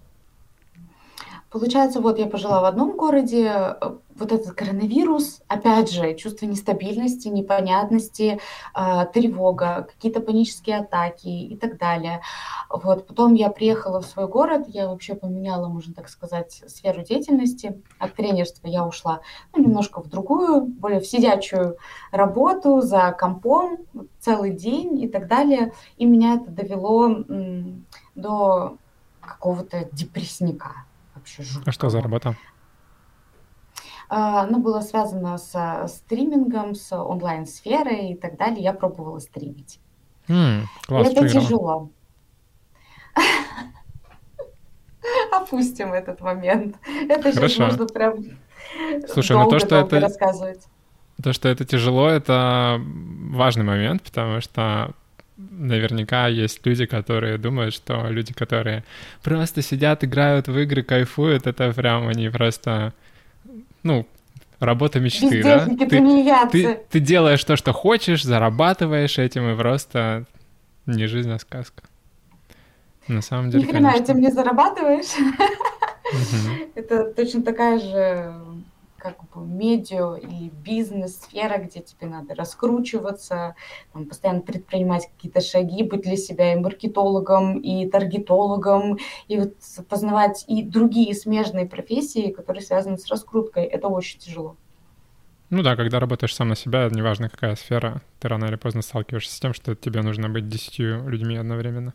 [1.50, 7.26] Получается, вот я пожила в одном городе, э, вот этот коронавирус, опять же, чувство нестабильности,
[7.26, 8.38] непонятности,
[8.76, 12.20] э, тревога, какие-то панические атаки и так далее.
[12.70, 13.08] Вот.
[13.08, 17.82] Потом я приехала в свой город, я вообще поменяла, можно так сказать, сферу деятельности.
[17.98, 19.20] От тренерства я ушла
[19.52, 21.78] ну, немножко в другую, более в сидячую
[22.12, 23.78] работу за компом
[24.20, 25.72] целый день и так далее.
[25.96, 28.76] И меня это довело м, до
[29.20, 30.84] какого-то депрессника
[31.20, 31.70] вообще жутко.
[31.70, 32.36] А что за работа?
[34.08, 38.62] А, ну, было связано с стримингом, с онлайн-сферой и так далее.
[38.62, 39.78] Я пробовала стримить.
[40.26, 41.90] Mm, класс, это тяжело.
[45.32, 46.76] Опустим этот момент.
[47.08, 48.16] Это сейчас можно прям
[49.08, 50.66] Слушай, ну то, что это рассказывать.
[51.22, 54.94] То, что это тяжело, это важный момент, потому что
[55.50, 58.84] наверняка есть люди, которые думают, что люди, которые
[59.22, 62.92] просто сидят, играют в игры, кайфуют, это прям они просто,
[63.82, 64.06] ну,
[64.58, 65.66] работа мечты, да?
[65.66, 65.86] Ты,
[66.50, 70.24] ты, ты делаешь то, что хочешь, зарабатываешь этим, и просто
[70.86, 71.82] не жизнь, а сказка.
[73.08, 75.14] На самом деле, Ни хрена этим не зарабатываешь.
[76.74, 78.34] Это точно такая же
[79.00, 83.54] как бы медиа и бизнес-сфера, где тебе надо раскручиваться,
[83.92, 88.98] там, постоянно предпринимать какие-то шаги, быть для себя и маркетологом, и таргетологом,
[89.28, 89.54] и вот
[89.88, 93.64] познавать и другие смежные профессии, которые связаны с раскруткой.
[93.64, 94.56] Это очень тяжело.
[95.50, 99.34] Ну да, когда работаешь сам на себя, неважно какая сфера, ты рано или поздно сталкиваешься
[99.34, 101.92] с тем, что тебе нужно быть десятью людьми одновременно.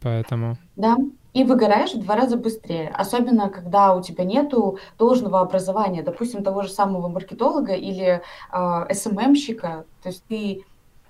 [0.00, 0.56] Поэтому...
[0.76, 0.96] Да,
[1.32, 2.88] и выгораешь в два раза быстрее.
[2.88, 9.84] Особенно, когда у тебя нету должного образования, допустим, того же самого маркетолога или э, СММщика.
[10.02, 10.64] То есть ты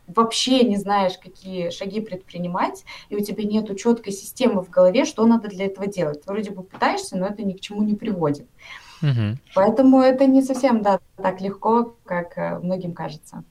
[0.09, 5.27] вообще не знаешь, какие шаги предпринимать, и у тебя нету четкой системы в голове, что
[5.27, 6.23] надо для этого делать.
[6.23, 8.47] Ты вроде бы пытаешься, но это ни к чему не приводит.
[9.03, 9.39] Угу.
[9.55, 13.45] Поэтому это не совсем да, так легко, как э, многим кажется.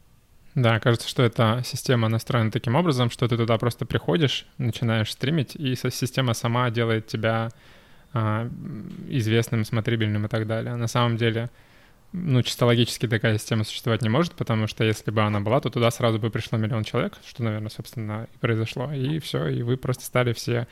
[0.55, 5.55] Да, кажется, что эта система настроена таким образом, что ты туда просто приходишь, начинаешь стримить,
[5.55, 7.49] и система сама делает тебя
[8.13, 8.49] а,
[9.09, 10.75] известным, смотрибельным и так далее.
[10.77, 11.49] На самом деле,
[12.13, 15.69] ну, чисто логически такая система существовать не может, потому что если бы она была, то
[15.69, 18.93] туда сразу бы пришло миллион человек, что, наверное, собственно, и произошло.
[18.93, 20.67] И все, и вы просто стали все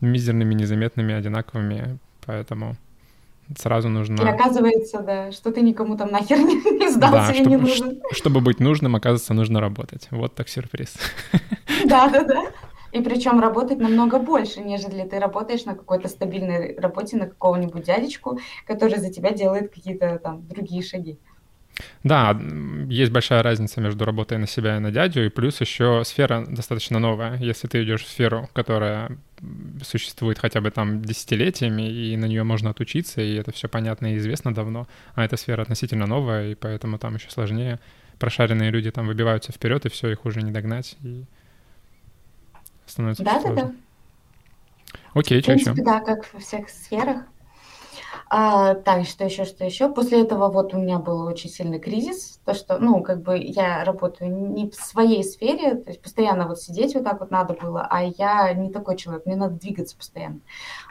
[0.00, 2.78] мизерными, незаметными, одинаковыми, поэтому
[3.56, 4.22] сразу нужно...
[4.22, 7.56] И оказывается, да, что ты никому там нахер не, не сдался да, и чтобы, не
[7.56, 8.02] нужен.
[8.12, 10.08] Чтобы быть нужным, оказывается, нужно работать.
[10.10, 10.94] Вот так сюрприз.
[11.84, 12.42] Да, да, да.
[12.92, 18.40] И причем работать намного больше, нежели ты работаешь на какой-то стабильной работе на какого-нибудь дядечку,
[18.66, 21.18] который за тебя делает какие-то там другие шаги.
[22.02, 22.38] Да,
[22.88, 26.98] есть большая разница между работой на себя и на дядю, и плюс еще сфера достаточно
[26.98, 27.36] новая.
[27.36, 29.18] Если ты идешь в сферу, которая
[29.82, 34.18] существует хотя бы там десятилетиями, и на нее можно отучиться, и это все понятно и
[34.18, 37.78] известно давно, а эта сфера относительно новая, и поэтому там еще сложнее.
[38.18, 41.24] Прошаренные люди там выбиваются вперед, и все, их уже не догнать, и
[42.86, 43.54] становится да, сложно.
[43.56, 43.74] Да, да.
[45.14, 45.74] Окей, что еще?
[45.74, 47.24] Да, как во всех сферах.
[48.28, 49.88] А, так, что еще, что еще?
[49.88, 53.84] После этого вот у меня был очень сильный кризис, то, что, ну, как бы я
[53.84, 57.86] работаю не в своей сфере, то есть постоянно вот сидеть вот так вот надо было,
[57.88, 60.40] а я не такой человек, мне надо двигаться постоянно.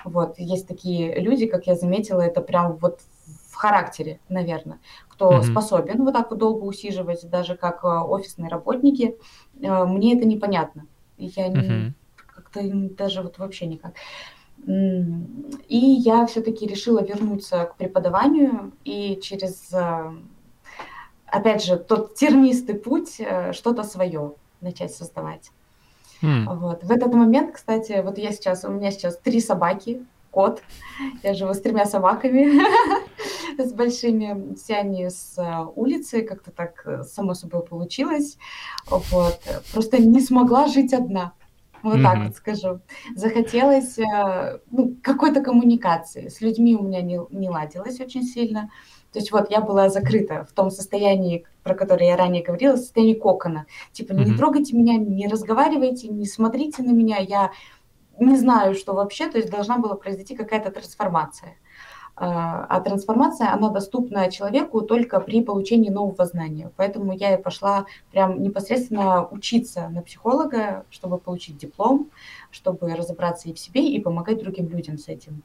[0.05, 3.01] Вот, есть такие люди, как я заметила, это прям вот
[3.49, 4.79] в характере, наверное,
[5.09, 5.43] кто mm-hmm.
[5.43, 9.17] способен вот так вот долго усиживать, даже как э, офисные работники,
[9.61, 10.85] э, мне это непонятно.
[11.17, 11.91] Я не, mm-hmm.
[12.27, 13.93] как-то даже вот вообще никак.
[14.67, 20.11] И я все-таки решила вернуться к преподаванию и через, э,
[21.27, 25.51] опять же, тот тернистый путь э, что-то свое начать создавать.
[26.23, 26.55] Mm.
[26.55, 26.83] Вот.
[26.83, 30.63] В этот момент, кстати, вот я сейчас, у меня сейчас три собаки, кот,
[31.21, 32.59] я живу с тремя собаками,
[33.59, 38.37] с большими, все они с э, улицы, как-то так само собой получилось,
[38.87, 39.39] вот,
[39.73, 41.33] просто не смогла жить одна.
[41.85, 42.79] Вот так вот скажу.
[43.15, 46.29] Захотелось э, ну, какой-то коммуникации.
[46.29, 48.71] С людьми у меня не, не ладилось очень сильно.
[49.11, 53.13] То есть вот я была закрыта в том состоянии, про которое я ранее говорила, состоянии
[53.13, 53.67] кокона.
[53.91, 57.51] Типа не трогайте меня, не разговаривайте, не смотрите на меня, я
[58.19, 61.55] не знаю, что вообще, то есть должна была произойти какая-то трансформация.
[62.17, 66.71] А, а трансформация, она доступна человеку только при получении нового знания.
[66.77, 72.09] Поэтому я и пошла прям непосредственно учиться на психолога, чтобы получить диплом,
[72.51, 75.43] чтобы разобраться и в себе, и помогать другим людям с этим.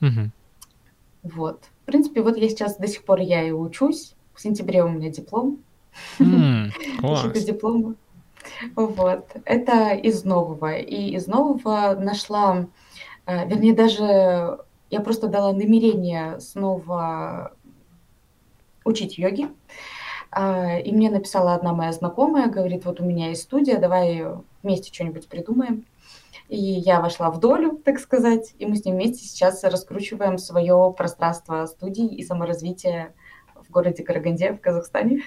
[0.00, 0.30] Угу.
[1.34, 1.60] Вот.
[1.82, 4.14] В принципе, вот я сейчас до сих пор я и учусь.
[4.32, 5.58] В сентябре у меня диплом.
[6.18, 7.44] Класс.
[7.44, 7.96] диплома.
[8.76, 9.26] Вот.
[9.44, 10.74] Это из нового.
[10.74, 12.66] И из нового нашла,
[13.26, 14.58] э, вернее, даже
[14.92, 17.54] я просто дала намерение снова
[18.84, 19.48] учить йоги.
[20.30, 24.22] А, и мне написала одна моя знакомая, говорит, вот у меня есть студия, давай
[24.62, 25.86] вместе что-нибудь придумаем.
[26.48, 30.94] И я вошла в долю, так сказать, и мы с ним вместе сейчас раскручиваем свое
[30.96, 33.14] пространство студий и саморазвития
[33.54, 35.22] в городе Караганде в Казахстане.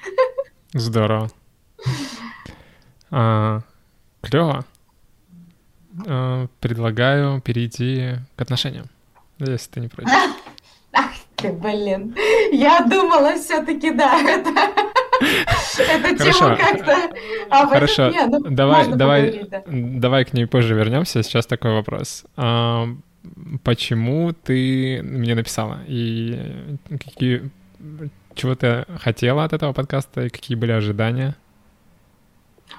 [0.73, 1.29] Здорово.
[3.09, 3.61] А,
[4.21, 4.63] клево.
[6.07, 8.85] А, предлагаю перейти к отношениям,
[9.39, 10.11] если ты не против.
[10.93, 12.15] Ах ты, блин.
[12.51, 14.51] Я думала все-таки, да, это...
[15.77, 17.09] Эта тема как-то...
[17.49, 19.63] А, Хорошо, нет, ну, давай, давай, да.
[19.65, 21.23] давай к ней позже вернемся.
[21.23, 22.25] Сейчас такой вопрос.
[22.35, 22.87] А,
[23.63, 25.79] почему ты мне написала?
[25.87, 27.49] И какие...
[28.33, 31.35] Чего ты хотела от этого подкаста и какие были ожидания?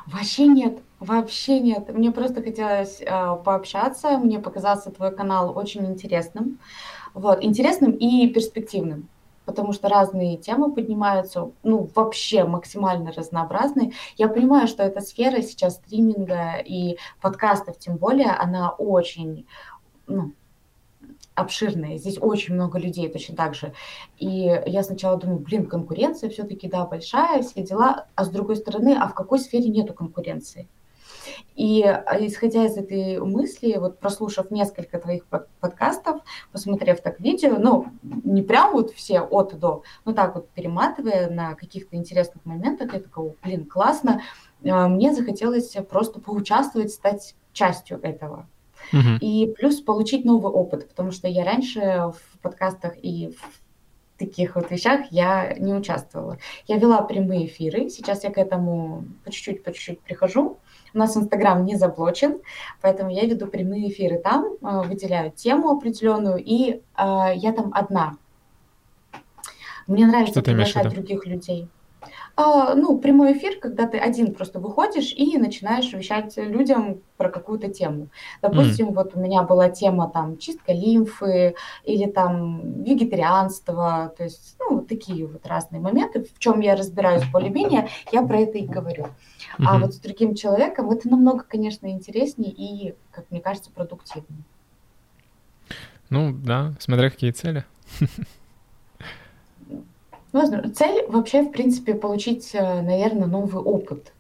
[0.07, 1.93] Вообще нет, вообще нет.
[1.93, 6.59] Мне просто хотелось э, пообщаться, мне показался твой канал очень интересным,
[7.15, 9.09] вот, интересным и перспективным,
[9.45, 13.93] потому что разные темы поднимаются, ну, вообще максимально разнообразные.
[14.17, 19.47] Я понимаю, что эта сфера сейчас стриминга и подкастов, тем более, она очень,
[20.07, 20.33] ну,
[21.35, 23.75] обширная, здесь очень много людей точно так же.
[24.17, 28.97] И я сначала думаю, блин, конкуренция все-таки, да, большая, все дела, а с другой стороны,
[28.99, 30.67] а в какой сфере нету конкуренции?
[31.55, 35.25] И а, исходя из этой мысли, вот прослушав несколько твоих
[35.61, 36.21] подкастов,
[36.53, 41.31] посмотрев так видео, ну, не прям вот все от и до, но так вот перематывая
[41.31, 44.23] на каких-то интересных моментах, я такая, блин, классно,
[44.65, 48.47] а, мне захотелось просто поучаствовать, стать частью этого.
[49.21, 54.71] И плюс получить новый опыт, потому что я раньше в подкастах и в таких вот
[54.71, 56.39] вещах я не участвовала.
[56.67, 60.59] Я вела прямые эфиры, сейчас я к этому по чуть-чуть, по чуть-чуть прихожу.
[60.95, 62.39] У нас Инстаграм не заблочен,
[62.81, 68.17] поэтому я веду прямые эфиры там, э, выделяю тему определенную, и э, я там одна.
[69.87, 71.69] Мне нравится приглашать других людей.
[72.39, 77.69] А, ну, прямой эфир, когда ты один просто выходишь и начинаешь вещать людям про какую-то
[77.69, 78.09] тему.
[78.43, 78.95] Допустим, mm.
[78.95, 81.55] вот у меня была тема там чистка лимфы
[81.85, 87.25] или там вегетарианство, то есть, ну, вот такие вот разные моменты, в чем я разбираюсь
[87.25, 89.05] более-менее, я про это и говорю.
[89.05, 89.65] Mm-hmm.
[89.67, 94.45] А вот с другим человеком это намного, конечно, интереснее и, как мне кажется, продуктивнее.
[96.11, 97.65] Ну, да, смотря какие цели.
[100.37, 104.13] Ну, цель вообще, в принципе, получить, э, наверное, новый опыт.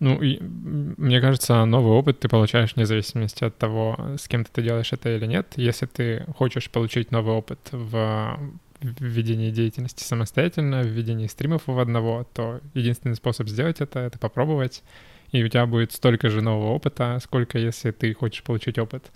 [0.00, 4.62] Ну, и, мне кажется, новый опыт ты получаешь вне зависимости от того, с кем ты
[4.62, 5.52] делаешь это или нет.
[5.54, 8.38] Если ты хочешь получить новый опыт в
[8.80, 14.82] ведении деятельности самостоятельно, в ведении стримов в одного, то единственный способ сделать это— это попробовать,
[15.30, 19.12] и у тебя будет столько же нового опыта, сколько если ты хочешь получить опыт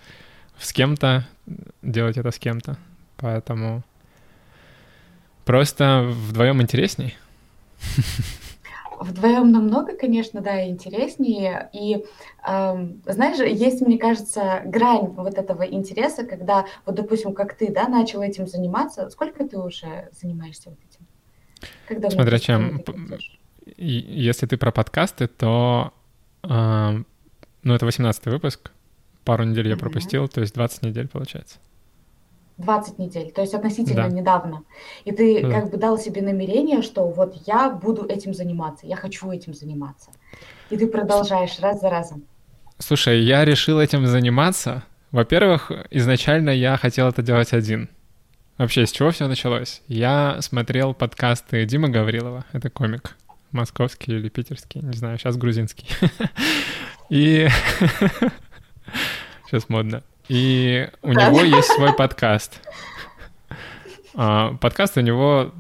[0.59, 1.27] с кем-то,
[1.83, 2.77] делать это с кем-то.
[3.17, 3.83] Поэтому
[5.45, 7.15] Просто вдвоем интересней.
[9.01, 11.69] Вдвоем намного, конечно, да, интереснее.
[11.73, 12.05] И
[12.47, 17.89] э, знаешь, есть, мне кажется, грань вот этого интереса, когда, вот, допустим, как ты, да,
[17.89, 19.11] начал этим заниматься.
[19.11, 21.07] Сколько ты уже занимаешься вот этим?
[21.89, 22.83] Когда Смотря чем.
[23.77, 25.93] Если ты про подкасты, то,
[26.43, 27.03] э,
[27.63, 28.71] ну, это 18 выпуск.
[29.25, 31.59] Пару недель я пропустил, то есть 20 недель получается.
[32.59, 34.15] 20 недель, то есть относительно да.
[34.15, 34.65] недавно.
[35.05, 35.51] И ты да.
[35.51, 40.11] как бы дал себе намерение, что вот я буду этим заниматься, я хочу этим заниматься.
[40.71, 42.25] И ты продолжаешь раз за разом.
[42.79, 44.85] Слушай, я решил этим заниматься.
[45.11, 47.89] Во-первых, изначально я хотел это делать один.
[48.57, 49.83] Вообще, с чего все началось?
[49.89, 53.17] Я смотрел подкасты Дима Гаврилова, это комик,
[53.51, 55.89] московский или питерский, не знаю, сейчас грузинский.
[57.11, 57.49] И
[59.47, 60.03] сейчас модно.
[60.29, 61.29] И у да.
[61.29, 62.61] него есть свой подкаст.
[64.15, 65.53] А, подкаст у него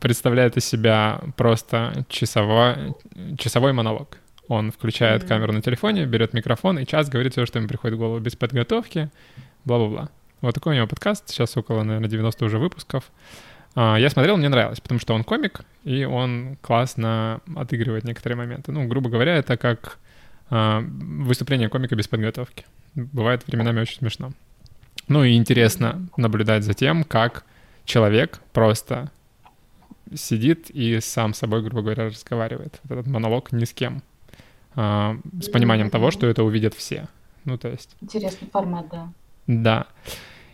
[0.00, 2.94] представляет из себя просто часовой,
[3.38, 4.18] часовой монолог.
[4.48, 5.28] Он включает mm-hmm.
[5.28, 8.36] камеру на телефоне, берет микрофон и час говорит все, что ему приходит в голову, без
[8.36, 9.10] подготовки,
[9.64, 10.10] бла-бла-бла.
[10.40, 13.10] Вот такой у него подкаст, сейчас около, наверное, 90 уже выпусков.
[13.74, 18.72] А, я смотрел, мне нравилось, потому что он комик, и он классно отыгрывает некоторые моменты.
[18.72, 19.98] Ну, грубо говоря, это как
[20.48, 22.66] а, выступление комика без подготовки.
[22.96, 24.32] Бывает временами очень смешно.
[25.06, 27.44] Ну и интересно наблюдать за тем, как
[27.84, 29.12] человек просто
[30.14, 32.80] сидит и сам с собой, грубо говоря, разговаривает.
[32.84, 34.02] Этот монолог ни с кем.
[34.74, 37.08] А, с пониманием того, что это увидят все.
[37.44, 37.96] Ну, то есть...
[38.00, 39.12] Интересный формат, да.
[39.46, 39.86] Да.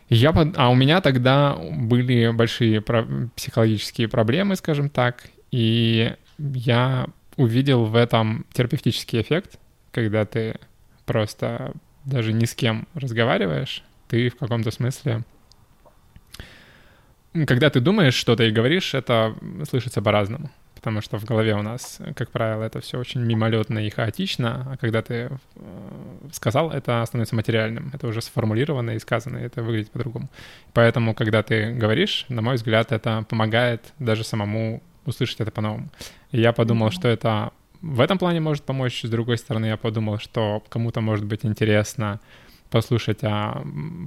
[0.09, 0.59] Я под...
[0.59, 3.06] А у меня тогда были большие про...
[3.36, 7.06] психологические проблемы, скажем так, и я
[7.36, 9.59] увидел в этом терапевтический эффект,
[9.90, 10.59] когда ты
[11.06, 11.73] просто
[12.05, 15.23] даже ни с кем разговариваешь, ты в каком-то смысле...
[17.47, 19.35] Когда ты думаешь что-то и говоришь, это
[19.66, 20.51] слышится по-разному
[20.83, 24.77] потому что в голове у нас, как правило, это все очень мимолетно и хаотично, а
[24.77, 25.39] когда ты э,
[26.33, 30.29] сказал, это становится материальным, это уже сформулировано и сказано, и это выглядит по-другому.
[30.73, 35.89] Поэтому, когда ты говоришь, на мой взгляд, это помогает даже самому услышать это по-новому.
[36.33, 36.99] И я подумал, mm-hmm.
[36.99, 39.02] что это в этом плане может помочь.
[39.02, 42.20] С другой стороны, я подумал, что кому-то может быть интересно
[42.70, 43.62] послушать о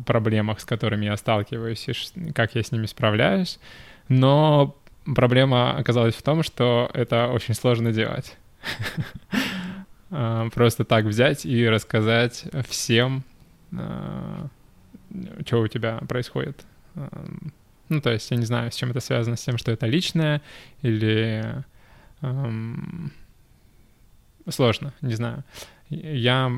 [0.05, 3.59] проблемах, с которыми я сталкиваюсь, и как я с ними справляюсь.
[4.07, 4.75] Но
[5.13, 8.37] проблема оказалась в том, что это очень сложно делать.
[10.11, 13.23] А, просто так взять и рассказать всем,
[13.75, 14.47] а,
[15.45, 16.63] что у тебя происходит.
[16.95, 17.25] А,
[17.89, 20.43] ну, то есть, я не знаю, с чем это связано, с тем, что это личное,
[20.83, 21.65] или
[24.49, 25.43] сложно, не знаю.
[25.89, 26.51] Я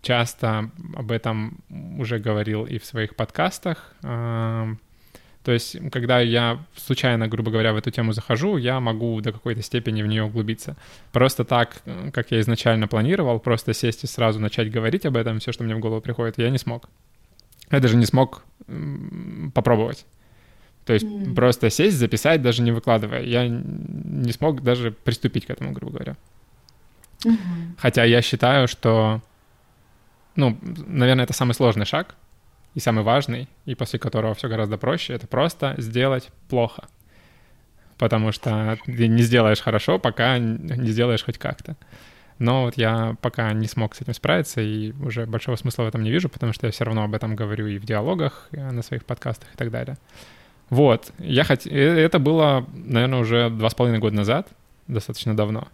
[0.00, 1.58] часто об этом
[1.98, 3.94] уже говорил и в своих подкастах.
[4.00, 9.62] То есть, когда я случайно, грубо говоря, в эту тему захожу, я могу до какой-то
[9.62, 10.76] степени в нее углубиться.
[11.12, 11.82] Просто так,
[12.12, 15.74] как я изначально планировал, просто сесть и сразу начать говорить об этом, все, что мне
[15.74, 16.90] в голову приходит, я не смог.
[17.70, 18.44] Я даже не смог
[19.54, 20.04] попробовать.
[20.84, 21.34] То есть mm.
[21.34, 23.22] просто сесть, записать, даже не выкладывая.
[23.22, 26.16] Я не смог даже приступить к этому, грубо говоря.
[27.24, 27.78] Mm-hmm.
[27.78, 29.20] Хотя я считаю, что,
[30.36, 32.14] ну, наверное, это самый сложный шаг—
[32.78, 36.84] и самый важный, и после которого все гораздо проще, это просто сделать плохо.
[37.96, 41.76] Потому что ты не сделаешь хорошо, пока не сделаешь хоть как-то.
[42.38, 46.04] Но вот я пока не смог с этим справиться, и уже большого смысла в этом
[46.04, 48.82] не вижу, потому что я все равно об этом говорю и в диалогах, и на
[48.82, 49.98] своих подкастах и так далее.
[50.70, 51.66] Вот, я хот...
[51.66, 54.46] Э, это было, наверное, уже два с половиной года назад,
[54.86, 55.66] достаточно давно.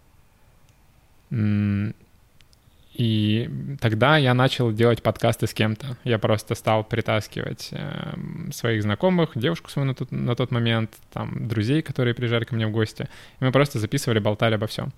[2.95, 3.49] И
[3.81, 5.97] тогда я начал делать подкасты с кем-то.
[6.05, 8.13] Я просто стал притаскивать э,
[8.53, 12.67] своих знакомых, девушку свою на тот, на тот момент, там, друзей, которые приезжали ко мне
[12.67, 13.09] в гости.
[13.41, 14.93] И мы просто записывали, болтали обо всем.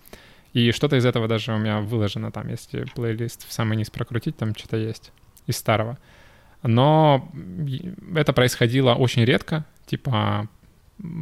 [0.53, 4.37] И что-то из этого даже у меня выложено там, если плейлист в самый низ прокрутить,
[4.37, 5.11] там что-то есть
[5.47, 5.97] из старого.
[6.61, 7.31] Но
[8.15, 10.47] это происходило очень редко, типа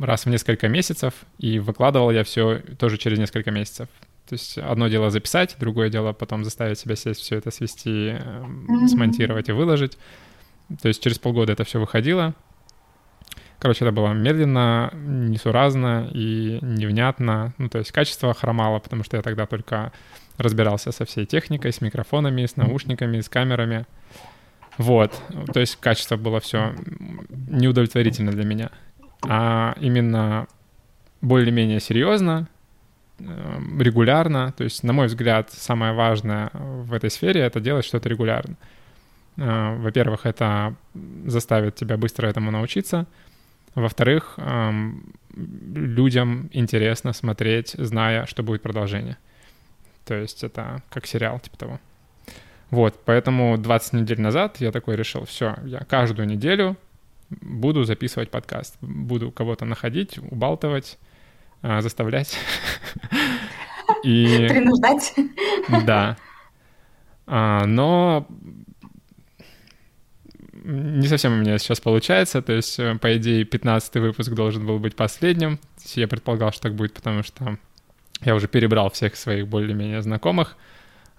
[0.01, 3.87] раз в несколько месяцев, и выкладывал я все тоже через несколько месяцев.
[4.27, 8.87] То есть одно дело записать, другое дело потом заставить себя сесть, все это свести, mm-hmm.
[8.87, 9.97] смонтировать и выложить.
[10.81, 12.33] То есть через полгода это все выходило.
[13.59, 17.53] Короче, это было медленно, несуразно и невнятно.
[17.59, 19.93] Ну, то есть качество хромало, потому что я тогда только
[20.37, 23.85] разбирался со всей техникой, с микрофонами, с наушниками, с камерами.
[24.77, 25.13] Вот.
[25.53, 26.75] То есть качество было все
[27.29, 28.71] неудовлетворительно для меня.
[29.21, 30.47] А именно
[31.21, 32.54] более-менее серьезно, Эм,
[33.19, 34.53] регулярно.
[34.57, 38.55] То есть, на мой взгляд, самое важное в этой сфере— это делать что-то регулярно.
[39.37, 40.75] Э, во-первых, это
[41.25, 43.05] заставит тебя быстро этому научиться.
[43.73, 49.17] Во-вторых, эм, людям интересно смотреть, зная, что будет продолжение.
[50.05, 51.79] То есть это как сериал, типа того.
[52.71, 56.77] Вот, поэтому 20 недель назад я такой решил, все, я каждую неделю
[57.29, 60.97] буду записывать подкаст, буду кого-то находить, убалтывать,
[61.81, 62.37] заставлять.
[64.03, 64.47] И...
[64.49, 65.13] Принуждать.
[65.85, 66.17] Да.
[67.27, 68.27] А, но
[70.65, 74.79] не совсем у меня сейчас получается, то есть, э, по идее, 15 выпуск должен был
[74.79, 75.59] быть последним.
[75.93, 77.57] Я предполагал, что так будет, потому что
[78.21, 80.57] я уже перебрал всех своих более-менее знакомых,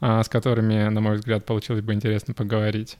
[0.00, 2.98] а, с которыми, на мой взгляд, получилось бы интересно поговорить.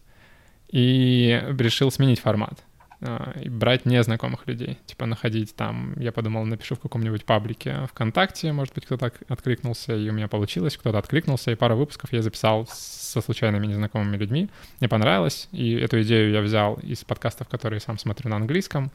[0.71, 2.63] И решил сменить формат.
[3.03, 4.79] А, и брать незнакомых людей.
[4.87, 10.09] Типа находить там, я подумал, напишу в каком-нибудь паблике ВКонтакте, может быть, кто-то откликнулся, и
[10.09, 14.49] у меня получилось, кто-то откликнулся, и пару выпусков я записал со случайными незнакомыми людьми.
[14.81, 18.91] Мне понравилось, и эту идею я взял из подкастов, которые сам смотрю на английском,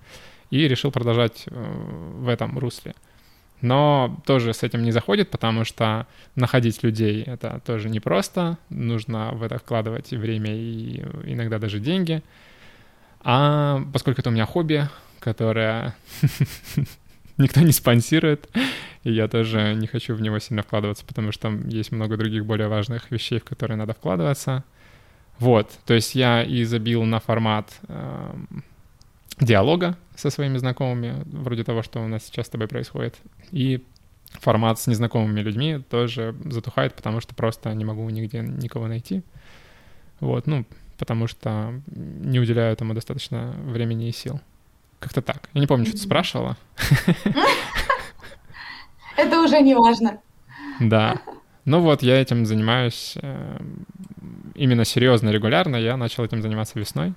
[0.50, 2.96] и решил продолжать э, в этом русле.
[3.62, 8.58] Но тоже с этим не заходит, потому что находить людей— это тоже непросто.
[8.70, 12.24] Нужно в это вкладывать и время, и иногда даже деньги.
[13.24, 14.90] А поскольку это у меня хобби,
[15.20, 15.96] которое
[17.38, 18.50] никто не спонсирует,
[19.04, 22.68] и я тоже не хочу в него сильно вкладываться, потому что есть много других более
[22.68, 24.64] важных вещей, в которые надо вкладываться.
[25.40, 28.34] Вот, то есть я и забил на формат э,
[29.40, 33.16] диалога со своими знакомыми, вроде того, что у нас сейчас с тобой происходит,
[33.52, 33.84] и
[34.34, 39.24] формат с незнакомыми людьми тоже затухает, потому что просто не могу нигде никого найти.
[40.20, 40.66] Вот, ну,
[41.02, 44.40] потому что не уделяю этому достаточно времени и сил.
[45.00, 45.50] Как-то так.
[45.56, 46.58] Я не помню, что ты спрашивала.
[49.18, 50.20] Это уже не важно.
[50.80, 51.20] Да.
[51.66, 53.60] Ну вот, я этим занимаюсь э,
[54.54, 55.76] именно серьезно, регулярно.
[55.76, 57.16] Я начал этим заниматься весной.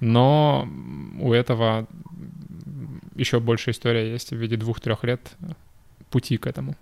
[0.00, 0.68] Но
[1.20, 1.86] у этого
[3.14, 5.20] еще больше история есть в виде двух-трех лет
[6.10, 6.74] пути к этому.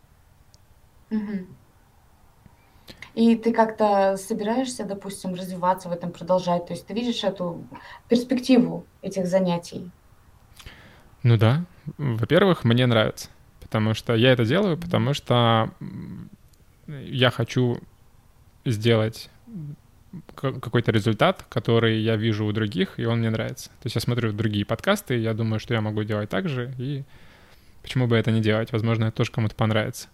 [3.14, 6.66] И ты как-то собираешься, допустим, развиваться в этом, продолжать?
[6.66, 7.64] То есть ты видишь эту
[8.08, 9.90] перспективу этих занятий?
[11.22, 11.64] Ну да.
[11.96, 13.28] Во-первых, мне нравится.
[13.60, 15.70] Потому что я это делаю, потому что
[16.88, 17.80] я хочу
[18.64, 19.30] сделать
[20.34, 23.70] какой-то результат, который я вижу у других, и он мне нравится.
[23.70, 27.04] То есть я смотрю другие подкасты, я думаю, что я могу делать так же, и
[27.82, 28.72] почему бы это не делать?
[28.72, 30.08] Возможно, это тоже кому-то понравится.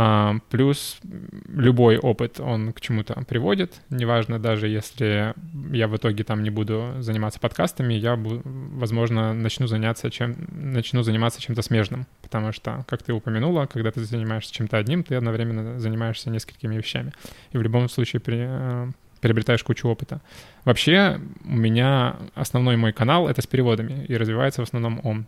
[0.00, 1.00] А, плюс
[1.48, 3.80] любой опыт, он к чему-то приводит.
[3.90, 5.34] Неважно, даже если
[5.72, 11.42] я в итоге там не буду заниматься подкастами, я, возможно, начну заняться, чем, начну заниматься
[11.42, 12.06] чем-то смежным.
[12.22, 17.12] Потому что, как ты упомянула, когда ты занимаешься чем-то одним, ты одновременно занимаешься несколькими вещами.
[17.50, 20.20] И в любом случае при, э, приобретаешь кучу опыта.
[20.64, 25.26] Вообще, у меня основной мой канал— это с переводами, и развивается в основном он.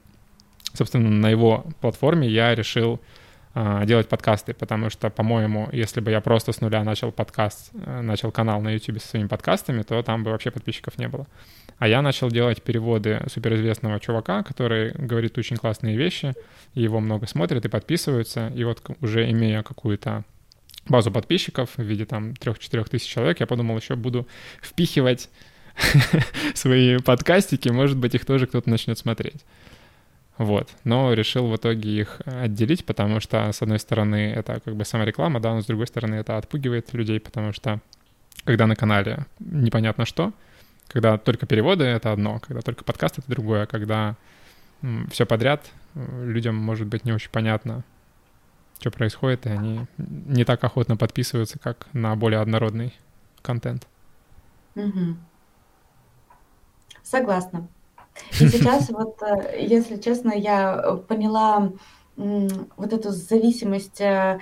[0.74, 3.01] Собственно, на его платформе я решил
[3.55, 8.31] делать подкасты, потому что, по-моему, если бы я просто с нуля начал подкаст, э, начал
[8.31, 11.27] канал на YouTube со своими подкастами, то там бы вообще подписчиков не было.
[11.78, 16.35] А я начал делать переводы суперизвестного чувака, который говорит очень классные вещи,
[16.74, 20.24] его много смотрят и подписываются, и вот уже имея какую-то
[20.89, 24.28] базу подписчиков в виде там 3-4 тысяч человек, я подумал, еще буду
[24.62, 25.28] впихивать
[26.55, 29.44] свои подкастики, может быть, их тоже кто-то начнет смотреть.
[30.41, 30.71] Вот.
[30.85, 35.05] Но решил в итоге их отделить, потому что, с одной стороны, это как бы сама
[35.05, 37.79] реклама, да, но с другой стороны, это отпугивает людей, потому что
[38.45, 40.33] когда на канале непонятно что,
[40.89, 44.17] когда только переводы— это одно, когда только подкаст— это другое, когда
[45.11, 47.85] все подряд, людям может быть не очень понятно,
[48.79, 52.95] что происходит, и они не так охотно подписываются, как на более однородный
[53.43, 53.87] контент.
[54.75, 55.19] Угу.
[57.03, 57.69] Согласна.
[58.41, 61.73] И сейчас вот, э, если честно, я поняла
[62.16, 64.41] вот эту зависимость э,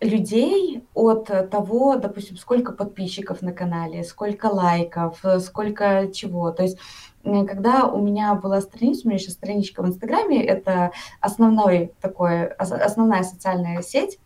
[0.00, 6.50] людей от того, допустим, сколько подписчиков на канале, сколько лайков, э, сколько чего.
[6.50, 6.78] То есть,
[7.22, 13.22] когда у меня была страница, у меня сейчас страничка в Инстаграме, это основной такой, основная
[13.22, 14.18] социальная сеть,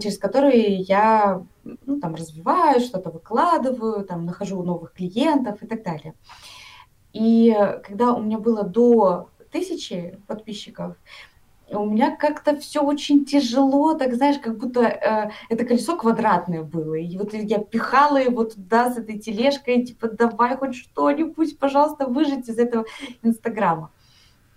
[0.00, 6.14] через которую я ну, там развиваю, что-то выкладываю, там нахожу новых клиентов и так далее.
[7.14, 10.96] И когда у меня было до тысячи подписчиков,
[11.70, 16.94] у меня как-то все очень тяжело, так знаешь, как будто э, это колесо квадратное было.
[16.94, 22.48] И вот я пихала его туда с этой тележкой, типа, давай хоть что-нибудь, пожалуйста, выжить
[22.48, 22.84] из этого
[23.22, 23.90] Инстаграма.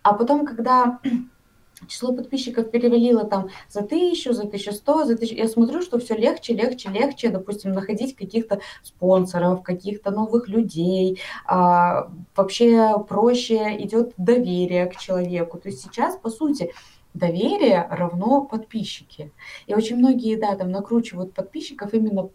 [0.03, 0.99] А потом, когда
[1.87, 5.35] число подписчиков перевалило там за тысячу, за тысячу сто, за тысячу.
[5.35, 11.19] Я смотрю, что все легче, легче, легче, допустим, находить каких-то спонсоров, каких-то новых людей.
[11.45, 15.59] А, вообще проще идет доверие к человеку.
[15.59, 16.73] То есть сейчас, по сути,
[17.13, 19.31] доверие равно подписчики.
[19.67, 22.29] И очень многие, да, там накручивают подписчиков именно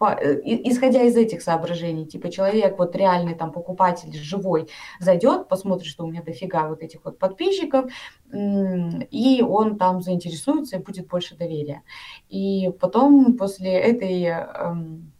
[0.00, 4.68] Э, исходя из этих соображений, типа человек вот реальный там покупатель живой
[5.00, 7.90] зайдет, посмотрит, что у меня дофига вот этих вот подписчиков,
[8.32, 11.82] и он там заинтересуется и будет больше доверия.
[12.28, 15.12] И потом после этой эм,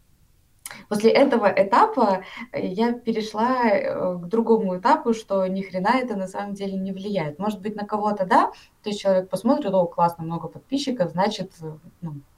[0.89, 6.55] После этого этапа я перешла э, к другому этапу, что ни хрена это на самом
[6.55, 7.39] деле не влияет.
[7.39, 8.51] Может быть, на кого-то да,
[8.83, 11.53] то есть человек посмотрит, о, классно, много подписчиков, значит,
[12.01, 12.36] ну, Э,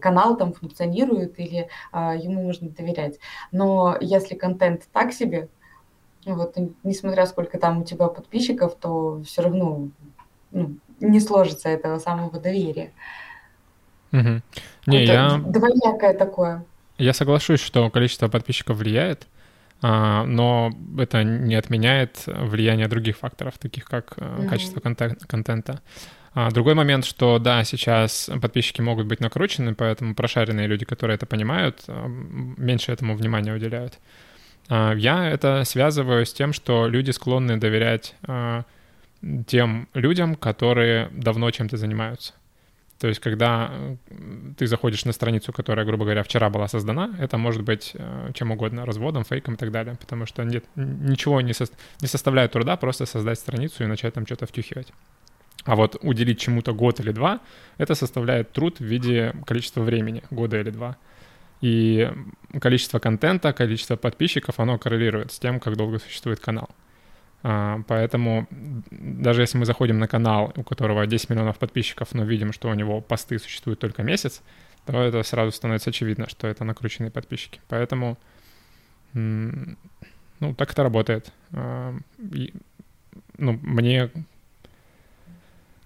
[0.00, 3.18] канал там функционирует или а, ему можно доверять.
[3.52, 5.48] Но если контент так себе,
[6.24, 9.88] вот, несмотря сколько там у тебя подписчиков, то все равно
[10.50, 12.92] ну, не сложится этого самого доверия.
[14.12, 14.42] Угу.
[14.86, 15.38] Не, Это я...
[15.38, 16.64] Двоякое такое.
[16.96, 19.26] Я соглашусь, что количество подписчиков влияет,
[19.80, 24.48] а, но это не отменяет влияние других факторов, таких как mm-hmm.
[24.48, 25.80] качество контента.
[26.40, 31.26] А, другой момент, что да, сейчас подписчики могут быть накручены, поэтому прошаренные люди, которые это
[31.26, 33.98] понимают, меньше этому внимания уделяют.
[34.70, 38.14] Я это связываю с тем, что люди склонны доверять
[39.48, 42.34] тем людям, которые давно чем-то занимаются.
[43.00, 43.72] То есть, когда
[44.56, 47.96] ты заходишь на страницу, которая, грубо говоря, вчера была создана, это может быть
[48.34, 51.64] чем угодно, разводом, фейком и так далее, потому что нет, ничего не, со,
[52.00, 54.92] не составляет труда просто создать страницу и начать там что-то втюхивать.
[55.68, 57.40] А вот уделить чему-то год или два,
[57.76, 60.96] это составляет труд в виде количества времени, года или два.
[61.60, 62.10] И
[62.58, 66.70] количество контента, количество подписчиков, оно коррелирует с тем, как долго существует канал.
[67.42, 68.46] А, поэтому
[68.90, 72.74] даже если мы заходим на канал, у которого 10 миллионов подписчиков, но видим, что у
[72.74, 74.40] него посты существуют только месяц,
[74.86, 77.60] то это сразу становится очевидно, что это накрученные подписчики.
[77.68, 78.16] Поэтому,
[79.12, 81.30] ну, так это работает.
[81.52, 81.94] А,
[82.32, 82.54] и,
[83.36, 84.10] ну, мне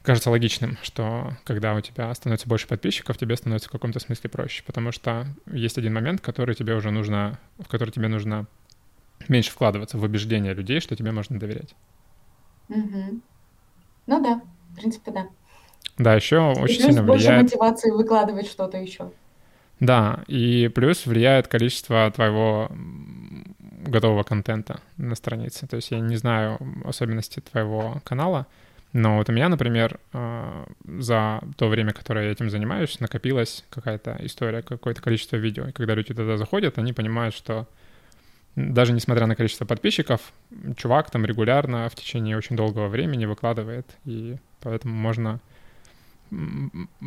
[0.03, 4.63] кажется логичным, что когда у тебя становится больше подписчиков, тебе становится в каком-то смысле проще,
[4.65, 8.47] потому что есть один момент, который тебе уже нужно, в который тебе нужно
[9.29, 11.75] меньше вкладываться в убеждение людей, что тебе можно доверять.
[12.69, 13.21] Угу.
[14.07, 15.29] Ну да, в принципе, да.
[15.99, 17.43] Да, еще и очень плюс сильно больше влияет...
[17.45, 19.13] мотивации выкладывать что-то еще.
[19.81, 22.71] Да, и плюс влияет количество твоего
[23.87, 25.67] готового контента на странице.
[25.67, 28.47] То есть я не знаю особенности твоего канала,
[28.93, 34.19] но вот у меня, например, а, за то время, которое я этим занимаюсь, накопилась какая-то
[34.21, 35.67] история, какое-то количество видео.
[35.69, 37.67] И когда люди туда заходят, они понимают, что
[38.55, 40.21] даже несмотря на количество подписчиков,
[40.77, 45.41] чувак там регулярно в течение очень долгого времени выкладывает, и поэтому можно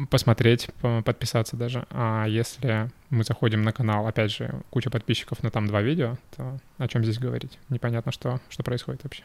[0.10, 0.70] посмотреть,
[1.04, 1.86] подписаться даже.
[1.90, 6.60] А если мы заходим на канал, опять же, куча подписчиков, но там два видео, то
[6.78, 7.58] о чем здесь говорить?
[7.70, 9.24] Непонятно, что, что происходит вообще.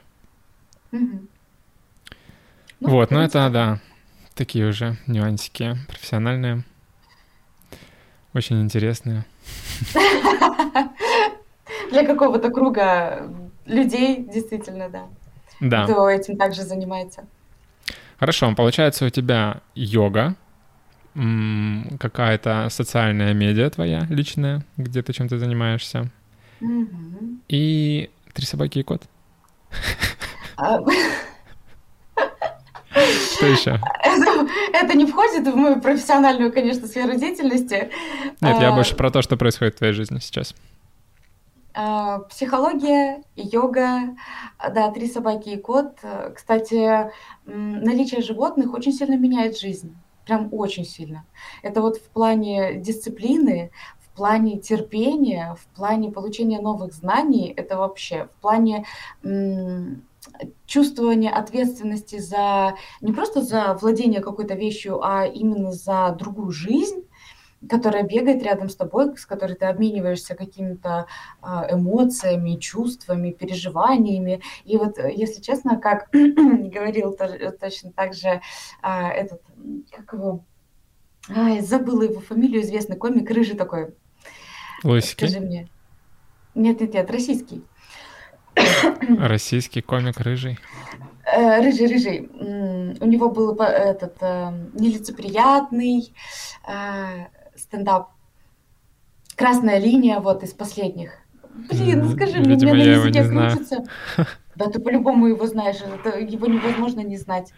[0.93, 1.27] Угу.
[2.81, 3.79] Ну, вот, но это, да,
[4.35, 6.65] такие уже нюансики профессиональные,
[8.33, 9.25] очень интересные.
[11.91, 13.31] для какого-то круга
[13.67, 15.07] людей, действительно, да.
[15.61, 15.85] Да.
[15.85, 17.25] Кто этим также занимается.
[18.19, 20.35] Хорошо, получается у тебя йога,
[21.99, 26.11] какая-то социальная медиа твоя личная, где ты чем-то занимаешься,
[26.61, 27.41] угу.
[27.49, 29.03] и три собаки и кот.
[33.41, 33.81] Что еще?
[34.03, 37.91] Это, это не входит в мою профессиональную, конечно, сферу деятельности.
[38.43, 40.55] Нет, я а, больше про то, что происходит в твоей жизни сейчас.
[41.73, 44.15] А, психология, йога,
[44.59, 45.97] да, три собаки и кот.
[46.35, 47.11] Кстати,
[47.47, 49.97] наличие животных очень сильно меняет жизнь.
[50.27, 51.25] Прям очень сильно.
[51.63, 58.29] Это вот в плане дисциплины, в плане терпения, в плане получения новых знаний, это вообще
[58.37, 58.85] в плане
[60.67, 67.05] чувствования ответственности за не просто за владение какой-то вещью, а именно за другую жизнь
[67.69, 71.07] которая бегает рядом с тобой, с которой ты обмениваешься какими-то
[71.43, 74.41] а, эмоциями, чувствами, переживаниями.
[74.65, 77.15] И вот, э, если честно, как говорил
[77.61, 78.41] точно так же
[78.81, 79.43] а, этот,
[79.91, 80.45] как его,
[81.29, 83.95] Ай, забыла его фамилию, известный комик, рыжий такой.
[84.83, 85.27] Лысики?
[85.27, 85.69] Скажи мне.
[86.55, 87.63] Нет, нет, нет, российский.
[89.19, 90.59] Российский комик рыжий.
[91.25, 92.29] Э, рыжий, рыжий.
[93.01, 96.13] У него был этот э, нелицеприятный,
[97.57, 98.11] стендап.
[99.37, 101.13] Красная линия вот из последних.
[101.71, 103.85] Блин, ну скажи мне, мне на языке крутится.
[104.57, 107.53] Да ты по-любому его знаешь, это, его невозможно не знать.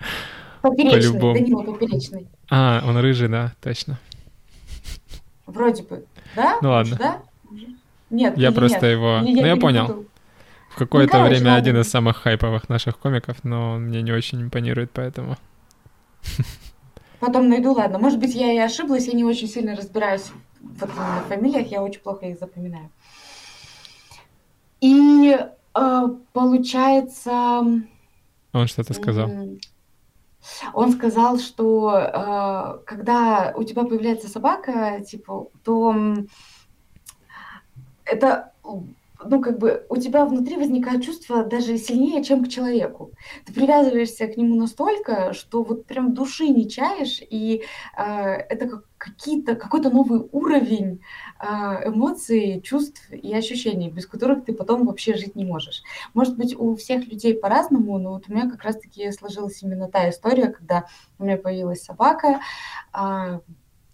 [0.60, 2.28] Поперечный, по Данила Поперечный.
[2.48, 3.98] А, он рыжий, да, точно.
[5.46, 6.04] Вроде бы,
[6.36, 6.58] да?
[6.62, 6.96] Ну ладно.
[6.96, 7.22] Да?
[8.10, 8.92] Нет, я просто нет.
[8.92, 9.18] его...
[9.24, 9.60] Или ну, я перепутал.
[9.60, 10.06] понял.
[10.72, 11.56] В какое-то Ну, время ладно.
[11.56, 15.36] один из самых хайповых наших комиков, но он мне не очень импонирует, поэтому...
[17.20, 17.98] Потом найду, ладно.
[17.98, 22.00] Может быть, я и ошиблась, я не очень сильно разбираюсь вот в фамилиях, я очень
[22.00, 22.90] плохо их запоминаю.
[24.80, 26.00] И э,
[26.32, 27.40] получается...
[28.52, 29.30] Он что-то сказал.
[30.72, 35.94] Он сказал, что э, когда у тебя появляется собака, типа, то
[38.04, 38.52] это,
[39.26, 43.12] ну, как бы у тебя внутри возникает чувство даже сильнее, чем к человеку.
[43.44, 47.62] Ты привязываешься к нему настолько, что вот прям души не чаешь, и
[47.96, 51.00] э, это как какие-то, какой-то новый уровень
[51.40, 51.46] э,
[51.88, 55.82] эмоций, чувств и ощущений, без которых ты потом вообще жить не можешь.
[56.14, 60.08] Может быть, у всех людей по-разному, но вот у меня как раз-таки сложилась именно та
[60.08, 60.84] история, когда
[61.18, 62.40] у меня появилась собака,
[62.92, 63.40] а,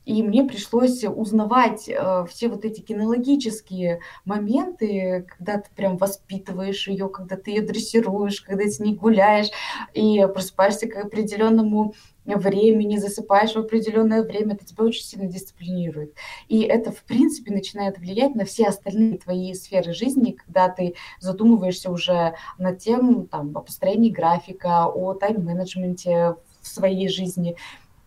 [0.08, 7.10] И мне пришлось узнавать э, все вот эти кинологические моменты, когда ты прям воспитываешь ее,
[7.10, 9.50] когда ты ее дрессируешь, когда ты с ней гуляешь
[9.92, 11.92] и просыпаешься к определенному
[12.24, 16.14] времени, засыпаешь в определенное время, это тебя очень сильно дисциплинирует.
[16.48, 21.90] И это, в принципе, начинает влиять на все остальные твои сферы жизни, когда ты задумываешься
[21.90, 27.56] уже над тем, там, о построении графика, о тайм-менеджменте в своей жизни,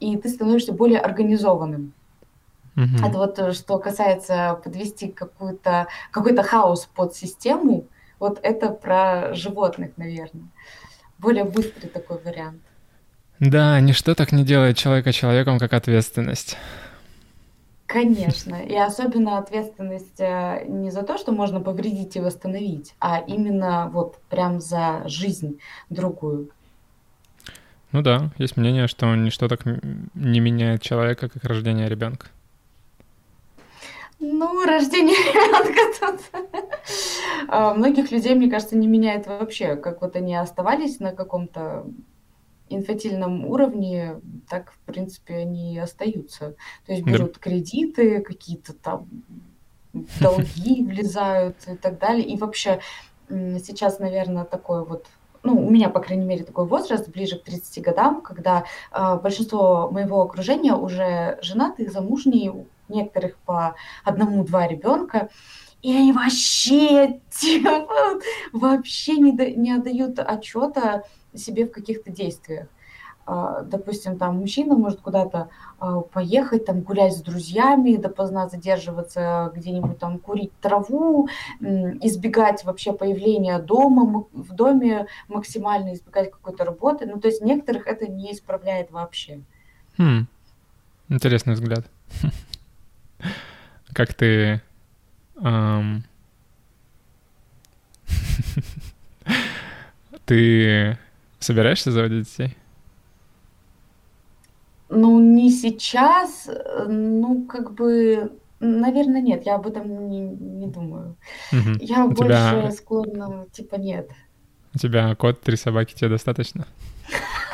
[0.02, 1.94] и ты становишься более организованным.
[2.76, 3.07] Mm-hmm.
[3.07, 7.86] Это вот э, что касается подвести какую-то, какой-то хаос под систему,
[8.19, 10.48] вот это про животных, наверное.
[11.18, 12.61] Более быстрый такой вариант.
[13.40, 16.57] Да, ничто так не делает человека человеком, как ответственность.
[17.88, 18.56] Конечно.
[18.56, 24.18] И особенно ответственность э, не за то, что можно повредить и восстановить, а именно вот
[24.30, 25.60] прям за жизнь
[25.90, 26.52] другую.
[27.91, 32.27] Ну да, есть мнение, что ничто так не меняет человека, как рождение ребенка.
[34.19, 36.43] Ну, рождение ребенка тут.
[37.47, 41.85] А, многих людей, мне кажется, не меняет вообще, как вот они оставались на каком-то
[42.69, 46.55] инфантильном уровне, так, в принципе, они и остаются.
[46.85, 49.07] То есть берут кредиты, какие-то там
[50.19, 52.26] долги влезают и так далее.
[52.26, 52.80] И вообще
[53.27, 55.07] сейчас, наверное, такой вот
[55.43, 59.89] ну, у меня, по крайней мере, такой возраст, ближе к 30 годам, когда э, большинство
[59.91, 65.30] моего окружения уже женаты, замужние, у некоторых по одному-два ребенка,
[65.81, 67.88] и они вообще, типа,
[68.53, 71.03] вообще не, до, не отдают отчета
[71.34, 72.68] себе в каких-то действиях.
[73.26, 75.49] А, допустим, там мужчина может куда-то
[76.14, 81.28] поехать, там гулять с друзьями, допоздна задерживаться где-нибудь там, курить траву,
[81.60, 87.08] избегать вообще появления дома, в доме максимально избегать какой-то работы.
[87.08, 89.41] Ну, то есть некоторых это не исправляет вообще.
[89.98, 90.28] Хм.
[91.10, 91.86] Интересный взгляд.
[93.94, 94.62] Как ты...
[100.26, 100.98] Ты
[101.40, 102.56] собираешься заводить детей?
[104.93, 106.49] Ну, не сейчас,
[106.85, 111.15] ну, как бы, наверное, нет, я об этом не, не думаю.
[111.53, 111.77] Угу.
[111.80, 112.72] Я у больше тебя...
[112.72, 114.09] склонна, типа, нет.
[114.76, 116.68] У тебя кот, три собаки, тебе достаточно?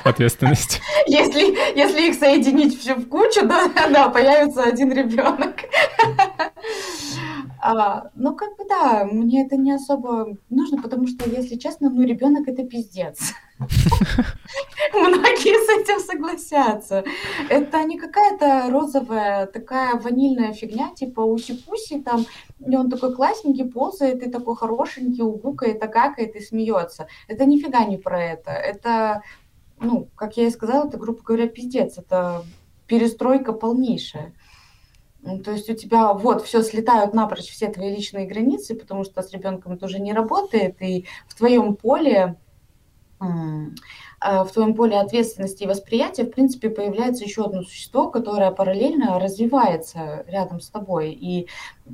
[0.03, 0.81] Ответственность.
[1.07, 5.55] Если, если их соединить все в кучу, да, да, появится один ребенок.
[7.59, 12.03] А, ну, как бы да, мне это не особо нужно, потому что, если честно, ну,
[12.03, 13.33] ребенок это пиздец.
[14.93, 17.03] Многие с этим согласятся.
[17.49, 22.25] Это не какая-то розовая, такая ванильная фигня, типа уси-пуси там,
[22.59, 27.07] и он такой классненький, ползает, и такой хорошенький, угукает, а какает и смеется.
[27.27, 28.51] Это нифига не про это.
[28.51, 29.23] Это,
[29.79, 31.97] ну, как я и сказала, это, грубо говоря, пиздец.
[31.97, 32.43] Это
[32.85, 34.33] перестройка полнейшая.
[35.21, 39.23] Ну, то есть у тебя вот все слетают напрочь все твои личные границы, потому что
[39.23, 42.37] с ребенком это уже не работает, и в твоем поле
[43.19, 50.23] в твоем поле ответственности и восприятия, в принципе, появляется еще одно существо, которое параллельно развивается
[50.27, 51.11] рядом с тобой.
[51.11, 51.47] И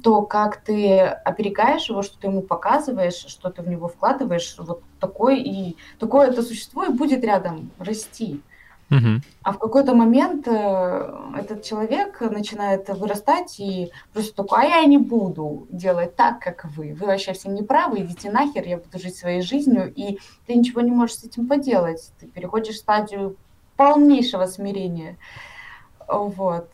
[0.04, 4.84] то, как ты оберегаешь его, что ты ему показываешь, что ты в него вкладываешь, вот
[5.00, 8.42] такое и такое это существо и будет рядом расти.
[9.42, 14.98] А в какой-то момент э, этот человек начинает вырастать и просто такой, а я не
[14.98, 16.94] буду делать так, как вы.
[16.94, 19.92] Вы вообще все неправы, идите нахер, я буду жить своей жизнью.
[19.96, 22.12] И ты ничего не можешь с этим поделать.
[22.20, 23.36] Ты переходишь в стадию
[23.76, 25.18] полнейшего смирения.
[26.08, 26.70] Вот.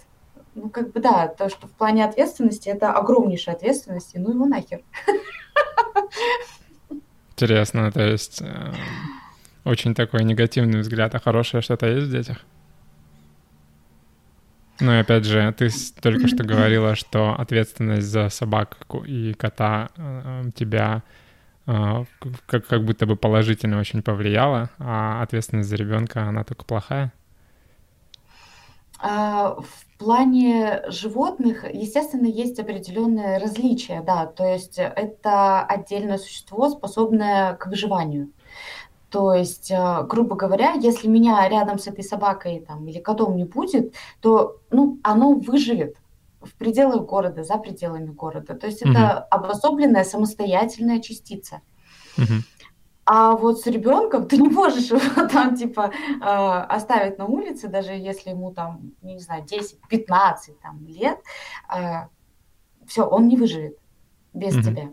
[0.55, 4.45] Ну, как бы да, то, что в плане ответственности, это огромнейшая ответственность, и ну его
[4.45, 4.81] нахер.
[7.31, 8.73] Интересно, то есть э,
[9.69, 12.37] очень такой негативный взгляд, а хорошее что-то есть в детях?
[14.79, 15.69] Ну и опять же, ты
[16.01, 21.03] только что говорила, что ответственность за собаку и кота э, тебя
[21.67, 22.05] э,
[22.45, 27.11] как, как будто бы положительно очень повлияла, а ответственность за ребенка, она только плохая?
[29.01, 37.55] А, в плане животных, естественно, есть определенные различия, да, то есть это отдельное существо, способное
[37.55, 38.29] к выживанию.
[39.09, 43.43] То есть, э, грубо говоря, если меня рядом с этой собакой там, или котом не
[43.43, 45.97] будет, то ну, оно выживет
[46.41, 48.55] в пределах города, за пределами города.
[48.55, 48.91] То есть угу.
[48.91, 51.61] это обособленная самостоятельная частица.
[52.17, 52.43] Угу.
[53.05, 57.93] А вот с ребенком ты не можешь его там типа э, оставить на улице, даже
[57.93, 61.19] если ему там, не знаю, 10-15 там, лет,
[61.75, 62.07] э,
[62.85, 63.77] все, он не выживет
[64.33, 64.63] без угу.
[64.63, 64.91] тебя.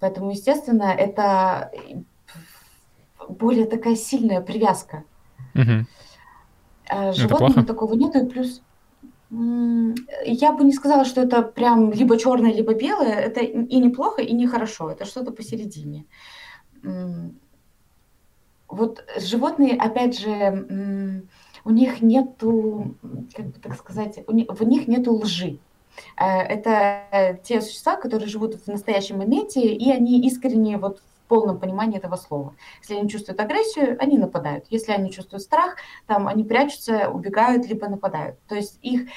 [0.00, 1.70] Поэтому, естественно, это
[3.28, 5.04] более такая сильная привязка.
[5.54, 5.86] Угу.
[6.88, 8.62] А животным такого нету, и плюс...
[9.30, 13.14] Я бы не сказала, что это прям либо черное, либо белое.
[13.14, 14.90] Это и неплохо, и нехорошо.
[14.90, 16.04] Это что-то посередине.
[18.68, 21.24] Вот животные, опять же,
[21.64, 22.94] у них нету,
[23.34, 25.58] как бы так сказать, у них, в них нету лжи.
[26.16, 31.96] Э, это те существа, которые живут в настоящем моменте, и они искренне вот полном понимании
[31.96, 32.54] этого слова.
[32.82, 34.66] Если они чувствуют агрессию, они нападают.
[34.68, 35.76] Если они чувствуют страх,
[36.06, 38.36] там они прячутся, убегают, либо нападают.
[38.48, 39.08] То есть их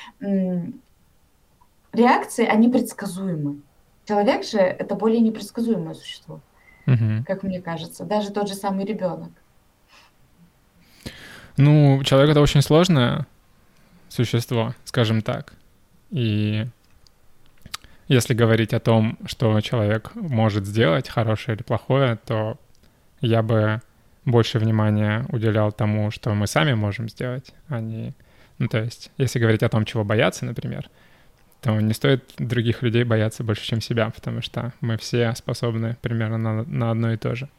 [1.92, 3.60] реакции, они предсказуемы.
[4.06, 6.40] Человек же это более непредсказуемое существо,
[6.88, 7.26] угу.
[7.28, 8.06] как мне кажется.
[8.06, 9.32] Даже тот же самый ребенок.
[11.58, 13.28] Ну, человек это очень сложное
[14.08, 15.52] существо, скажем так.
[16.12, 16.66] И
[18.08, 22.58] если говорить о том, что человек может сделать, хорошее или плохое, то
[23.22, 23.82] я бы
[24.26, 28.14] больше внимания уделял тому, что мы сами можем сделать, а не...
[28.58, 30.90] Ну, то есть, если говорить о том, чего бояться, например,
[31.62, 36.38] то не стоит других людей бояться больше, чем себя, потому что мы все способны примерно
[36.38, 37.50] на, на одно и то же.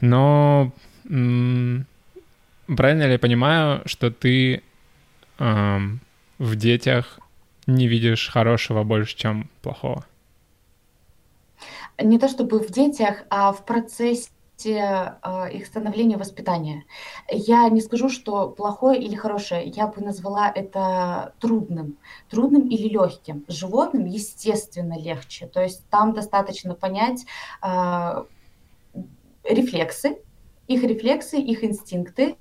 [0.00, 0.72] Но
[1.08, 1.86] м-
[2.66, 4.62] правильно ли я понимаю, что ты
[5.38, 6.00] эм,
[6.38, 7.20] в детях
[7.66, 10.04] не видишь хорошего больше, чем плохого?
[11.98, 14.30] Не то чтобы в детях, а в процессе
[15.22, 16.84] а, их становления воспитания.
[17.30, 21.98] Я не скажу, что плохое или хорошее, я бы назвала это трудным.
[22.30, 23.44] Трудным или легким.
[23.48, 25.46] Животным, естественно, легче.
[25.46, 27.24] То есть там достаточно понять
[27.62, 28.24] э,
[29.44, 30.18] рефлексы,
[30.66, 32.36] их рефлексы, их инстинкты,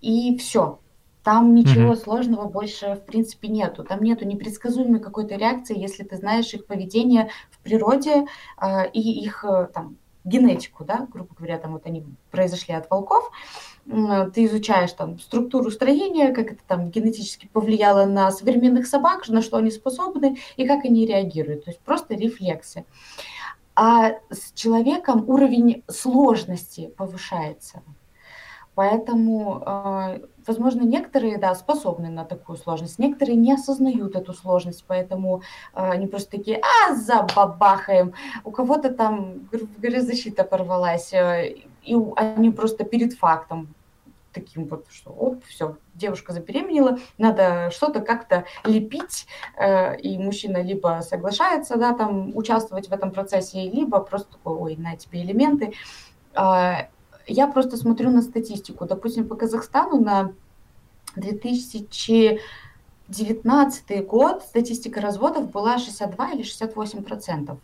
[0.00, 0.80] и все.
[1.28, 2.04] Там ничего mm-hmm.
[2.04, 3.84] сложного больше, в принципе, нету.
[3.84, 8.24] Там нету непредсказуемой какой-то реакции, если ты знаешь их поведение в природе
[8.58, 13.30] э, и их э, там генетику, да, грубо говоря, там вот они произошли от волков,
[13.84, 19.58] ты изучаешь там структуру строения, как это там генетически повлияло на современных собак, на что
[19.58, 21.66] они способны и как они реагируют.
[21.66, 22.86] То есть просто рефлексы.
[23.74, 27.82] А с человеком уровень сложности повышается.
[28.78, 35.42] Поэтому, а, возможно, некоторые, да, способны на такую сложность, некоторые не осознают эту сложность, поэтому
[35.74, 38.14] а, они просто такие, а, забабахаем.
[38.44, 39.48] У кого-то там,
[39.82, 43.74] защита порвалась, а, и они просто перед фактом
[44.32, 49.26] таким вот, что оп, все, девушка забеременела, надо что-то как-то лепить,
[50.00, 54.96] и мужчина либо соглашается, да, там, участвовать в этом процессе, либо просто такой, ой, на
[54.96, 55.72] тебе элементы,
[57.28, 58.86] я просто смотрю на статистику.
[58.86, 60.32] Допустим, по Казахстану на
[61.16, 67.58] 2019 год статистика разводов была 62 или 68 процентов.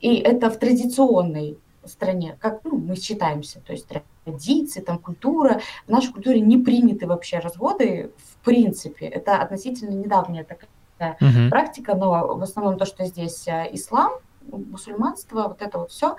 [0.00, 3.86] И это в традиционной стране, как ну, мы считаемся, то есть
[4.24, 5.60] традиции, там культура.
[5.86, 9.06] В нашей культуре не приняты вообще разводы в принципе.
[9.06, 11.48] Это относительно недавняя такая uh-huh.
[11.48, 16.16] практика, но в основном то, что здесь э, ислам, мусульманство, вот это вот все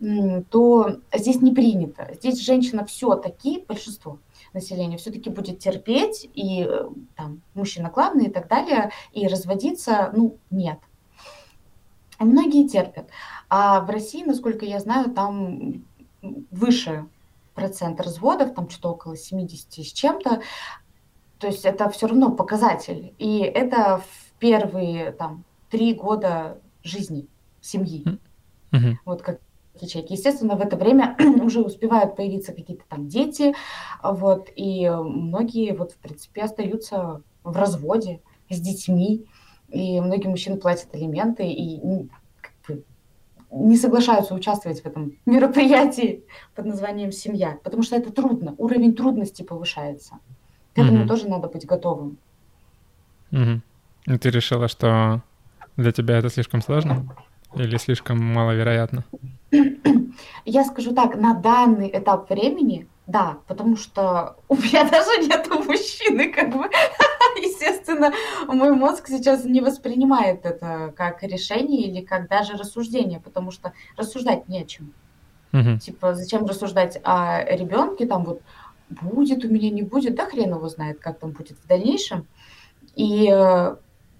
[0.00, 2.08] то здесь не принято.
[2.14, 4.18] Здесь женщина все-таки, большинство
[4.52, 10.38] населения все-таки будет терпеть, и э, там мужчина главный и так далее, и разводиться, ну,
[10.50, 10.78] нет.
[12.20, 13.08] И многие терпят.
[13.48, 15.84] А в России, насколько я знаю, там
[16.22, 17.06] выше
[17.54, 20.42] процент разводов, там что-то около 70 с чем-то.
[21.38, 23.14] То есть это все равно показатель.
[23.18, 27.26] И это в первые там три года жизни
[27.60, 28.04] семьи.
[28.70, 28.96] Mm-hmm.
[29.04, 29.40] Вот как
[29.82, 30.12] ячейки.
[30.12, 33.54] Естественно, в это время уже успевают появиться какие-то там дети,
[34.02, 39.26] вот, и многие вот, в принципе, остаются в разводе с детьми,
[39.68, 41.80] и многие мужчины платят алименты и
[43.50, 46.24] не соглашаются участвовать в этом мероприятии
[46.54, 50.18] под названием «семья», потому что это трудно, уровень трудности повышается.
[50.74, 51.08] К этому mm-hmm.
[51.08, 52.18] тоже надо быть готовым.
[53.32, 53.60] Mm-hmm.
[54.06, 55.22] И ты решила, что
[55.76, 57.08] для тебя это слишком сложно
[57.54, 59.04] или слишком маловероятно?
[60.44, 66.30] Я скажу так, на данный этап времени, да, потому что у меня даже нет мужчины,
[66.32, 66.68] как бы,
[67.36, 68.12] естественно,
[68.46, 74.48] мой мозг сейчас не воспринимает это как решение или как даже рассуждение, потому что рассуждать
[74.48, 74.92] не о чем.
[75.52, 75.78] Угу.
[75.78, 78.42] Типа, зачем рассуждать о ребенке, там вот
[78.90, 82.26] будет у меня, не будет, да хрен его знает, как там будет в дальнейшем.
[82.94, 83.76] И э,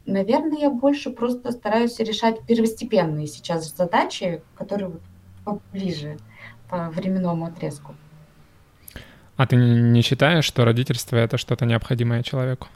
[0.09, 5.03] наверное, я больше просто стараюсь решать первостепенные сейчас задачи, которые вот
[5.45, 6.19] поближе
[6.69, 7.95] по временному отрезку.
[9.37, 12.67] А ты не считаешь, что родительство это что-то необходимое человеку?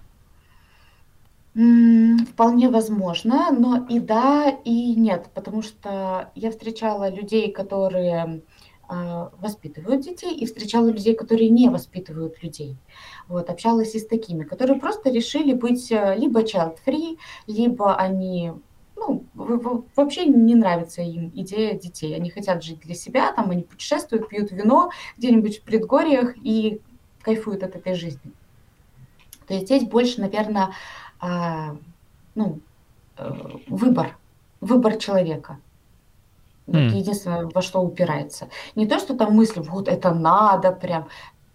[1.54, 8.42] Вполне возможно, но и да, и нет, потому что я встречала людей, которые
[9.40, 12.76] воспитывают детей, и встречала людей, которые не воспитывают людей.
[13.28, 18.52] Вот, общалась и с такими, которые просто решили быть э, либо child-free, либо они
[18.94, 22.14] ну, вообще не нравится им идея детей.
[22.14, 26.80] Они хотят жить для себя, там они путешествуют, пьют вино где-нибудь в предгорьях и
[27.22, 28.32] кайфуют от этой жизни.
[29.46, 30.72] То есть здесь больше, наверное,
[31.20, 31.76] а,
[32.34, 32.60] ну,
[33.16, 33.32] э,
[33.66, 34.16] выбор,
[34.60, 35.58] выбор человека.
[36.66, 36.96] Вот mm.
[36.96, 38.48] единственное, во что упирается.
[38.76, 41.08] Не то, что там мысли, вот это надо прям.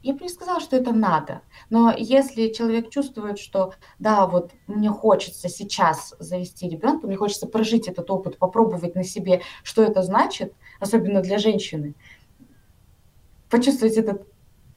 [0.04, 1.42] Я бы не сказала, что это надо.
[1.70, 7.88] Но если человек чувствует, что да, вот мне хочется сейчас завести ребенка, мне хочется прожить
[7.88, 11.96] этот опыт, попробовать на себе, что это значит, особенно для женщины,
[13.50, 14.28] почувствовать этот,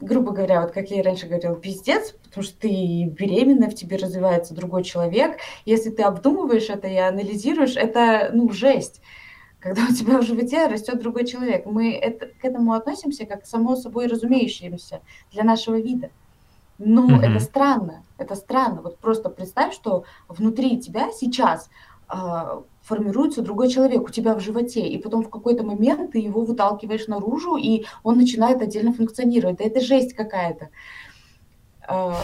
[0.01, 3.97] грубо говоря, вот как я и раньше говорила, пиздец, потому что ты беременна, в тебе
[3.97, 5.39] развивается другой человек.
[5.65, 9.01] Если ты обдумываешь это и анализируешь, это, ну, жесть
[9.60, 11.66] когда у тебя в животе растет другой человек.
[11.66, 15.00] Мы это, к этому относимся как само собой разумеющимся
[15.32, 16.10] для нашего вида.
[16.78, 17.20] Но mm-hmm.
[17.20, 18.80] это странно, это странно.
[18.80, 21.68] Вот просто представь, что внутри тебя сейчас
[22.10, 22.16] э,
[22.82, 27.06] формируется другой человек у тебя в животе, и потом в какой-то момент ты его выталкиваешь
[27.06, 29.58] наружу, и он начинает отдельно функционировать.
[29.58, 30.70] Да это жесть какая-то.
[31.86, 32.14] Э,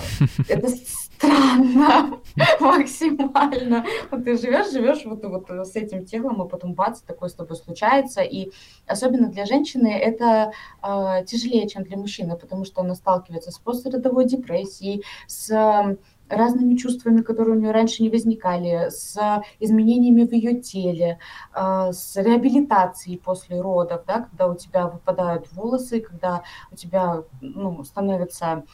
[0.48, 0.68] это
[1.16, 2.20] странно
[2.60, 3.84] максимально.
[4.10, 7.56] Вот ты живешь, живешь вот, вот с этим телом, и потом бац, такое с тобой
[7.56, 8.22] случается.
[8.22, 8.50] И
[8.86, 10.52] особенно для женщины это
[10.82, 15.96] э, тяжелее, чем для мужчины, потому что она сталкивается с послеродовой депрессией, с э,
[16.28, 19.16] разными чувствами, которые у нее раньше не возникали, с
[19.60, 21.18] изменениями в ее теле,
[21.54, 27.84] э, с реабилитацией после родов, да, когда у тебя выпадают волосы, когда у тебя ну,
[27.84, 28.64] становятся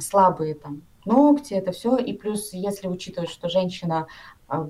[0.00, 1.96] слабые там ногти, это все.
[1.96, 4.06] И плюс, если учитывать, что женщина
[4.48, 4.68] а,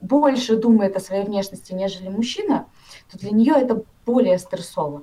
[0.00, 2.66] больше думает о своей внешности, нежели мужчина,
[3.10, 5.02] то для нее это более стрессово.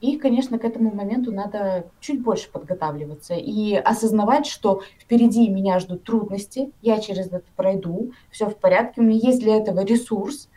[0.00, 6.02] И, конечно, к этому моменту надо чуть больше подготавливаться и осознавать, что впереди меня ждут
[6.02, 10.48] трудности, я через это пройду, все в порядке, у меня есть для этого ресурс,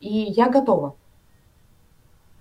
[0.00, 0.96] и я готова.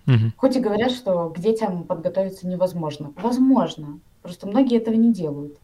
[0.07, 0.31] Угу.
[0.37, 3.13] Хоть и говорят, что к детям подготовиться невозможно.
[3.17, 5.59] Возможно, просто многие этого не делают.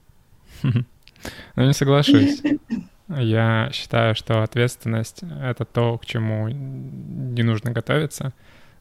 [0.64, 2.42] Ну, не соглашусь.
[3.08, 8.34] Я считаю, что ответственность— это то, к чему не нужно готовиться.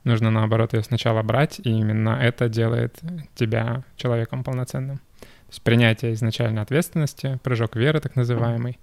[0.05, 2.99] Нужно, наоборот, ее сначала брать, и именно это делает
[3.35, 4.99] тебя человеком полноценным.
[4.99, 8.79] То есть принятие изначально ответственности, прыжок веры так называемый,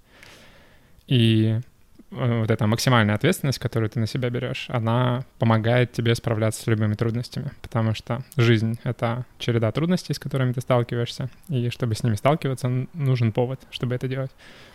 [1.06, 1.60] и
[2.10, 6.94] вот эта максимальная ответственность, которую ты на себя берешь, она помогает тебе справляться с любыми
[6.94, 12.16] трудностями, потому что жизнь— это череда трудностей, с которыми ты сталкиваешься, и чтобы с ними
[12.16, 14.30] сталкиваться, нужен повод, чтобы это делать.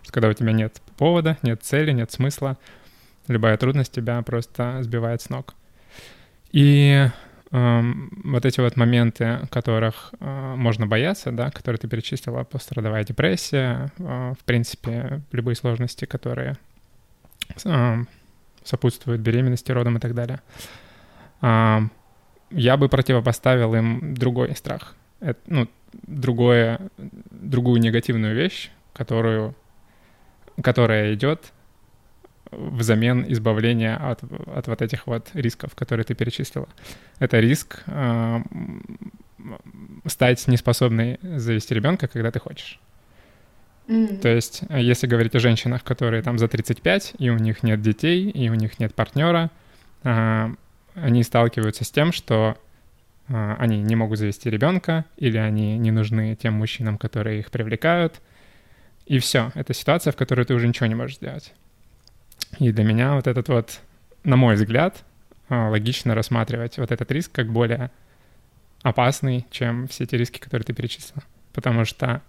[0.07, 2.57] когда у тебя нет повода, нет цели, нет смысла,
[3.27, 5.55] любая трудность тебя просто сбивает с ног.
[6.51, 7.09] И
[7.51, 13.91] эм, вот эти вот моменты, которых э, можно бояться, да, которые ты перечислила, пострадовая депрессия,
[13.97, 16.55] э, в принципе, любые сложности, которые
[18.63, 20.41] сопутствует беременности, родам и так далее.
[22.51, 24.95] Я бы противопоставил им другой страх.
[25.47, 25.67] Ну,
[26.03, 29.55] другое, другую негативную вещь, которую,
[30.61, 31.51] которая идет
[32.51, 36.67] взамен избавления от, от вот этих вот рисков, которые ты перечислила.
[37.19, 38.41] Это риск э,
[40.05, 42.79] стать неспособной завести ребенка, когда ты хочешь.
[43.87, 44.17] Mm.
[44.19, 47.81] То есть, э, если говорить о женщинах, которые там за 35, и у них нет
[47.81, 49.51] детей, и у них нет партнера,
[50.03, 50.51] а,
[50.95, 52.57] они сталкиваются с тем, что
[53.27, 58.21] а, они не могут завести ребенка, или они не нужны тем мужчинам, которые их привлекают.
[59.05, 61.53] И все, это ситуация, в которой ты уже ничего не можешь сделать.
[62.59, 63.79] И для меня вот этот вот,
[64.23, 65.03] на мой взгляд,
[65.47, 67.91] а, логично рассматривать вот этот риск как более
[68.81, 71.23] опасный, чем все те риски, которые ты перечислила.
[71.53, 72.21] Потому что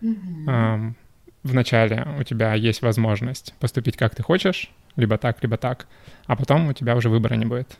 [0.00, 0.94] Mm-hmm.
[1.42, 5.86] Вначале у тебя есть возможность поступить как ты хочешь, либо так, либо так,
[6.26, 7.78] а потом у тебя уже выбора не будет.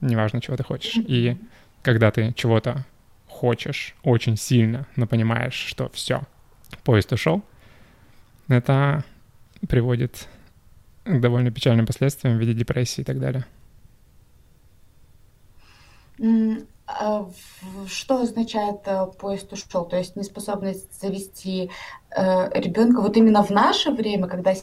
[0.00, 0.96] Неважно, чего ты хочешь.
[0.96, 1.06] Mm-hmm.
[1.08, 1.36] И
[1.82, 2.84] когда ты чего-то
[3.26, 6.22] хочешь очень сильно, но понимаешь, что все,
[6.84, 7.42] поезд ушел,
[8.48, 9.04] это
[9.68, 10.28] приводит
[11.04, 13.44] к довольно печальным последствиям в виде депрессии и так далее.
[16.86, 17.26] А
[17.86, 19.86] что означает э, поезд ушел?
[19.86, 21.70] То есть неспособность завести
[22.10, 24.54] э, ребенка вот именно в наше время, когда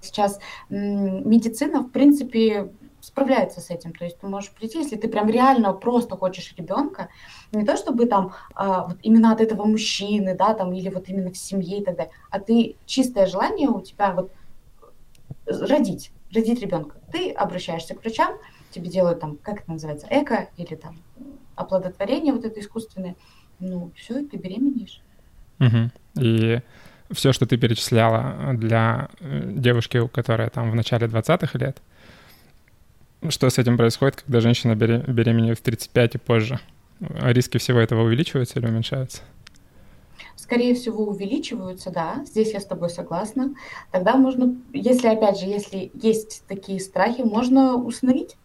[0.00, 3.92] сейчас медицина, в принципе, справляется с этим.
[3.92, 7.08] То есть ты можешь прийти, если ты прям реально просто хочешь ребенка,
[7.52, 11.30] не то чтобы там а, вот именно от этого мужчины, да, там, или вот именно
[11.30, 14.32] в семье и так далее, а ты чистое желание у тебя вот
[15.46, 16.96] родить, родить ребенка.
[17.12, 18.36] Ты обращаешься к врачам,
[18.70, 20.96] тебе делают там, как это называется, эко или там
[21.56, 23.16] оплодотворение вот это искусственное,
[23.58, 25.00] ну, все, ты беременеешь.
[25.58, 25.90] Угу.
[26.20, 26.60] И
[27.10, 31.82] все, что ты перечисляла для э, девушки, которая там в начале 20-х лет,
[33.28, 36.60] что с этим происходит, когда женщина беременеет в 35 и позже?
[37.00, 39.22] Риски всего этого увеличиваются или уменьшаются?
[40.36, 43.54] Скорее всего, увеличиваются, да, здесь я с тобой согласна.
[43.90, 48.36] Тогда можно, если, опять же, если есть такие страхи, можно установить,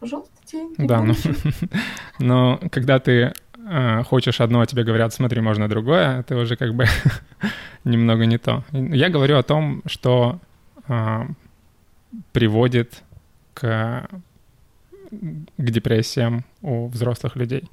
[0.00, 0.32] пожалуйста.
[0.78, 1.14] Да, ну,
[2.18, 6.74] но когда ты э, хочешь одно, а тебе говорят, смотри, можно другое, это уже как
[6.74, 6.86] бы
[7.84, 8.64] немного не то.
[8.72, 10.40] Я говорю о том, что
[10.88, 11.22] э,
[12.32, 13.02] приводит
[13.54, 14.08] к,
[15.10, 17.70] к депрессиям у взрослых людей.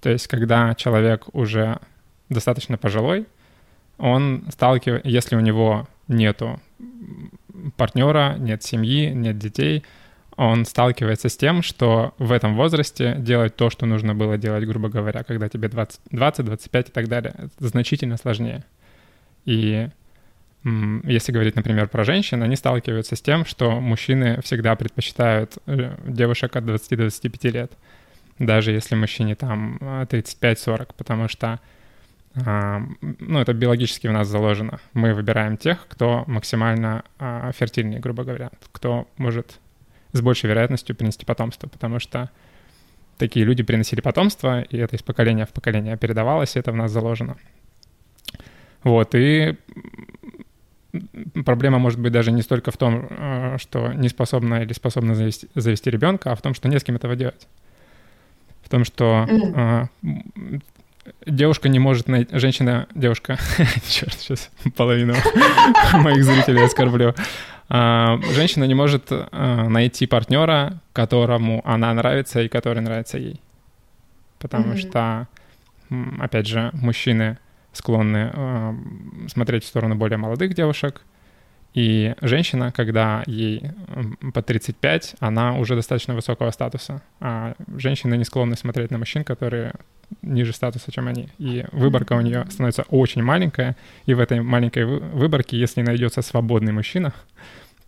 [0.00, 1.78] То есть, когда человек уже
[2.28, 3.26] достаточно пожилой,
[3.98, 6.60] он сталкивается, если у него нету
[7.76, 9.84] партнера, нет семьи, нет детей,
[10.36, 14.88] он сталкивается с тем, что в этом возрасте делать то, что нужно было делать, грубо
[14.88, 18.64] говоря, когда тебе 20, 20 25 и так далее, значительно сложнее.
[19.46, 19.88] И
[21.04, 26.56] если говорить, например, про женщин, они сталкиваются с тем, что мужчины всегда предпочитают э, девушек
[26.56, 27.72] от 20-25 лет,
[28.38, 31.60] даже если мужчине там 35-40, потому что
[32.44, 34.80] а, ну, это биологически в нас заложено.
[34.92, 39.60] Мы выбираем тех, кто максимально а, фертильный, грубо говоря, кто может
[40.12, 42.30] с большей вероятностью принести потомство, потому что
[43.18, 46.90] такие люди приносили потомство, и это из поколения в поколение передавалось, и это в нас
[46.90, 47.36] заложено.
[48.82, 49.56] Вот, и
[51.44, 55.48] проблема может быть даже не столько в том, э, что не способна или способна завести,
[55.54, 57.46] завести ребенка, а в том, что не с кем этого делать.
[58.62, 60.62] В том, что mm.
[61.26, 62.36] девушка не может найти...
[62.36, 63.38] Женщина, девушка...
[63.88, 65.14] Черт, сейчас половину
[65.94, 67.14] моих зрителей оскорблю.
[67.68, 73.40] А, женщина не может э, найти партнера, которому она нравится и который нравится ей.
[74.38, 74.88] Потому mm-hmm.
[74.88, 75.28] что,
[76.20, 77.38] опять же, мужчины
[77.72, 78.74] склонны э,
[79.28, 81.02] смотреть в сторону более молодых девушек.
[81.74, 83.70] И женщина, когда ей
[84.32, 87.02] по 35, она уже достаточно высокого статуса.
[87.20, 89.74] А женщины не склонны смотреть на мужчин, которые
[90.22, 91.28] ниже статуса, чем они.
[91.38, 93.76] И выборка у нее становится очень маленькая.
[94.06, 97.12] И в этой маленькой выборке, если найдется свободный мужчина,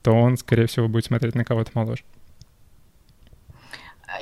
[0.03, 2.03] то он, скорее всего, будет смотреть на кого-то моложе.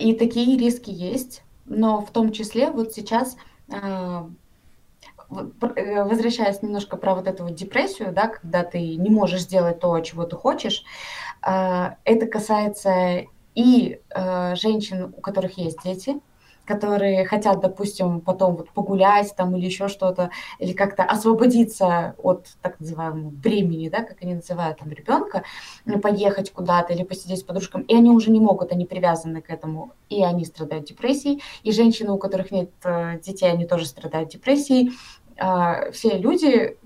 [0.01, 3.37] И такие риски есть, но в том числе вот сейчас
[3.73, 4.27] э,
[5.31, 9.99] Э, возвращаясь немножко про вот эту вот депрессию, да, когда ты не можешь сделать то,
[10.01, 10.85] чего ты хочешь,
[11.47, 13.25] э, это касается
[13.55, 16.21] и женщин, у которых есть дети,
[16.67, 22.81] которые хотят, допустим, потом вот погулять там или еще что-то, или как-то освободиться от так
[22.81, 25.45] называемого бремени, да, как они называют там ребенка,
[26.03, 29.93] поехать куда-то или посидеть с подружками, и они уже не могут, они привязаны к этому,
[30.09, 34.93] и они страдают депрессией, и женщины, у которых нет э, детей, они тоже страдают депрессией.
[35.37, 36.77] Э, все люди,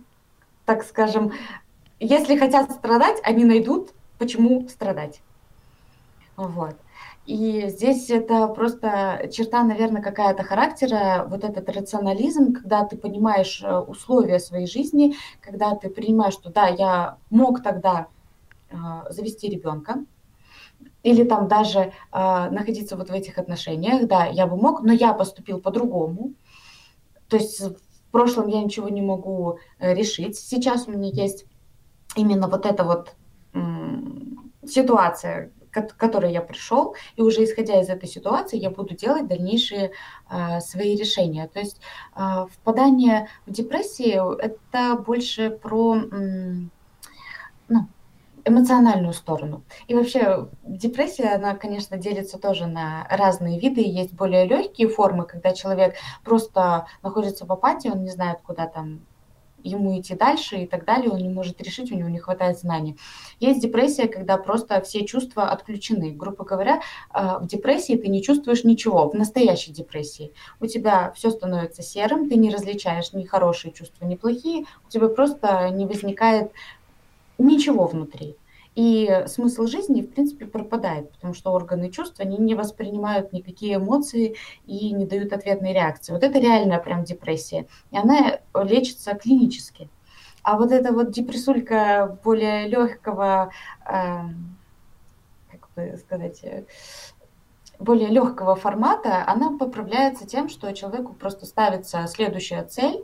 [0.67, 1.33] так скажем,
[1.99, 5.21] если хотят страдать, они найдут, почему страдать.
[6.37, 6.77] Вот.
[7.31, 13.79] И здесь это просто черта, наверное, какая-то характера, вот этот рационализм, когда ты понимаешь э,
[13.79, 18.09] условия своей жизни, когда ты принимаешь, что да, я мог тогда
[18.71, 18.75] э,
[19.11, 20.05] завести ребенка,
[21.05, 25.13] или там даже э, находиться вот в этих отношениях, да, я бы мог, но я
[25.13, 26.33] поступил по-другому.
[27.29, 30.37] То есть в прошлом я ничего не могу э, решить.
[30.37, 31.47] Сейчас у меня есть
[32.17, 33.15] именно вот эта вот
[34.67, 39.93] ситуация, к которой я пришел, и уже исходя из этой ситуации я буду делать дальнейшие
[40.31, 41.49] э, свои решения.
[41.49, 41.81] То есть
[42.17, 46.71] э, впадание в депрессию это больше про м,
[47.69, 47.87] ну,
[48.45, 49.63] эмоциональную сторону.
[49.87, 53.81] И вообще депрессия, она, конечно, делится тоже на разные виды.
[53.83, 55.95] Есть более легкие формы, когда человек
[56.25, 59.01] просто находится в апатии, он не знает, куда там
[59.65, 62.97] ему идти дальше и так далее, он не может решить, у него не хватает знаний.
[63.39, 66.13] Есть депрессия, когда просто все чувства отключены.
[66.13, 66.81] Грубо говоря,
[67.15, 70.33] э, в депрессии ты не чувствуешь ничего, в настоящей депрессии.
[70.61, 75.09] У тебя все становится серым, ты не различаешь ни хорошие чувства, ни плохие, у тебя
[75.09, 76.53] просто не возникает
[77.39, 78.37] ничего внутри.
[78.77, 84.37] И смысл жизни, в принципе, пропадает, потому что органы чувств, они не воспринимают никакие эмоции
[84.67, 86.13] и не дают ответной реакции.
[86.13, 87.67] Вот это реальная прям депрессия.
[87.91, 89.89] И она лечится клинически.
[90.43, 93.51] А вот эта вот депрессулька более легкого,
[93.87, 94.21] э,
[95.51, 96.43] как бы сказать,
[97.81, 103.03] более легкого формата, она поправляется тем, что человеку просто ставится следующая цель,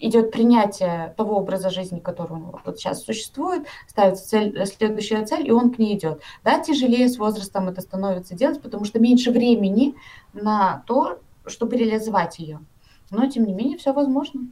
[0.00, 5.72] идет принятие того образа жизни, который вот сейчас существует, ставится цель, следующая цель, и он
[5.72, 6.20] к ней идет.
[6.44, 9.94] Да, тяжелее с возрастом это становится делать, потому что меньше времени
[10.32, 12.60] на то, чтобы реализовать ее.
[13.10, 14.42] Но, тем не менее, все возможно.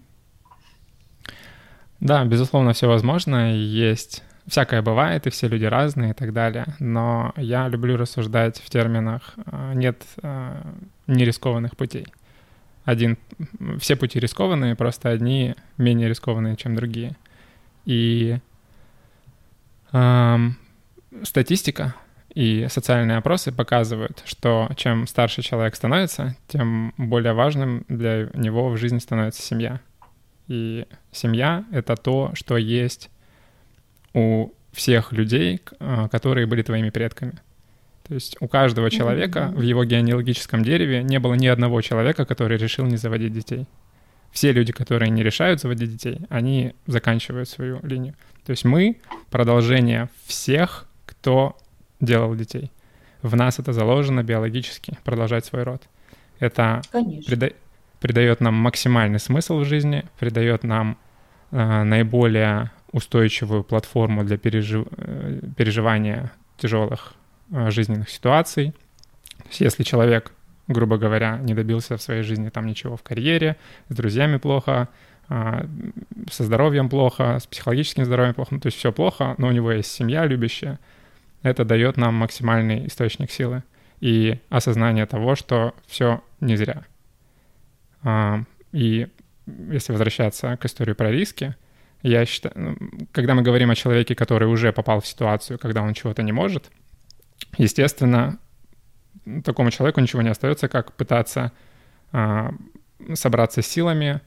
[2.00, 3.54] Да, безусловно, все возможно.
[3.54, 6.66] Есть всякое бывает, и все люди разные и так далее.
[6.78, 10.62] Но я люблю рассуждать в терминах э, «нет э,
[11.06, 12.06] нерискованных путей»
[12.84, 13.18] один,
[13.78, 17.16] все пути рискованные, просто одни менее рискованные, чем другие.
[17.84, 18.38] И
[19.92, 20.56] эм,
[21.22, 21.94] статистика
[22.34, 28.76] и социальные опросы показывают, что чем старше человек становится, тем более важным для него в
[28.76, 29.80] жизни становится семья.
[30.48, 33.10] И семья— это то, что есть
[34.12, 37.34] у всех людей, э, которые были твоими предками.
[38.08, 42.58] То есть у каждого человека в его генеалогическом дереве не было ни одного человека, который
[42.58, 43.66] решил не заводить детей.
[44.30, 48.14] Все люди, которые не решают заводить детей, они заканчивают свою линию.
[48.44, 48.96] То есть мы
[49.30, 51.56] продолжение всех, кто
[52.00, 52.70] делал детей.
[53.22, 55.82] В нас это заложено биологически, продолжать свой род.
[56.40, 56.82] Это
[57.26, 57.54] прида-
[58.00, 60.98] придает нам максимальный смысл в жизни, придает нам
[61.52, 67.14] э, наиболее устойчивую платформу для пережив- э, переживания тяжелых
[67.50, 68.72] жизненных ситуаций.
[69.38, 70.32] То есть если человек,
[70.68, 73.56] грубо говоря, не добился в своей жизни там ничего в карьере,
[73.88, 74.88] с друзьями плохо,
[75.28, 75.66] а,
[76.30, 79.72] со здоровьем плохо, с психологическим здоровьем плохо, ну, то есть все плохо, но у него
[79.72, 80.78] есть семья любящая,
[81.42, 83.62] это дает нам максимальный источник силы
[84.00, 86.84] и осознание того, что все не зря.
[88.02, 88.42] А,
[88.72, 89.08] и
[89.46, 91.54] если возвращаться к истории про риски,
[92.02, 92.76] я считаю, ну,
[93.12, 96.70] когда мы говорим о человеке, который уже попал в ситуацию, когда он чего-то не может—
[97.58, 98.38] естественно,
[99.44, 101.52] такому человеку ничего не остается, как пытаться
[102.12, 102.52] а,
[103.14, 104.20] собраться силами,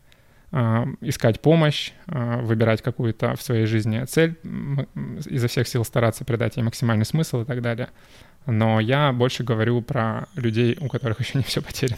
[0.52, 4.38] а, искать помощь, а, выбирать какую-то в своей жизни цель,
[5.26, 7.90] изо всех сил стараться придать ей максимальный смысл и так далее.
[8.46, 11.98] Но я больше говорю про людей, у которых еще не все потеряно.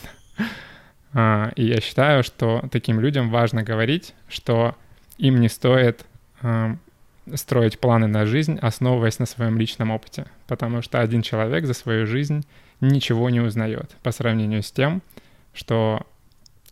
[1.56, 4.76] И я считаю, что таким людям важно говорить, что
[5.18, 6.06] им не стоит
[7.38, 12.06] строить планы на жизнь, основываясь на своем личном опыте, потому что один человек за свою
[12.06, 12.46] жизнь
[12.82, 15.02] ничего не узнает по сравнению с тем,
[15.54, 16.06] что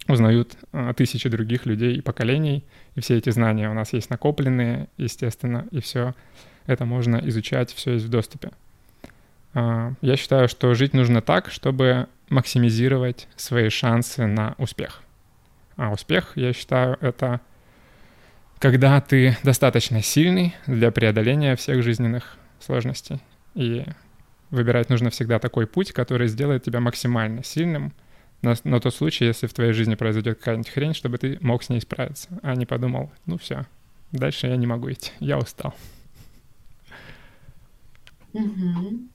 [0.08, 2.64] узнают а, тысячи других людей и поколений,
[2.96, 6.16] и все эти знания у нас есть накопленные, естественно, и все
[6.66, 8.52] это можно изучать, все есть в доступе.
[9.54, 15.02] А, я считаю, что жить нужно так, чтобы максимизировать свои шансы на успех.
[15.76, 17.42] А успех, я считаю, это
[18.60, 23.20] когда ты достаточно сильный для преодоления всех жизненных сложностей.
[23.54, 23.84] И
[24.50, 27.94] выбирать нужно всегда такой путь, который сделает тебя максимально сильным
[28.42, 31.70] на, на тот случай, если в твоей жизни произойдет какая-нибудь хрень, чтобы ты мог с
[31.70, 33.66] ней справиться, а не подумал, ну все,
[34.12, 35.74] дальше я не могу идти, я устал.
[38.34, 39.08] Угу.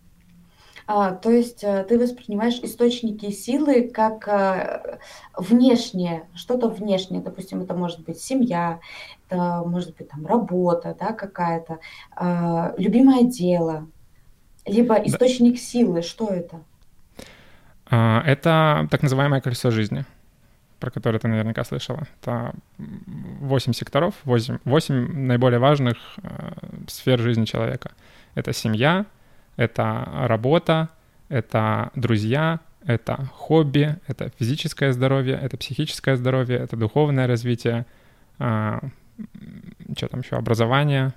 [0.87, 4.99] А, то есть э, ты воспринимаешь источники силы как а,
[5.37, 7.23] внешнее, что-то внешнее.
[7.23, 8.81] Допустим, это может быть семья,
[9.29, 11.79] это может быть там работа, да, какая-то,
[12.17, 13.87] а, любимое дело,
[14.67, 15.61] либо источник да.
[15.61, 16.03] силы.
[16.03, 16.61] Что это?
[17.87, 20.05] А, это так называемое колесо жизни
[20.83, 22.09] про которое ты наверняка слышала.
[22.21, 26.53] Это 8 секторов, 8, 8 наиболее важных э,
[26.89, 27.93] сфер жизни человека.
[28.35, 29.07] Это семья,
[29.57, 30.89] это работа,
[31.29, 37.87] это друзья, это хобби, это физическое здоровье, это психическое здоровье, это духовное развитие,
[38.39, 38.81] а,
[39.97, 41.15] что там еще, образование,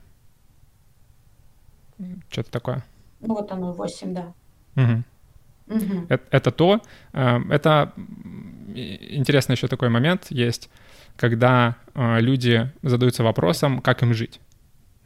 [2.29, 2.83] что-то такое.
[3.19, 4.33] Вот оно, 8, да.
[4.75, 5.03] Угу.
[5.67, 6.05] Угу.
[6.09, 6.81] Это, это то,
[7.13, 7.91] э, это
[8.75, 10.69] интересный еще такой момент есть,
[11.15, 14.39] когда э, люди задаются вопросом, как им жить.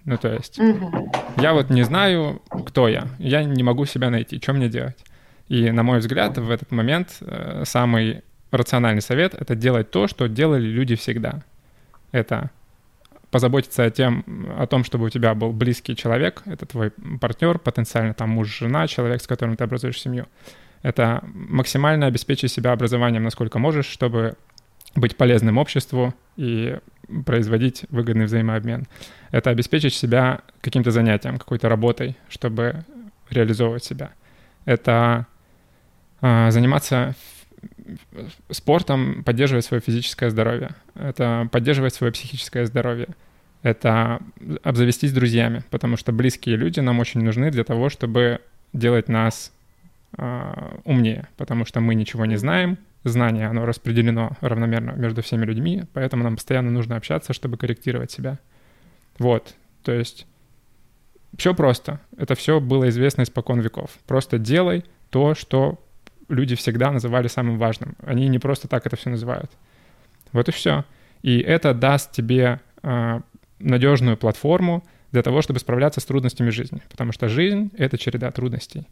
[0.05, 1.11] Ну, то есть, угу.
[1.37, 4.97] я вот не знаю, кто я, я не могу себя найти, что мне делать?
[5.49, 10.27] И, на мой взгляд, в этот момент э, самый рациональный совет— это делать то, что
[10.27, 11.43] делали люди всегда.
[12.11, 12.51] Это
[13.31, 14.23] позаботиться о, тем,
[14.57, 18.87] о том, чтобы у тебя был близкий человек, это твой партнер, потенциально там муж, жена,
[18.87, 20.27] человек, с которым ты образуешь семью.
[20.81, 24.35] Это максимально обеспечить себя образованием, насколько можешь, чтобы
[24.95, 26.77] быть полезным обществу и
[27.25, 28.87] производить выгодный взаимообмен.
[29.31, 32.85] Это обеспечить себя каким-то занятием, какой-то работой, чтобы
[33.29, 34.11] реализовывать себя.
[34.65, 35.27] Это
[36.21, 37.15] э, заниматься
[38.49, 40.71] спортом, поддерживать свое физическое здоровье.
[40.95, 43.09] Это поддерживать свое психическое здоровье.
[43.61, 44.21] Это
[44.63, 48.39] обзавестись друзьями, потому что близкие люди нам очень нужны для того, чтобы
[48.71, 49.51] делать нас
[50.17, 55.83] э, умнее, потому что мы ничего не знаем, знание, оно распределено равномерно между всеми людьми,
[55.93, 58.39] поэтому нам постоянно нужно общаться, чтобы корректировать себя.
[59.17, 60.27] Вот, то есть
[61.37, 61.99] все просто.
[62.17, 63.91] Это все было известно испокон веков.
[64.07, 65.79] Просто делай то, что
[66.27, 67.95] люди всегда называли самым важным.
[68.03, 69.51] Они не просто так это все называют.
[70.31, 70.85] Вот и все.
[71.21, 73.21] И это даст тебе э,
[73.59, 76.81] надежную платформу для того, чтобы справляться с трудностями жизни.
[76.89, 78.87] Потому что жизнь— это череда трудностей.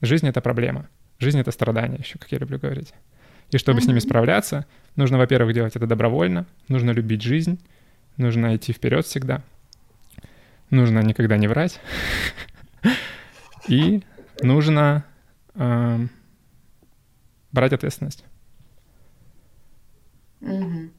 [0.00, 0.88] Жизнь— это проблема.
[1.18, 2.92] Жизнь— это страдание еще, как я люблю говорить.
[3.52, 3.84] И чтобы mm-hmm.
[3.84, 4.66] с ними справляться,
[4.96, 7.60] нужно, во-первых, делать это добровольно, нужно любить жизнь,
[8.16, 9.42] нужно идти вперед всегда,
[10.70, 11.78] нужно никогда не врать,
[13.68, 14.02] и
[14.40, 15.04] нужно
[15.54, 15.98] э,
[17.52, 18.24] брать ответственность.
[20.40, 20.90] Mm-hmm.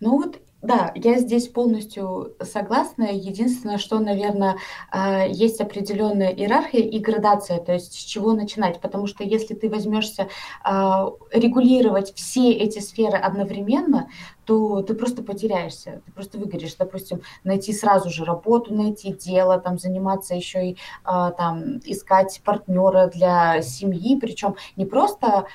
[0.00, 3.08] Ну вот да, я здесь полностью согласна.
[3.12, 4.58] Единственное, что, наверное,
[4.90, 8.80] а, есть определенная иерархия и градация, то есть с чего начинать.
[8.80, 10.28] Потому что если ты возьмешься
[10.62, 14.08] а, регулировать все эти сферы одновременно,
[14.44, 16.76] то ты просто потеряешься, ты просто выгоришь.
[16.76, 23.08] Допустим, найти сразу же работу, найти дело, там заниматься еще и а, там искать партнера
[23.08, 25.46] для семьи, причем не просто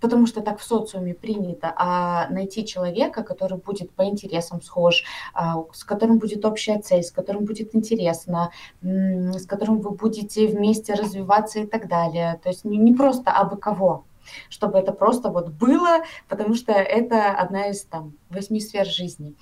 [0.00, 5.04] потому что так в социуме принято, а найти человека, который будет по интересам схож,
[5.34, 8.50] а, с которым будет общая цель, с которым будет интересно,
[8.82, 12.40] с которым вы будете вместе развиваться и так далее.
[12.42, 14.04] То есть не просто абы кого,
[14.48, 19.34] чтобы это просто вот было, потому что это одна из там восьми сфер жизни.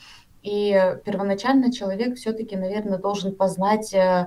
[0.42, 4.26] И первоначально человек все-таки, наверное, должен познать, э,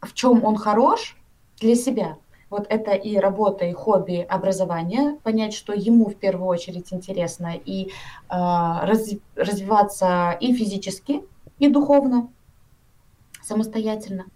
[0.00, 1.16] в чем он хорош
[1.58, 2.16] для себя,
[2.50, 7.86] вот это и работа, и хобби, образование, понять, что ему в первую очередь интересно, и
[7.86, 7.90] э,
[8.28, 11.22] раз, развиваться и физически,
[11.58, 12.28] и духовно,
[13.42, 14.26] самостоятельно.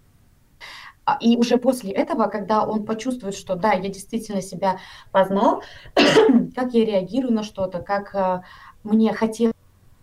[1.05, 4.79] А, и уже после этого, когда он почувствует, что да, я действительно себя
[5.11, 5.63] познал,
[6.55, 8.41] как я реагирую на что-то, как э,
[8.83, 9.53] мне хотелось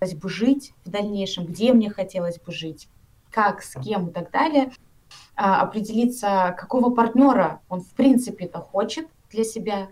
[0.01, 2.89] бы жить в дальнейшем, где мне хотелось бы жить,
[3.31, 4.85] как, с кем и так далее– а,
[5.36, 9.88] определиться, какого партнера он в принципе-то хочет для себя.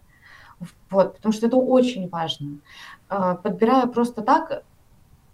[0.91, 2.59] Вот, потому что это очень важно.
[3.09, 4.65] А, подбирая просто так,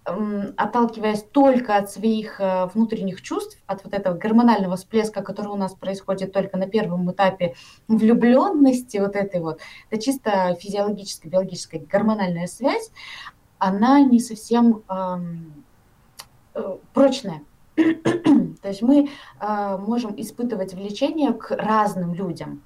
[0.04, 5.74] отталкиваясь только от своих э, внутренних чувств, от вот этого гормонального всплеска, который у нас
[5.74, 7.54] происходит только на первом этапе
[7.86, 9.60] влюбленности, вот этой вот,
[9.90, 12.90] это чисто физиологическая, биологическая гормональная связь,
[13.58, 15.64] она не совсем эм,
[16.94, 17.42] прочная.
[18.62, 19.09] То есть мы
[19.40, 22.62] э, можем испытывать влечение к разным людям.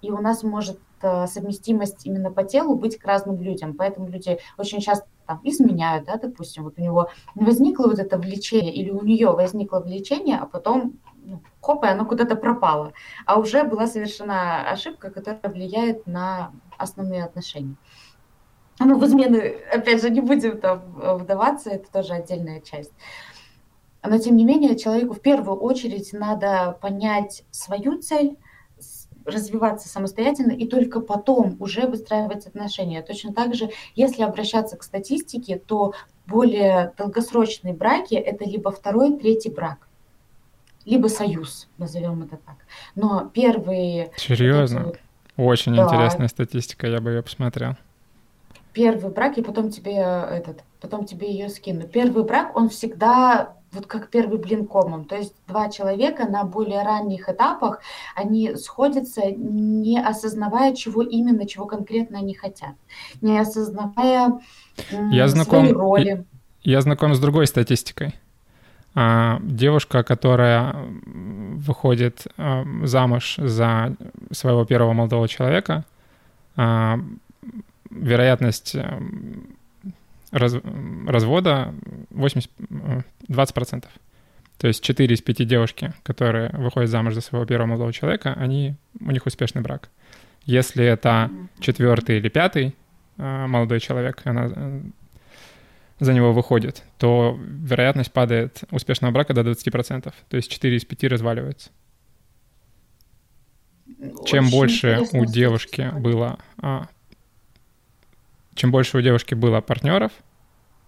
[0.00, 3.74] И у нас может э, совместимость именно по телу быть к разным людям.
[3.74, 8.74] Поэтому люди очень часто там, изменяют, да, допустим, вот у него возникло вот это влечение,
[8.74, 12.92] или у нее возникло влечение, а потом ну, хоп, и оно куда-то пропало.
[13.24, 17.76] А уже была совершена ошибка, которая влияет на основные отношения.
[18.80, 20.82] Ну, в измены, опять же, не будем там
[21.18, 22.92] вдаваться, это тоже отдельная часть.
[24.04, 28.36] Но тем не менее, человеку в первую очередь надо понять свою цель,
[29.24, 33.00] развиваться самостоятельно и только потом уже выстраивать отношения.
[33.00, 35.94] Точно так же, если обращаться к статистике, то
[36.26, 39.88] более долгосрочные браки– это либо второй, третий брак,
[40.84, 42.56] либо союз, назовем это так.
[42.94, 44.12] Но первые...
[44.18, 44.84] Серьезно?
[44.84, 44.98] Вот
[45.36, 45.84] Очень да.
[45.84, 47.76] интересная статистика, я бы ее посмотрел.
[48.74, 51.86] Первый брак, и потом тебе этот, потом тебе ее скину.
[51.86, 55.04] Первый брак, он всегда вот как первый блин комом.
[55.04, 57.80] То есть два человека на более ранних этапах,
[58.14, 62.74] они сходятся, не осознавая, чего именно, чего конкретно они хотят,
[63.20, 64.40] не осознавая
[65.10, 66.24] я знаком, роли.
[66.62, 68.14] Я, я знаком с другой статистикой.
[68.96, 73.96] А, девушка, которая выходит а, замуж за
[74.30, 75.84] своего первого молодого человека,
[76.56, 77.00] а,
[77.90, 78.76] вероятность
[80.30, 80.54] раз,
[81.06, 81.74] развода
[82.10, 82.50] 80,
[83.34, 83.84] 20%.
[84.58, 88.76] То есть 4 из 5 девушки, которые выходят замуж за своего первого молодого человека, они,
[89.00, 89.90] у них успешный брак.
[90.44, 91.30] Если это
[91.60, 92.74] четвертый или пятый
[93.16, 94.80] э, молодой человек, она э,
[96.00, 100.12] за него выходит, то вероятность падает успешного брака до 20%.
[100.28, 101.70] То есть 4 из 5 разваливаются.
[103.86, 106.86] Очень Чем больше у девушки было а,
[108.54, 110.12] чем больше у девушки было партнеров,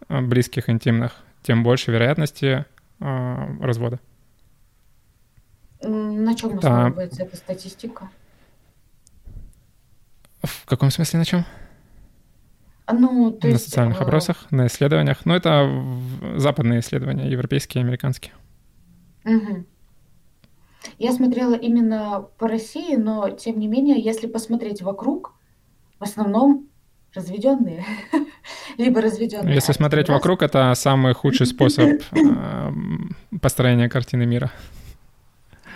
[0.09, 1.16] э, близких, интимных,
[1.47, 2.64] тем больше вероятности
[2.98, 4.01] э, развода.
[5.81, 8.10] На чем основывается эта статистика?
[10.43, 11.44] В каком смысле на чем?
[12.90, 14.05] Ну, то на есть, социальных э...
[14.05, 15.24] опросах, на исследованиях.
[15.24, 15.70] Ну, это
[16.36, 18.32] западные исследования, европейские, американские.
[19.24, 19.64] Угу.
[20.98, 25.35] Я смотрела именно по России, но тем не менее, если посмотреть вокруг,
[25.98, 26.68] в основном
[27.14, 27.84] разведенные,
[28.78, 29.54] либо разведенные.
[29.54, 32.72] Если смотреть вокруг, это самый худший способ э,
[33.40, 34.50] построения картины мира.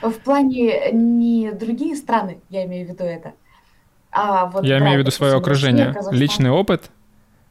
[0.03, 3.35] В плане не другие страны, я имею в виду это,
[4.11, 5.93] а вот, я да, имею в виду свое окружение.
[5.93, 6.91] Россия, личный опыт,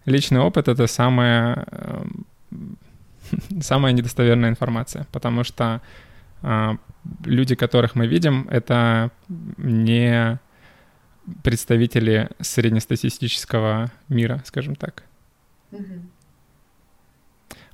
[0.06, 2.26] личный опыт это самая эм,
[3.61, 5.81] самая недостоверная информация, потому что
[6.41, 6.72] э,
[7.26, 9.11] люди, которых мы видим, это
[9.57, 10.39] не
[11.43, 15.03] представители среднестатистического мира, скажем так.
[15.72, 15.84] Угу.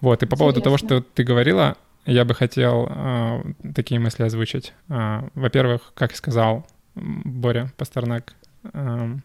[0.02, 0.38] Вот, и по Интересно.
[0.38, 4.74] поводу того, что ты говорила, я бы хотел э, такие мысли озвучить.
[4.90, 8.36] Э, во-первых, как сказал Боря Пастернак,
[8.74, 9.16] э,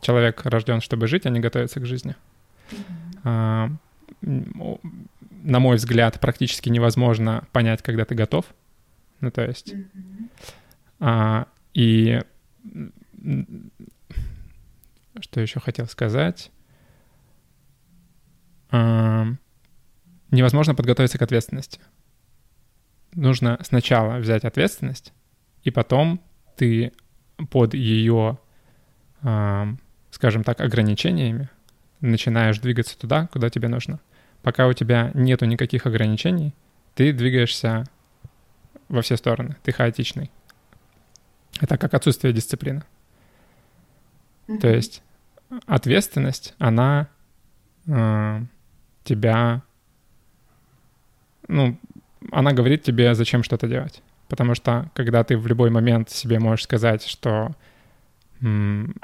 [0.00, 2.14] человек рожден, чтобы жить, а не готовиться к жизни.
[2.70, 3.76] Mm-hmm.
[4.22, 4.76] Э,
[5.42, 8.44] на мой взгляд, практически невозможно понять, когда ты готов.
[9.20, 9.74] Ну, то есть...
[9.74, 10.28] Mm-hmm.
[11.04, 12.22] А, и
[15.20, 16.50] что еще хотел сказать?
[20.30, 21.80] Невозможно подготовиться к ответственности.
[23.14, 25.12] Нужно сначала взять ответственность,
[25.62, 26.20] и потом
[26.56, 26.92] ты
[27.50, 28.38] под ее,
[29.20, 31.50] скажем так, ограничениями
[32.00, 34.00] начинаешь двигаться туда, куда тебе нужно.
[34.42, 36.54] Пока у тебя нету никаких ограничений,
[36.94, 37.84] ты двигаешься
[38.88, 40.30] во все стороны, ты хаотичный.
[41.60, 42.82] Это как отсутствие дисциплины.
[44.48, 44.58] Mm-hmm.
[44.58, 45.02] То есть
[45.66, 47.08] ответственность, она
[47.86, 48.40] э,
[49.04, 49.62] тебя,
[51.48, 51.78] ну,
[52.30, 54.02] она говорит тебе, зачем что-то делать.
[54.28, 57.52] Потому что когда ты в любой момент себе можешь сказать, что
[58.40, 58.94] м-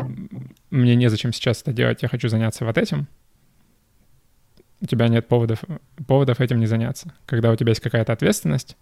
[0.70, 3.06] мне незачем сейчас это делать, я хочу заняться вот этим,
[4.80, 5.64] у тебя нет поводов,
[6.06, 7.12] поводов этим не заняться.
[7.26, 8.76] Когда у тебя есть какая-то ответственность,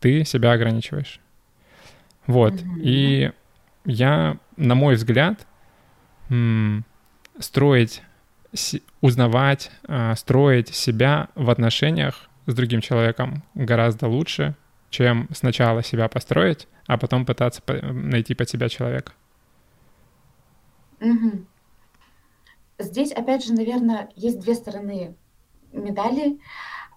[0.00, 1.20] ты себя ограничиваешь.
[2.26, 2.54] Вот.
[2.54, 2.80] Mm-hmm.
[2.82, 3.32] И
[3.84, 5.46] я, на мой взгляд,
[7.38, 8.02] строить,
[9.00, 14.54] узнавать, а, строить себя в отношениях с другим человеком гораздо лучше,
[14.90, 19.12] чем сначала себя построить, а потом пытаться найти под себя человека.
[21.00, 21.46] Угу.
[22.78, 25.16] Здесь, опять же, наверное, есть две стороны
[25.72, 26.38] медали.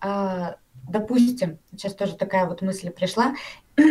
[0.02, 0.58] А,
[0.90, 3.36] допустим, сейчас тоже такая вот мысль пришла.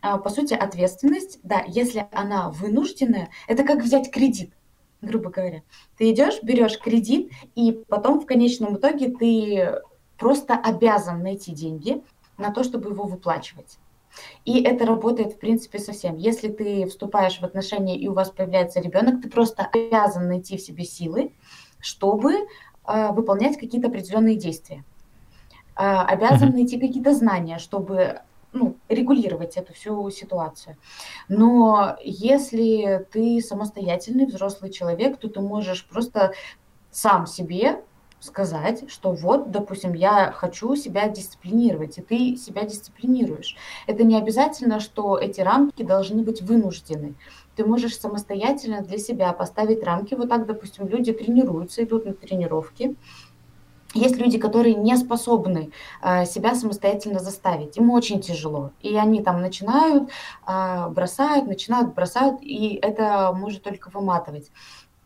[0.00, 4.52] А, по сути, ответственность, да, если она вынужденная, это как взять кредит
[5.00, 5.62] грубо говоря.
[5.96, 9.80] Ты идешь, берешь кредит, и потом в конечном итоге ты
[10.16, 12.02] просто обязан найти деньги
[12.36, 13.78] на то, чтобы его выплачивать.
[14.44, 16.16] И это работает, в принципе, совсем.
[16.16, 20.60] Если ты вступаешь в отношения и у вас появляется ребенок, ты просто обязан найти в
[20.60, 21.32] себе силы,
[21.78, 24.84] чтобы э, выполнять какие-то определенные действия.
[25.76, 30.76] Э, обязан найти какие-то знания, чтобы ну, регулировать эту всю ситуацию.
[31.28, 36.32] Но если ты самостоятельный взрослый человек, то ты можешь просто
[36.90, 37.82] сам себе
[38.20, 43.56] сказать, что вот, допустим, я хочу себя дисциплинировать, и ты себя дисциплинируешь.
[43.86, 47.14] Это не обязательно, что эти рамки должны быть вынуждены.
[47.54, 50.14] Ты можешь самостоятельно для себя поставить рамки.
[50.14, 52.96] Вот так, допустим, люди тренируются, идут на тренировки,
[53.94, 55.70] есть люди, которые не способны
[56.02, 57.76] э, себя самостоятельно заставить.
[57.78, 58.72] Им очень тяжело.
[58.82, 60.10] И они там начинают,
[60.46, 64.50] э, бросают, начинают, бросают, и это может только выматывать.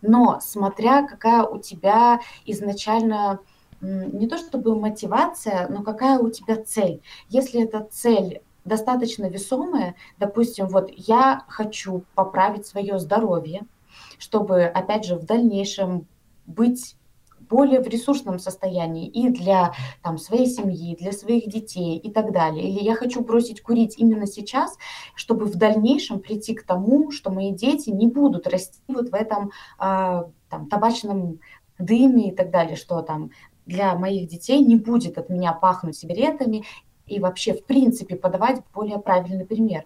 [0.01, 3.39] Но смотря какая у тебя изначально
[3.81, 7.03] не то чтобы мотивация, но какая у тебя цель.
[7.29, 13.63] Если эта цель достаточно весомая, допустим, вот я хочу поправить свое здоровье,
[14.19, 16.07] чтобы, опять же, в дальнейшем
[16.47, 16.97] быть
[17.53, 22.67] более в ресурсном состоянии и для там, своей семьи, для своих детей и так далее.
[22.67, 24.79] Или я хочу бросить курить именно сейчас,
[25.15, 29.51] чтобы в дальнейшем прийти к тому, что мои дети не будут расти вот в этом
[29.79, 31.41] а, там, табачном
[31.79, 33.31] дыме и так далее, что там
[33.67, 36.65] для моих детей не будет от меня пахнуть сигаретами
[37.07, 39.85] и вообще, в принципе, подавать более правильный пример.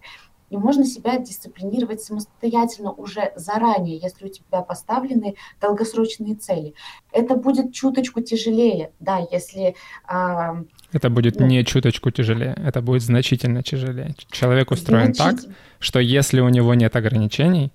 [0.49, 6.73] И можно себя дисциплинировать самостоятельно уже заранее, если у тебя поставлены долгосрочные цели.
[7.11, 9.75] Это будет чуточку тяжелее, да, если...
[10.07, 14.15] А, это будет ну, не чуточку тяжелее, это будет значительно тяжелее.
[14.31, 15.35] Человек устроен так,
[15.79, 17.71] что если у него нет ограничений,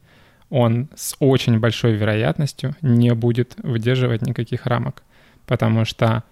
[0.49, 5.03] он с очень большой вероятностью не будет выдерживать никаких рамок,
[5.47, 6.25] потому что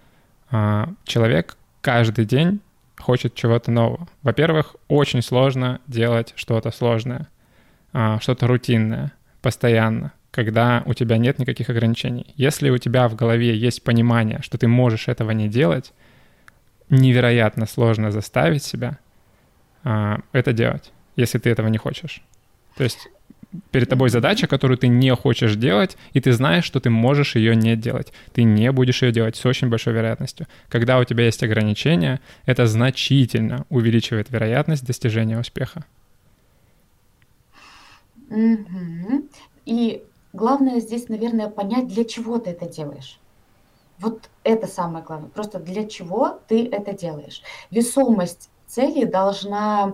[0.51, 2.61] а, человек каждый день
[3.01, 4.07] хочет чего-то нового.
[4.23, 7.27] Во-первых, очень сложно делать что-то сложное,
[7.93, 12.33] а, что-то рутинное, постоянно, когда у тебя нет никаких ограничений.
[12.35, 15.93] Если у тебя в голове есть понимание, что ты можешь этого не делать,
[16.89, 18.97] невероятно сложно заставить себя
[19.83, 22.21] а, это делать, если ты этого не хочешь.
[22.77, 23.09] То есть
[23.71, 27.55] перед тобой задача, которую ты не хочешь делать, и ты знаешь, что ты можешь ее
[27.55, 28.13] не делать.
[28.33, 30.47] Ты не будешь ее делать с очень большой вероятностью.
[30.69, 35.83] Когда у тебя есть ограничения, это значительно увеличивает вероятность достижения успеха.
[38.29, 39.27] Угу.
[39.65, 43.19] И главное здесь, наверное, понять, для чего ты это делаешь.
[43.99, 45.29] Вот это самое главное.
[45.29, 47.41] Просто для чего ты это делаешь.
[47.69, 49.93] Весомость цели должна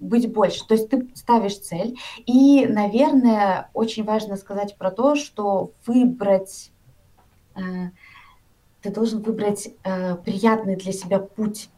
[0.00, 0.66] быть больше.
[0.66, 1.96] То есть ты ставишь цель.
[2.26, 6.70] И, наверное, очень важно сказать про то, что выбрать,
[7.54, 7.60] э,
[8.82, 11.70] ты должен выбрать э, приятный для себя путь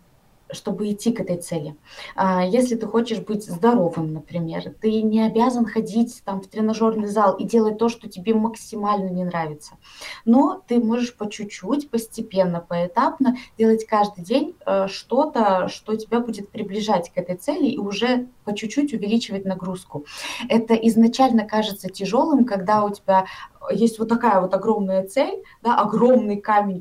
[0.51, 1.77] чтобы идти к этой цели.
[2.15, 7.37] А, если ты хочешь быть здоровым, например, ты не обязан ходить там в тренажерный зал
[7.37, 9.75] и делать то, что тебе максимально не нравится.
[10.25, 16.51] Но ты можешь по чуть-чуть, постепенно, поэтапно делать каждый день э, что-то, что тебя будет
[16.51, 20.05] приближать к этой цели и уже по чуть-чуть увеличивать нагрузку.
[20.49, 23.27] Это изначально кажется тяжелым, когда у тебя
[23.71, 26.81] есть вот такая вот огромная цель, да, огромный камень,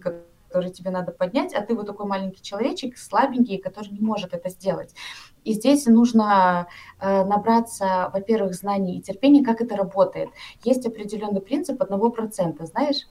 [0.58, 4.50] который тебе надо поднять, а ты вот такой маленький человечек, слабенький, который не может это
[4.50, 4.95] сделать.
[5.44, 6.68] И здесь нужно
[7.00, 10.30] э, набраться, во-первых, знаний и терпения, как это работает.
[10.64, 13.08] Есть определенный принцип одного процента, знаешь?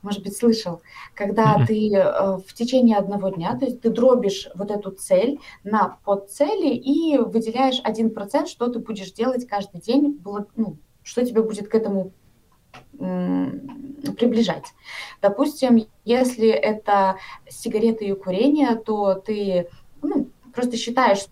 [0.00, 0.80] может быть, слышал,
[1.14, 1.66] когда mm-hmm.
[1.66, 6.72] ты э, в течение одного дня, то есть ты дробишь вот эту цель на подцели
[6.72, 10.22] и выделяешь один процент, что ты будешь делать каждый день,
[10.54, 12.12] ну, что тебе будет к этому
[12.98, 14.74] приближать.
[15.22, 17.16] Допустим, если это
[17.48, 19.68] сигареты и курение, то ты
[20.02, 21.26] ну, просто считаешь,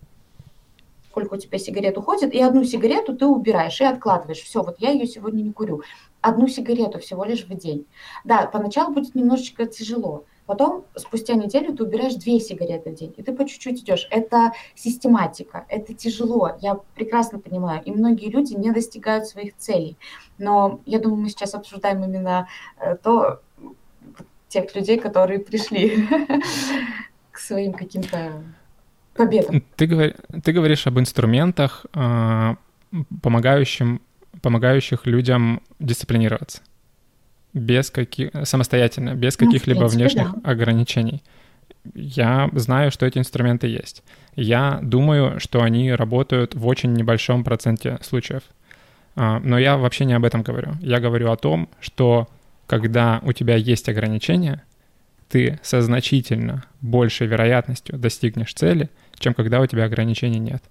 [1.09, 4.41] сколько у тебя сигарет уходит, и одну сигарету ты убираешь и откладываешь.
[4.41, 5.81] Все, вот я ее сегодня не курю.
[6.21, 7.85] Одну сигарету всего лишь в день.
[8.23, 13.21] Да, поначалу будет немножечко тяжело, Потом, спустя неделю, ты убираешь две сигареты в день, и
[13.21, 14.07] ты по чуть-чуть идешь.
[14.09, 17.83] Это систематика, это тяжело, я прекрасно понимаю.
[17.83, 19.97] И многие люди не достигают своих целей.
[20.37, 22.47] Но я думаю, мы сейчас обсуждаем именно
[22.79, 23.41] э, то,
[24.47, 26.07] тех людей, которые пришли
[27.31, 28.41] к своим каким-то
[29.15, 29.61] победам.
[29.75, 31.85] Ты, ты говоришь об инструментах,
[33.21, 34.01] помогающим,
[34.41, 36.61] помогающих людям дисциплинироваться
[37.53, 40.51] без каких самостоятельно, без ну, каких-либо ну, внешних да.
[40.51, 41.23] ограничений.
[41.93, 44.03] Я знаю, что эти инструменты есть.
[44.35, 48.43] Я думаю, что они работают в очень небольшом проценте случаев.
[49.15, 50.73] А, но я вообще не об этом говорю.
[50.81, 52.27] Я говорю о том, что
[52.67, 54.63] когда у тебя есть ограничения,
[55.29, 60.63] ты со значительно большей вероятностью достигнешь цели, чем когда у тебя ограничений нет.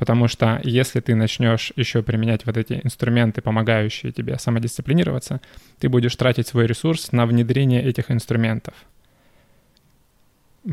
[0.00, 5.42] Потому что если ты начнешь еще применять вот эти инструменты, помогающие тебе самодисциплинироваться,
[5.78, 8.72] ты будешь тратить свой ресурс на внедрение этих инструментов.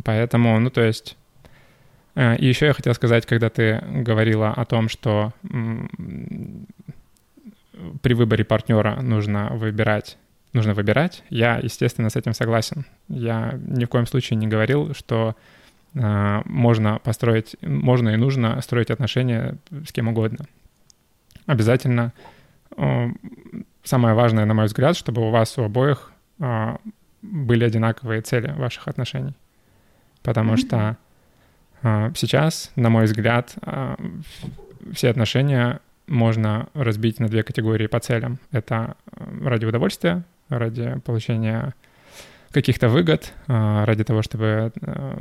[0.06, 1.18] Поэтому, ну то есть...
[2.16, 5.34] Э, и еще я хотел сказать, когда ты говорила о том, что
[8.02, 10.18] при выборе партнера нужно выбирать
[10.54, 11.24] нужно выбирать.
[11.30, 12.86] Я, естественно, с этим согласен.
[13.10, 15.36] Я ни в коем случае не говорил, что
[15.94, 20.46] можно построить, можно и нужно строить отношения с кем угодно.
[21.46, 22.14] Обязательно
[23.84, 26.78] самое важное, на мой взгляд, чтобы у вас у обоих а,
[27.22, 29.34] были одинаковые цели ваших отношений.
[30.22, 30.58] Потому mm-hmm.
[30.58, 33.56] что сейчас, на мой взгляд,
[34.94, 38.40] все отношения можно разбить на две категории по целям.
[38.52, 38.96] Это
[39.42, 41.74] ради удовольствия, ради получения
[42.52, 45.20] каких-то выгод а, ради того, чтобы а,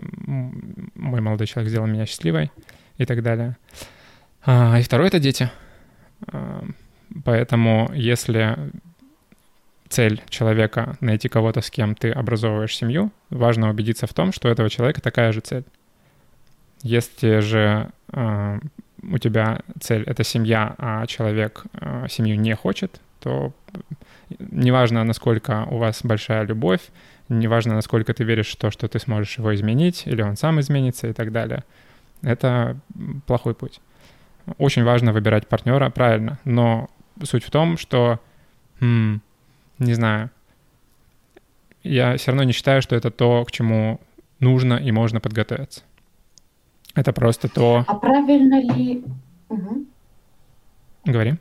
[0.94, 2.50] мой молодой человек сделал меня счастливой
[2.98, 3.56] и так далее.
[4.44, 5.50] А, и второе— это дети.
[7.24, 8.56] Поэтому если
[9.88, 14.50] цель человека— найти кого-то, с кем ты образовываешь семью, важно убедиться в том, что у
[14.50, 15.64] этого человека такая же цель.
[16.82, 21.64] Если же у тебя цель— это семья, а человек
[22.08, 23.52] семью не хочет, то
[24.38, 26.80] неважно, насколько у вас большая любовь,
[27.28, 31.08] неважно, насколько ты веришь в то, что ты сможешь его изменить, или он сам изменится
[31.08, 31.64] и так далее.
[32.22, 32.76] Это
[33.26, 33.80] плохой путь.
[34.58, 36.88] Очень важно выбирать партнера правильно, но
[37.22, 38.20] суть в том, что,
[38.80, 39.20] м,
[39.78, 40.30] не знаю,
[41.82, 44.00] я все равно не считаю, что это то, к чему
[44.40, 45.82] нужно и можно подготовиться.
[46.94, 47.84] Это просто то...
[47.86, 49.04] А правильно ли...
[49.48, 49.86] Угу.
[51.04, 51.36] Говори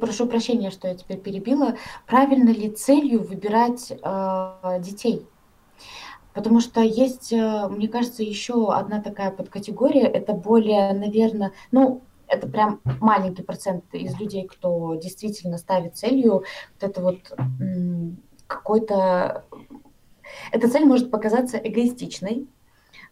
[0.00, 5.26] прошу прощения, что я тебя перебила, правильно ли целью выбирать э, детей?
[6.34, 12.48] Потому что есть, э, мне кажется, еще одна такая подкатегория, это более, наверное, ну, это
[12.48, 16.46] прям маленький процент из людей, кто действительно ставит целью вот
[16.80, 17.18] это вот
[18.46, 19.44] какой-то...
[20.50, 22.46] Эта цель может показаться эгоистичной,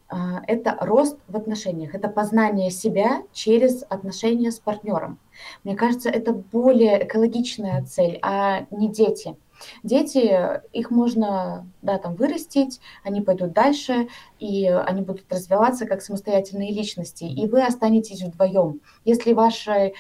[0.09, 5.19] а, это рост в отношениях, это познание себя через отношения с партнером.
[5.65, 9.37] Мне кажется, это более экологичная цель, а не дети.
[9.83, 16.73] Дети, их можно, да, там вырастить, они пойдут дальше, и они будут развиваться как самостоятельные
[16.73, 18.81] личности, и вы останетесь вдвоем.
[19.05, 19.93] Если ваша,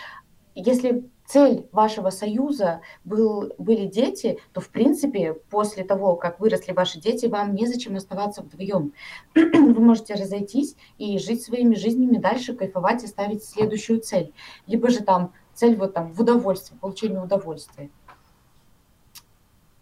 [0.55, 7.01] если цель вашего союза был, были дети, то, в принципе, после того, как выросли ваши
[7.01, 8.93] дети, вам незачем оставаться вдвоем.
[9.35, 14.33] Вы можете разойтись и жить своими жизнями дальше, кайфовать и ставить следующую цель.
[14.67, 17.91] Либо же там цель вот там в удовольствии, получение удовольствия.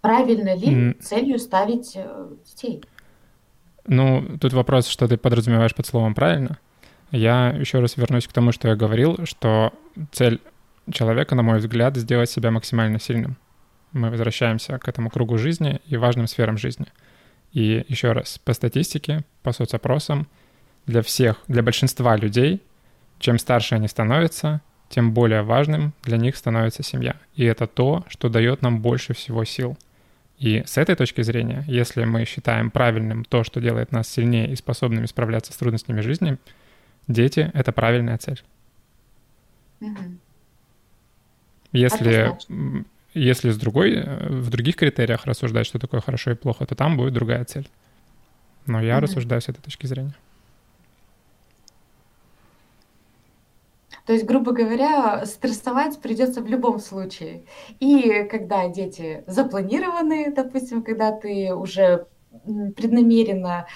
[0.03, 1.03] Правильно ли mm.
[1.03, 2.85] целью ставить э, детей?
[3.87, 6.59] Ну, тут вопрос, что ты подразумеваешь под словом «правильно».
[7.11, 9.73] Я еще раз вернусь к тому, что я говорил, что
[10.13, 10.43] цель
[10.93, 13.37] человека, на мой взгляд, сделать себя максимально сильным.
[13.93, 16.87] Мы возвращаемся к этому кругу жизни и важным сферам жизни.
[17.53, 20.27] И еще раз, по статистике, по соцопросам,
[20.87, 22.63] для всех, для большинства людей,
[23.19, 27.17] чем старше они становятся, тем более важным для них становится семья.
[27.35, 29.77] И это то, что дает нам больше всего сил.
[30.39, 34.57] И с этой точки зрения, если мы считаем правильным то, что делает нас сильнее и
[34.57, 36.39] способными справляться с трудностями жизни,
[37.09, 38.43] дети— это правильная цель.
[39.81, 40.19] Угу.
[41.73, 42.37] Если,
[43.15, 46.97] если с другой, э, в других критериях рассуждать, что такое хорошо и плохо, то там
[46.97, 47.69] будет другая цель.
[48.67, 49.01] Но я mm-hmm.
[49.01, 50.15] рассуждаю с этой точки зрения.
[54.09, 57.43] То есть, грубо говоря, стрессовать придется в любом случае.
[57.79, 62.07] И когда дети запланированы, допустим, когда ты уже
[62.75, 63.67] преднамеренно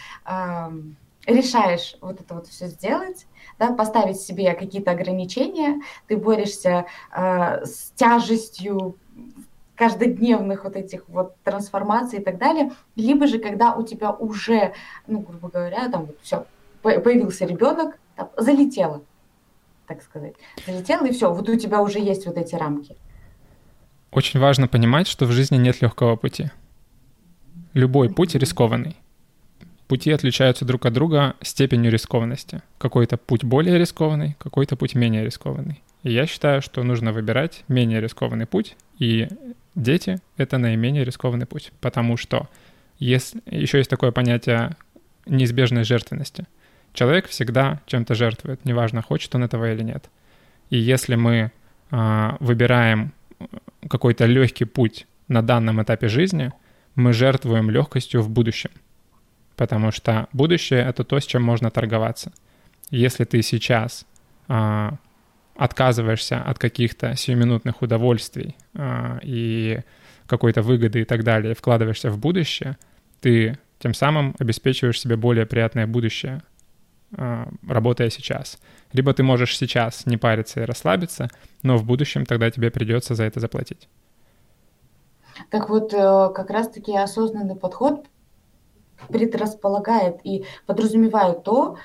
[1.26, 3.26] решаешь вот это вот все сделать,
[3.58, 8.96] да, поставить себе какие-то ограничения, ты борешься э, с тяжестью
[9.76, 14.74] каждодневных вот этих вот трансформаций и так далее, либо же когда у тебя уже,
[15.06, 16.46] ну, грубо говоря, там вот все,
[16.82, 19.02] появился ребенок, там, залетело,
[19.86, 20.34] так сказать,
[20.66, 22.96] залетело и все, вот у тебя уже есть вот эти рамки.
[24.10, 26.50] Очень важно понимать, что в жизни нет легкого пути.
[27.72, 29.01] Любой путь рискованный
[29.92, 32.62] пути отличаются друг от друга степенью рискованности.
[32.78, 35.82] Какой-то путь более рискованный, какой-то путь менее рискованный.
[36.02, 39.28] И я считаю, что нужно выбирать менее рискованный путь, и
[39.74, 42.48] дети— это наименее рискованный путь, потому что
[42.98, 43.42] если...
[43.44, 44.76] еще есть такое понятие
[45.26, 46.46] неизбежной жертвенности.
[46.94, 50.08] Человек всегда чем-то жертвует, неважно, хочет он этого или нет.
[50.70, 51.52] И если мы
[51.90, 53.12] а, выбираем
[53.90, 56.50] какой-то легкий путь на данном этапе жизни,
[56.94, 58.70] мы жертвуем легкостью в будущем
[59.56, 62.32] потому что будущее— это то, с чем можно торговаться.
[62.90, 64.06] Если ты сейчас
[64.48, 64.96] а,
[65.56, 69.80] отказываешься от каких-то сиюминутных удовольствий а, и
[70.26, 72.76] какой-то выгоды и так далее, вкладываешься в будущее,
[73.20, 76.42] ты тем самым обеспечиваешь себе более приятное будущее,
[77.16, 78.58] а, работая сейчас.
[78.92, 81.28] Либо ты можешь сейчас не париться и расслабиться,
[81.62, 83.88] но в будущем тогда тебе придется за это заплатить.
[85.50, 88.06] Так вот, э, как раз-таки осознанный подход
[89.08, 91.76] предрасполагает и подразумевает то,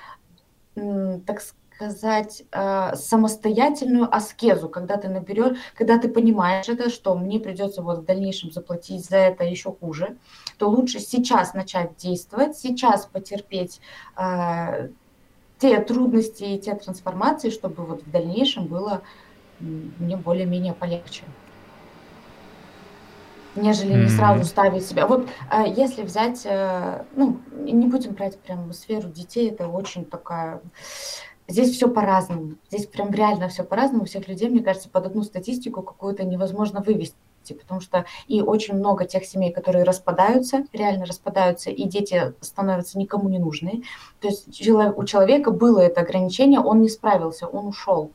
[0.75, 1.41] так
[1.77, 7.99] сказать, а, самостоятельную аскезу, когда ты наберешь, когда ты понимаешь это, что мне придется вот
[7.99, 10.17] в дальнейшем заплатить за это еще хуже,
[10.57, 13.79] то лучше сейчас начать действовать, сейчас потерпеть
[14.17, 14.89] э,
[15.59, 19.01] те трудности и те трансформации, чтобы вот в дальнейшем было
[19.59, 21.23] мне более-менее полегче
[23.57, 24.03] нежели mm-hmm.
[24.03, 25.07] не сразу ставить себя.
[25.07, 30.61] Вот э, если взять, э, ну, не будем брать прям сферу детей, это очень такая...
[31.49, 32.55] Здесь все по-разному.
[32.69, 34.03] Здесь прям реально все по-разному.
[34.03, 37.15] У всех людей, мне кажется, под одну статистику какую-то невозможно вывести
[37.53, 43.29] потому что и очень много тех семей, которые распадаются, реально распадаются, и дети становятся никому
[43.29, 43.83] не нужны.
[44.19, 48.11] То есть у человека было это ограничение, он не справился, он ушел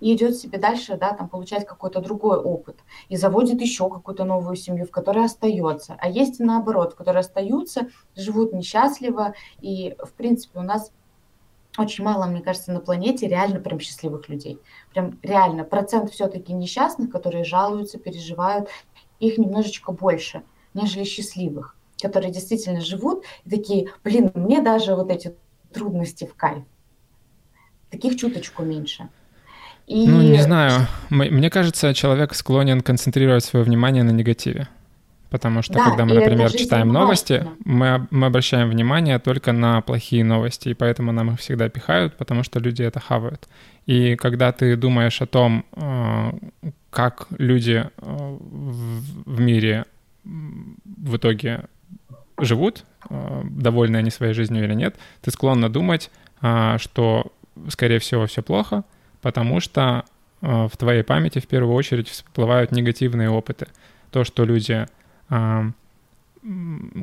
[0.00, 2.76] и идет себе дальше, да, там получать какой-то другой опыт
[3.08, 5.96] и заводит еще какую-то новую семью, в которой остается.
[5.98, 10.92] А есть и наоборот, которые остаются, живут несчастливо, и, в принципе, у нас
[11.76, 14.58] очень мало, мне кажется, на планете реально прям счастливых людей.
[14.92, 15.64] Прям реально.
[15.64, 18.68] Процент все-таки несчастных, которые жалуются, переживают,
[19.20, 20.42] их немножечко больше,
[20.74, 25.36] нежели счастливых, которые действительно живут и такие, блин, мне даже вот эти
[25.72, 26.64] трудности в кайф.
[27.90, 29.08] Таких чуточку меньше.
[29.88, 30.06] И...
[30.06, 30.86] Ну, не знаю.
[31.08, 34.68] Мне кажется, человек склонен концентрировать свое внимание на негативе.
[35.30, 40.24] Потому что, да, когда мы, например, читаем новости, мы, мы обращаем внимание только на плохие
[40.24, 43.46] новости, и поэтому нам их всегда пихают, потому что люди это хавают.
[43.84, 46.32] И когда ты думаешь о том, э,
[46.90, 48.36] как люди э,
[49.26, 49.84] в мире
[50.24, 51.64] в итоге
[52.38, 56.10] живут, э, довольны они своей жизнью или нет, ты склонна думать,
[56.76, 57.32] что,
[57.68, 58.84] скорее всего, все плохо,
[59.28, 60.04] потому что
[60.40, 63.66] в твоей памяти в первую очередь всплывают негативные опыты.
[64.10, 64.86] То, что люди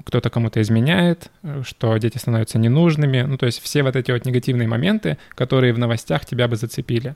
[0.06, 1.30] кто-то кому-то изменяет,
[1.62, 3.22] что дети становятся ненужными.
[3.22, 7.16] Ну, то есть все вот эти вот негативные моменты, которые в новостях тебя бы зацепили.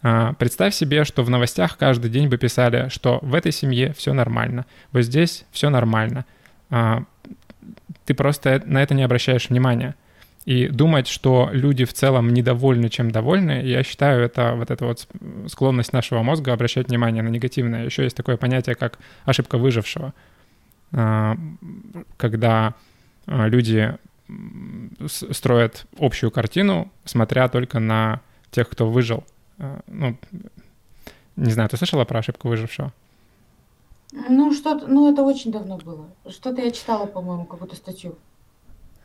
[0.00, 4.12] А, представь себе, что в новостях каждый день бы писали, что в этой семье все
[4.12, 6.24] нормально, вот здесь все нормально.
[6.70, 7.02] А,
[8.04, 9.96] ты просто на это не обращаешь внимания.
[10.46, 15.08] И думать, что люди в целом недовольны, чем довольны, я считаю, это вот эта вот
[15.48, 17.84] склонность нашего мозга обращать внимание на негативное.
[17.84, 20.14] Еще есть такое понятие, как ошибка выжившего.
[20.92, 21.36] А,
[22.16, 22.74] когда
[23.26, 23.96] а, люди
[25.08, 28.20] строят общую картину, смотря только на
[28.52, 29.24] тех, кто выжил.
[29.58, 30.16] А, ну,
[31.34, 32.92] не знаю, ты слышала про ошибку выжившего?
[34.12, 36.06] Ну, что-то, ну, это очень давно было.
[36.30, 38.16] Что-то я читала, по-моему, какую-то статью.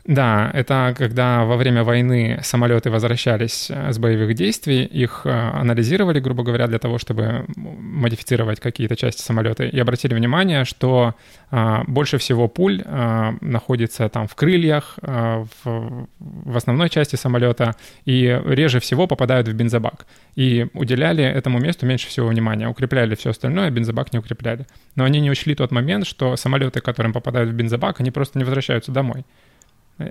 [0.06, 6.20] Да, это когда во время войны самолеты возвращались э, с боевых действий, их э, анализировали,
[6.20, 11.14] грубо говоря, для того, чтобы модифицировать какие-то части самолета, и обратили внимание, что
[11.52, 17.76] а, больше всего пуль а, находится там в крыльях, а, в, в основной части самолета,
[18.06, 20.08] и реже всего попадают в бензобак.
[20.36, 24.66] И уделяли этому месту меньше всего внимания, укрепляли все остальное, а бензобак не укрепляли.
[24.96, 28.46] Но они не учли тот момент, что самолеты, которым попадают в бензобак, они просто не
[28.46, 29.26] возвращаются домой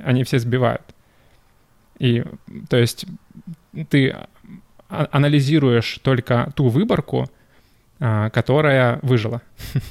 [0.05, 0.83] они все сбивают.
[1.99, 2.25] И,
[2.69, 3.07] то есть,
[3.89, 4.17] ты
[4.89, 7.31] анализируешь только ту выборку,
[8.01, 9.43] а, которая выжила.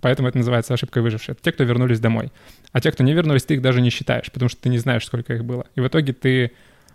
[0.00, 1.32] Поэтому это называется ошибкой выжившей.
[1.32, 2.30] Это те, кто вернулись домой.
[2.72, 5.04] А те, кто не вернулись, ты их даже не считаешь, потому что ты не знаешь,
[5.06, 5.66] сколько их было.
[5.74, 6.52] И в итоге ты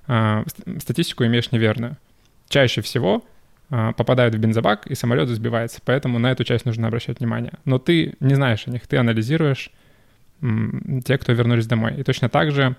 [0.07, 0.43] э,
[0.79, 1.97] статистику имеешь неверную.
[2.47, 3.25] Чаще всего
[3.69, 5.81] э, попадают в бензобак, и самолет сбивается.
[5.83, 7.53] Поэтому на эту часть нужно обращать внимание.
[7.65, 9.71] Но ты не знаешь о них, ты анализируешь
[11.05, 11.95] те, кто вернулись домой.
[11.97, 12.75] И точно так же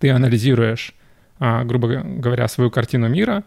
[0.00, 0.94] ты анализируешь,
[1.38, 3.44] а, грубо говоря, свою картину мира,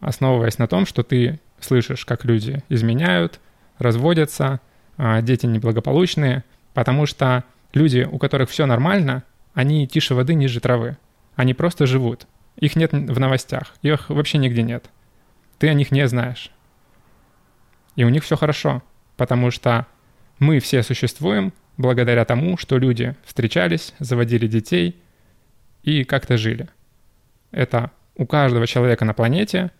[0.00, 3.40] основываясь на том, что ты слышишь, как люди изменяют,
[3.78, 4.60] разводятся,
[4.96, 6.44] а, дети неблагополучные,
[6.74, 10.96] потому что люди, у которых все нормально, они тише воды, ниже травы.
[11.36, 12.26] Они просто живут.
[12.56, 14.90] Их нет в новостях, их вообще нигде нет.
[15.58, 16.50] Ты о них не знаешь.
[17.96, 18.82] И у них все хорошо,
[19.16, 19.86] потому что
[20.38, 24.96] мы все существуем благодаря тому, что люди встречались, заводили детей
[25.82, 26.68] и как-то жили.
[27.50, 29.70] Это у каждого человека на планете,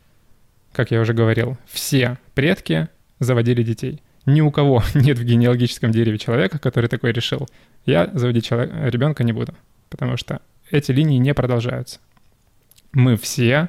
[0.73, 2.89] как я уже говорил, все предки
[3.19, 4.03] заводили детей.
[4.27, 7.49] Ни у кого нет в генеалогическом дереве человека, который такой решил.
[7.87, 9.55] Я заводить человека, ребенка не буду,
[9.91, 10.41] потому что
[10.71, 12.01] эти линии не продолжаются.
[12.93, 13.69] Мы все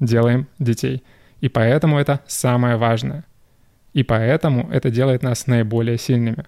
[0.00, 1.02] делаем детей.
[1.40, 3.24] И поэтому это самое важное.
[3.92, 6.44] И поэтому это делает нас наиболее сильными.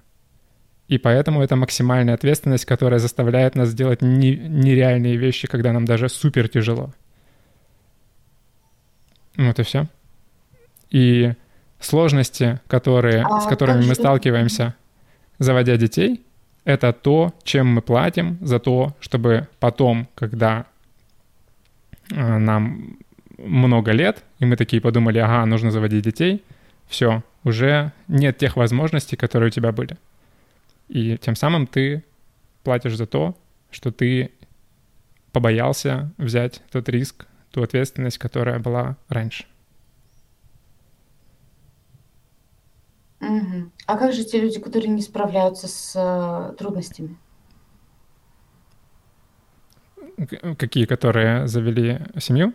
[0.89, 6.09] И поэтому это максимальная ответственность, которая заставляет нас делать не, нереальные вещи, когда нам даже
[6.09, 6.93] супер тяжело.
[9.37, 9.87] Вот и все.
[10.91, 11.33] И
[11.81, 14.75] сложности, которые, а, с которыми мы сталкиваемся,
[15.39, 16.25] заводя детей,
[16.65, 20.67] это то, чем мы платим за то, чтобы потом, когда
[22.11, 22.99] э, нам
[23.39, 26.43] много лет, и мы такие подумали, ага, нужно заводить детей,
[26.87, 29.97] все, уже нет тех возможностей, которые у тебя были.
[30.95, 32.05] И тем самым ты
[32.63, 33.37] платишь за то,
[33.73, 34.31] что ты
[35.33, 39.45] побоялся взять тот риск, ту ответственность, которая была раньше.
[43.21, 43.73] Угу.
[43.87, 47.19] А как же те люди, которые не справляются с э, трудностями?
[50.59, 52.53] Какие, которые завели семью?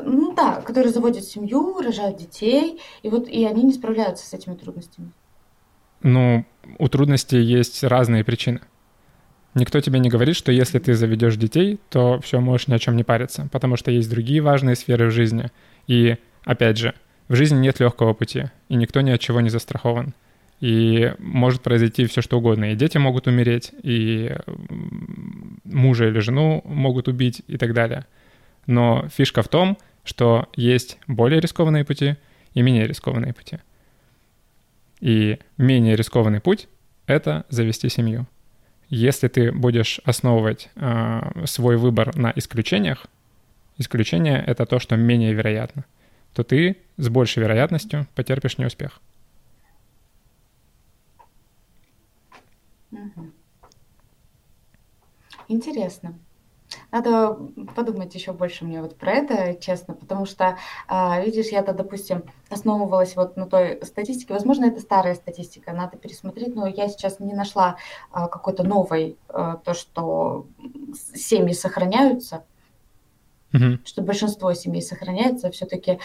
[0.00, 4.54] Ну да, которые заводят семью, рожают детей, и вот и они не справляются с этими
[4.54, 5.10] трудностями.
[6.02, 6.44] Ну,
[6.78, 8.60] у трудностей есть разные причины.
[9.54, 12.96] Никто тебе не говорит, что если ты заведешь детей, то все, можешь ни о чем
[12.96, 15.50] не париться, потому что есть другие важные сферы в жизни.
[15.86, 16.94] И, опять же,
[17.28, 20.14] в жизни нет легкого пути, и никто ни от чего не застрахован.
[20.60, 22.72] И может произойти все что угодно.
[22.72, 24.34] И дети могут умереть, и
[25.64, 28.06] мужа или жену могут убить и так далее.
[28.66, 32.16] Но фишка в том, что есть более рискованные пути
[32.54, 33.58] и менее рискованные пути.
[35.00, 36.68] И менее рискованный путь—
[37.06, 38.26] это завести семью.
[38.88, 43.06] Если ты будешь основывать э, свой выбор на исключениях,
[43.76, 45.84] исключение— это то, что менее вероятно,
[46.32, 49.00] то ты с большей вероятностью потерпишь неуспех.
[55.48, 56.18] Интересно.
[56.90, 57.38] Надо
[57.74, 63.16] подумать еще больше мне вот про это, честно, потому что, а, видишь, я-то, допустим, основывалась
[63.16, 64.34] вот на той статистике.
[64.34, 67.76] Возможно, это старая статистика, надо пересмотреть, но я сейчас не нашла
[68.10, 70.46] а, какой-то новой, а, то, что
[71.14, 72.44] семьи сохраняются,
[73.52, 73.78] угу.
[73.84, 75.98] что большинство семей сохраняется все-таки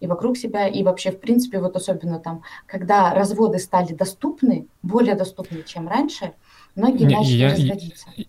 [0.00, 5.14] и вокруг себя, и вообще, в принципе, вот особенно там, когда разводы стали доступны, более
[5.14, 6.34] доступны, чем раньше,
[6.74, 8.08] многие не, начали я, разводиться.
[8.16, 8.24] Я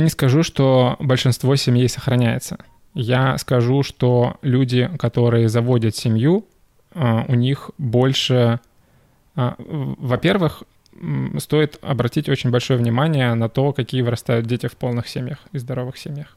[0.00, 2.58] не скажу, что большинство семей сохраняется.
[2.92, 6.44] Я скажу, что люди, которые заводят семью,
[6.92, 8.60] а, у них больше...
[9.36, 10.64] А, во-первых,
[11.38, 15.96] стоит обратить очень большое внимание на то, какие вырастают дети в полных семьях и здоровых
[15.96, 16.36] семьях.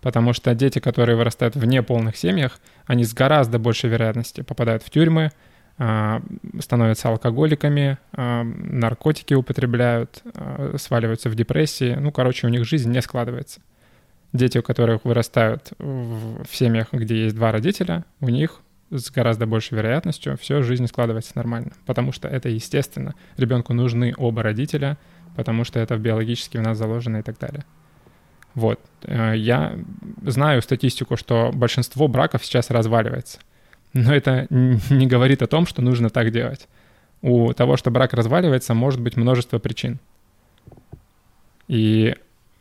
[0.00, 4.90] Потому что дети, которые вырастают в неполных семьях, они с гораздо большей вероятностью попадают в
[4.90, 5.32] тюрьмы,
[5.76, 11.96] становятся алкоголиками, а, наркотики употребляют, а, сваливаются в депрессии.
[11.98, 13.60] Ну, короче, у них жизнь не складывается.
[14.32, 19.76] Дети, у которых вырастают в семьях, где есть два родителя, у них с гораздо большей
[19.76, 23.14] вероятностью все жизнь складывается нормально, потому что это естественно.
[23.36, 24.96] Ребенку нужны оба родителя,
[25.34, 27.64] потому что это биологически в нас заложено и так далее.
[28.54, 28.78] Вот.
[29.02, 29.76] Э, я
[30.22, 33.40] знаю статистику, что большинство браков сейчас разваливается—
[33.94, 36.68] но это не говорит о том, что нужно так делать.
[37.22, 39.98] У того, что брак разваливается, может быть множество причин.
[41.68, 42.14] И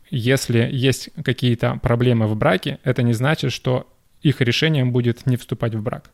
[0.09, 5.75] если есть какие-то проблемы в браке, это не значит, что их решением будет не вступать
[5.75, 6.11] в брак.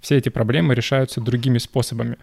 [0.00, 2.16] Все эти проблемы решаются другими способами.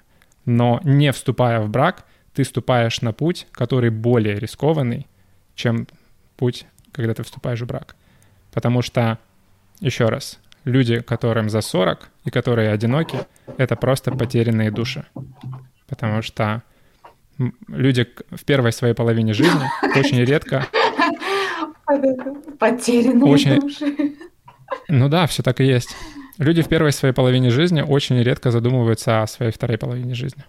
[0.45, 5.07] Но не вступая в брак, ты вступаешь на путь, который более рискованный,
[5.55, 5.87] чем
[6.37, 7.95] путь, когда ты вступаешь в брак.
[8.51, 9.19] Потому что,
[9.81, 13.19] еще раз, люди, которым за 40 и которые одиноки,
[13.57, 15.05] это просто потерянные души.
[15.87, 16.63] Потому что
[17.67, 19.63] люди в первой своей половине жизни
[19.97, 20.67] очень редко...
[22.59, 23.59] Потерянные очень...
[23.59, 24.15] души.
[24.87, 25.95] Ну да, все так и есть.
[26.37, 30.43] Люди в первой своей половине жизни очень редко задумываются о своей второй половине жизни.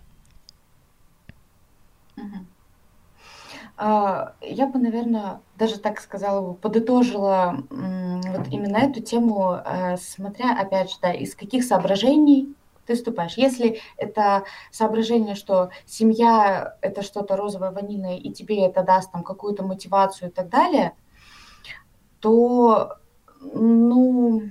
[3.85, 10.97] Я бы, наверное, даже так сказала, подытожила вот именно эту тему, э, смотря, опять же,
[11.03, 12.55] да, из каких соображений
[12.87, 13.35] ты вступаешь.
[13.37, 19.65] Если это соображение, что семья– это что-то розовое, ванильное, и тебе это даст там какую-то
[19.65, 20.93] мотивацию и так далее,
[22.21, 22.99] то,
[23.41, 24.43] ну,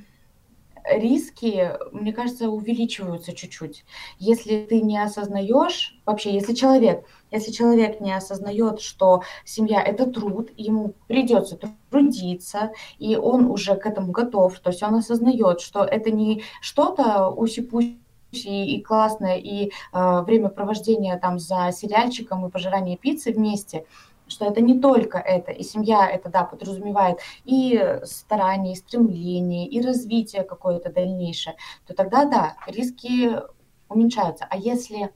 [0.84, 3.86] риски, мне кажется, увеличиваются чуть-чуть.
[4.20, 10.52] Если ты не осознаешь, вообще, если человек, если человек не осознает, что семья это труд,
[10.58, 11.58] ему придется
[11.90, 17.30] трудиться, и он уже к этому готов, то есть он осознает, что это не что-то
[17.30, 17.68] уси
[18.34, 23.86] и классное, и э, времяпровождение там за сериальчиком и пожирание пиццы вместе,
[24.28, 29.82] что это не только это, и семья это, да, подразумевает и старание, и стремление, и
[29.82, 33.32] развитие какое-то дальнейшее, то тогда, да, риски
[33.90, 34.48] уменьшаются.
[34.50, 35.12] А если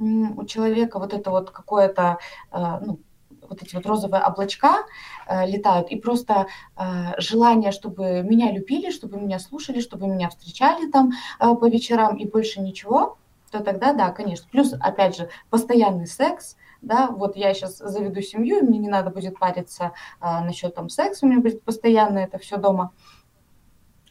[0.00, 2.18] у человека вот это вот какое-то,
[2.52, 3.00] э, ну,
[3.48, 4.86] вот эти вот розовые облачка
[5.26, 6.46] э, летают, и просто
[6.76, 6.82] э,
[7.18, 12.60] желание, чтобы меня любили, чтобы меня слушали, чтобы меня встречали там по вечерам и больше
[12.60, 13.18] ничего,
[13.50, 14.48] то тогда да, конечно.
[14.50, 19.10] Плюс, опять же, постоянный секс, да, вот я сейчас заведу семью, и мне не надо
[19.10, 22.92] будет париться а, насчет там секса, у меня будет постоянно это все дома.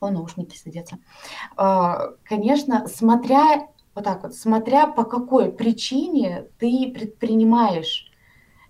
[0.02, 1.00] О, наушники садятся.
[1.56, 8.10] А, конечно, смотря вот так вот, смотря по какой причине ты предпринимаешь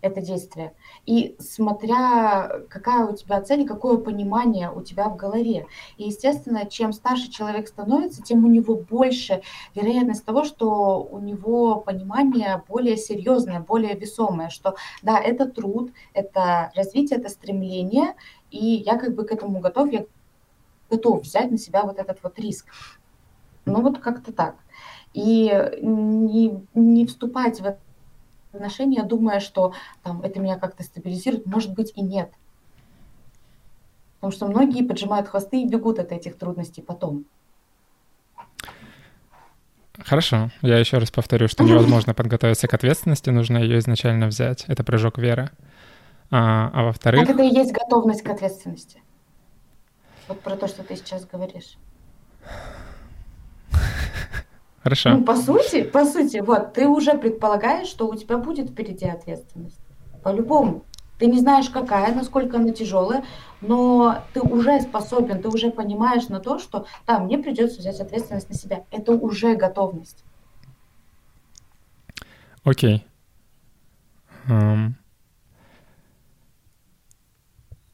[0.01, 0.73] это действие.
[1.05, 5.67] И смотря какая у тебя цель, какое понимание у тебя в голове.
[5.97, 9.41] И, естественно, чем старше человек становится, тем у него больше
[9.75, 16.71] вероятность того, что у него понимание более серьезное, более весомое, что да, это труд, это
[16.75, 18.15] развитие, это стремление,
[18.51, 20.05] и я как бы к этому готов, я
[20.89, 22.67] готов взять на себя вот этот вот риск.
[23.65, 24.55] Ну вот как-то так.
[25.13, 27.75] И не, не вступать в
[28.53, 29.73] отношения, думая, что
[30.03, 32.31] там, это меня как-то стабилизирует, может быть и нет.
[34.15, 37.25] Потому что многие поджимают хвосты и бегут от этих трудностей потом.
[40.05, 40.49] Хорошо.
[40.61, 44.65] Я еще раз повторю, что невозможно подготовиться к ответственности, нужно ее изначально взять.
[44.67, 45.49] Это прыжок веры.
[46.31, 47.21] А, а во-вторых...
[47.21, 49.01] Так это и есть готовность к ответственности.
[50.27, 51.77] Вот про то, что ты сейчас говоришь.
[54.83, 55.09] Хорошо.
[55.09, 59.79] Ну, по сути, по сути, вот, ты уже предполагаешь, что у тебя будет впереди ответственность.
[60.23, 60.85] По-любому.
[61.17, 63.25] Ты не знаешь, какая, насколько она тяжелая,
[63.59, 68.49] но ты уже способен, ты уже понимаешь на то, что да, мне придется взять ответственность
[68.49, 68.85] на себя.
[68.89, 70.23] Это уже готовность.
[72.63, 73.05] Окей.
[74.47, 74.93] Um,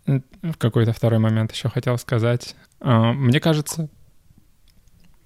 [0.05, 2.55] в какой-то второй момент еще хотел сказать.
[2.79, 3.89] А, мне кажется,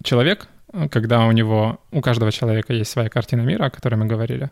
[0.04, 0.48] человек,
[0.92, 4.52] когда у него, у каждого человека есть своя картина мира, о которой мы говорили,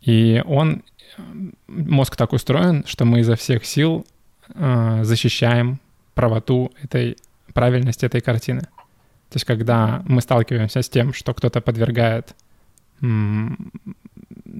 [0.00, 0.82] и он,
[1.66, 4.06] мозг так устроен, что мы изо всех сил
[4.54, 5.80] а, защищаем
[6.14, 7.16] правоту этой
[7.52, 8.62] правильности этой картины.
[8.62, 12.34] То есть, когда мы сталкиваемся с тем, что кто-то подвергает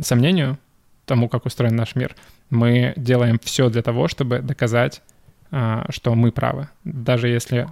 [0.02, 0.58] сомнению
[1.06, 2.14] тому, как устроен наш мир,
[2.50, 5.02] мы делаем все для того, чтобы доказать,
[5.50, 6.68] а, что мы правы.
[6.84, 7.68] Даже если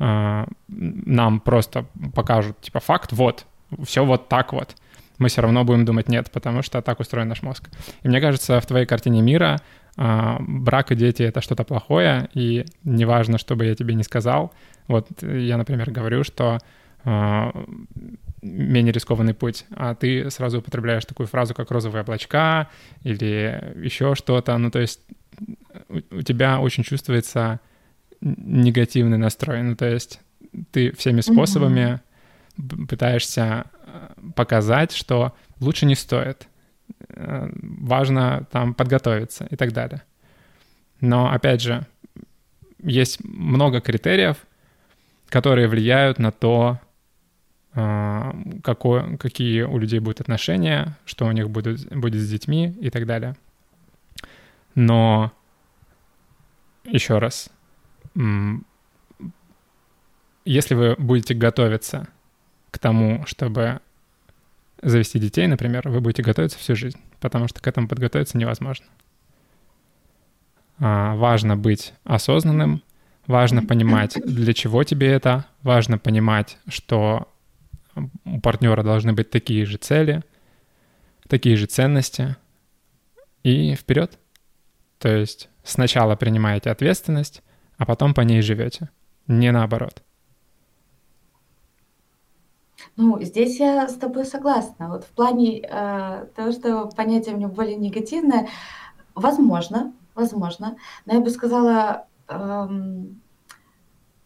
[0.00, 3.46] а, нам просто покажут, типа, факт, вот,
[3.84, 4.76] все вот так вот,
[5.18, 7.70] мы все равно будем думать нет, потому что так устроен наш мозг.
[8.02, 9.60] И мне кажется, в твоей картине мира
[9.96, 14.52] а, брак и дети— это что-то плохое, и неважно, что бы я тебе не сказал.
[14.88, 16.58] Вот я, например, говорю, что
[18.44, 22.68] менее рискованный путь, а ты сразу употребляешь такую фразу, как розовые облачка
[23.02, 24.56] или еще что-то.
[24.58, 25.00] Ну, то есть
[25.88, 27.60] у тебя очень чувствуется
[28.24, 29.62] негативный настрой.
[29.62, 30.20] Ну, то есть
[30.72, 32.00] ты всеми способами
[32.56, 32.86] mm-hmm.
[32.86, 36.48] пытаешься э, показать, что лучше не стоит.
[37.08, 40.02] Э, важно там подготовиться и так далее.
[41.00, 41.86] Но, опять же,
[42.82, 44.36] есть много критериев,
[45.28, 46.80] которые влияют на то,
[47.74, 52.90] а, какое, какие у людей будут отношения, что у них будет, будет с детьми и
[52.90, 53.36] так далее.
[54.74, 55.32] Но
[56.84, 57.50] еще раз,
[60.44, 62.08] если вы будете готовиться
[62.70, 63.80] к тому, чтобы
[64.82, 68.86] завести детей, например, вы будете готовиться всю жизнь, потому что к этому подготовиться невозможно.
[70.78, 72.82] А, важно быть осознанным,
[73.26, 77.28] важно понимать, для чего тебе это, важно понимать, что
[78.24, 80.22] у партнера должны быть такие же цели,
[81.28, 82.36] такие же ценности,
[83.44, 84.18] и вперед.
[84.98, 87.42] То есть сначала принимаете ответственность,
[87.78, 88.90] а потом по ней живете,
[89.26, 90.02] не наоборот.
[92.96, 94.88] Ну, здесь я с тобой согласна.
[94.88, 98.48] Вот в плане э, того, что понятие у меня более негативное,
[99.14, 103.20] возможно, возможно, но я бы сказала, эм,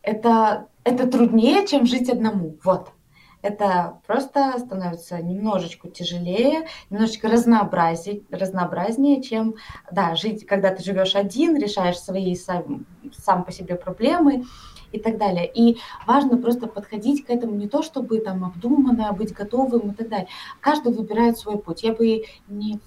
[0.03, 2.57] это, это труднее, чем жить одному.
[2.63, 2.93] Вот
[3.43, 9.55] это просто становится немножечко тяжелее, немножечко разнообразнее, разнообразнее, чем,
[9.91, 14.45] да, жить, когда ты живешь один, решаешь свои сам, сам по себе проблемы
[14.93, 15.51] и так далее.
[15.53, 20.09] И важно просто подходить к этому не то, чтобы там обдуманно, быть готовым и так
[20.09, 20.29] далее.
[20.61, 21.83] Каждый выбирает свой путь.
[21.83, 22.81] Я бы не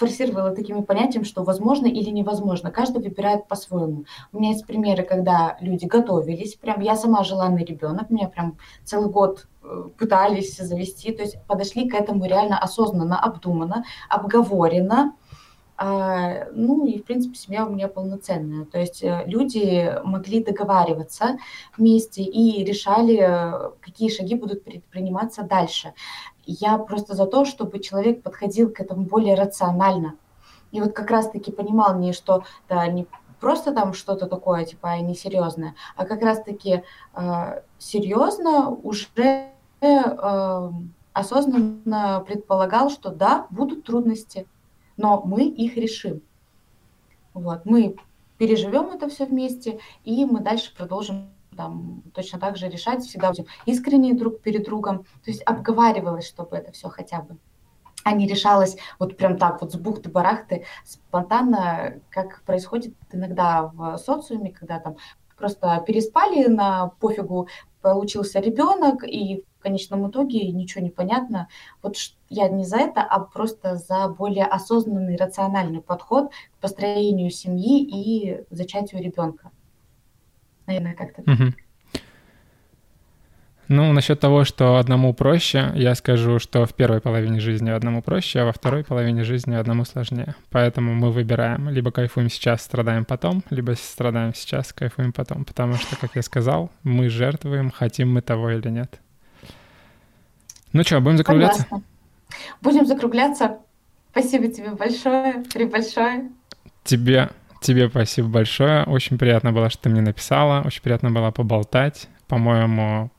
[0.00, 2.70] форсировала такими понятиями, что возможно или невозможно.
[2.70, 4.06] Каждый выбирает по-своему.
[4.32, 9.10] У меня есть примеры, когда люди готовились, прям я сама желанный ребенок, меня прям целый
[9.10, 15.19] год э, пытались завести, то есть подошли к этому реально осознанно, обдуманно, обговорено, а,
[15.82, 18.66] ну и, в принципе, семья у меня полноценная.
[18.66, 21.38] То есть э, люди могли договариваться
[21.76, 25.94] вместе и решали, какие шаги будут предприниматься дальше.
[26.44, 30.16] Я просто за то, чтобы человек подходил к этому более рационально.
[30.70, 33.06] И вот как раз-таки понимал не, что да, не
[33.40, 36.82] просто там что-то такое, типа, несерьезное, а как раз-таки
[37.14, 39.48] э, серьезно уже
[39.80, 40.70] э,
[41.12, 44.46] осознанно предполагал, что да, будут трудности,
[45.00, 46.20] но мы их решим.
[47.32, 47.96] Вот, мы
[48.38, 53.46] переживем это все вместе, и мы дальше продолжим там точно так же решать, всегда будем
[53.66, 55.04] искренние друг перед другом.
[55.24, 57.36] То есть обговаривалось, чтобы это все хотя бы
[58.02, 64.52] а не решалось вот прям так вот с бухты-барахты спонтанно, как происходит иногда в социуме,
[64.52, 64.96] когда там
[65.36, 67.48] просто переспали на пофигу,
[67.82, 71.48] получился ребенок, и в конечном итоге ничего не понятно.
[71.82, 71.96] Вот
[72.30, 78.42] я не за это, а просто за более осознанный, рациональный подход к построению семьи и
[78.50, 79.50] зачатию ребенка.
[80.66, 81.52] Наверное, как-то угу.
[83.68, 88.40] Ну, насчет того, что одному проще, я скажу, что в первой половине жизни одному проще,
[88.40, 90.34] а во второй половине жизни одному сложнее.
[90.50, 95.44] Поэтому мы выбираем, либо кайфуем сейчас, страдаем потом, либо страдаем сейчас, кайфуем потом.
[95.44, 99.00] Потому что, как я сказал, мы жертвуем, хотим мы того или нет.
[100.72, 101.62] Ну что, будем закругляться?
[101.62, 101.86] Согласна.
[102.62, 103.58] Будем закругляться.
[104.12, 106.30] Спасибо тебе большое, при большое.
[106.84, 108.84] Тебе Тебе спасибо большое.
[108.84, 110.62] Очень приятно было, что ты мне написала.
[110.64, 112.08] Очень приятно было поболтать.
[112.26, 113.10] По-моему,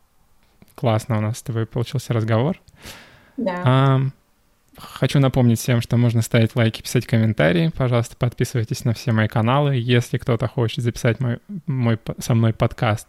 [0.74, 2.60] классно у нас с тобой получился разговор.
[3.38, 3.62] Да.
[3.64, 4.02] А,
[4.78, 7.72] хочу напомнить всем, что можно ставить лайки, писать комментарии.
[7.78, 9.76] Пожалуйста, подписывайтесь на все мои каналы.
[9.76, 13.08] Если кто-то хочет записать мой, мой, со мной подкаст,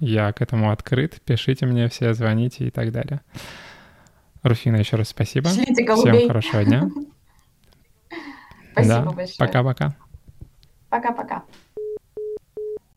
[0.00, 1.20] я к этому открыт.
[1.24, 3.20] Пишите мне все, звоните и так далее.
[4.42, 5.50] Руфина, еще раз спасибо.
[5.50, 6.90] Всем хорошего дня.
[8.72, 9.36] Спасибо большое.
[9.38, 9.96] Пока-пока.
[10.88, 11.44] Пока-пока.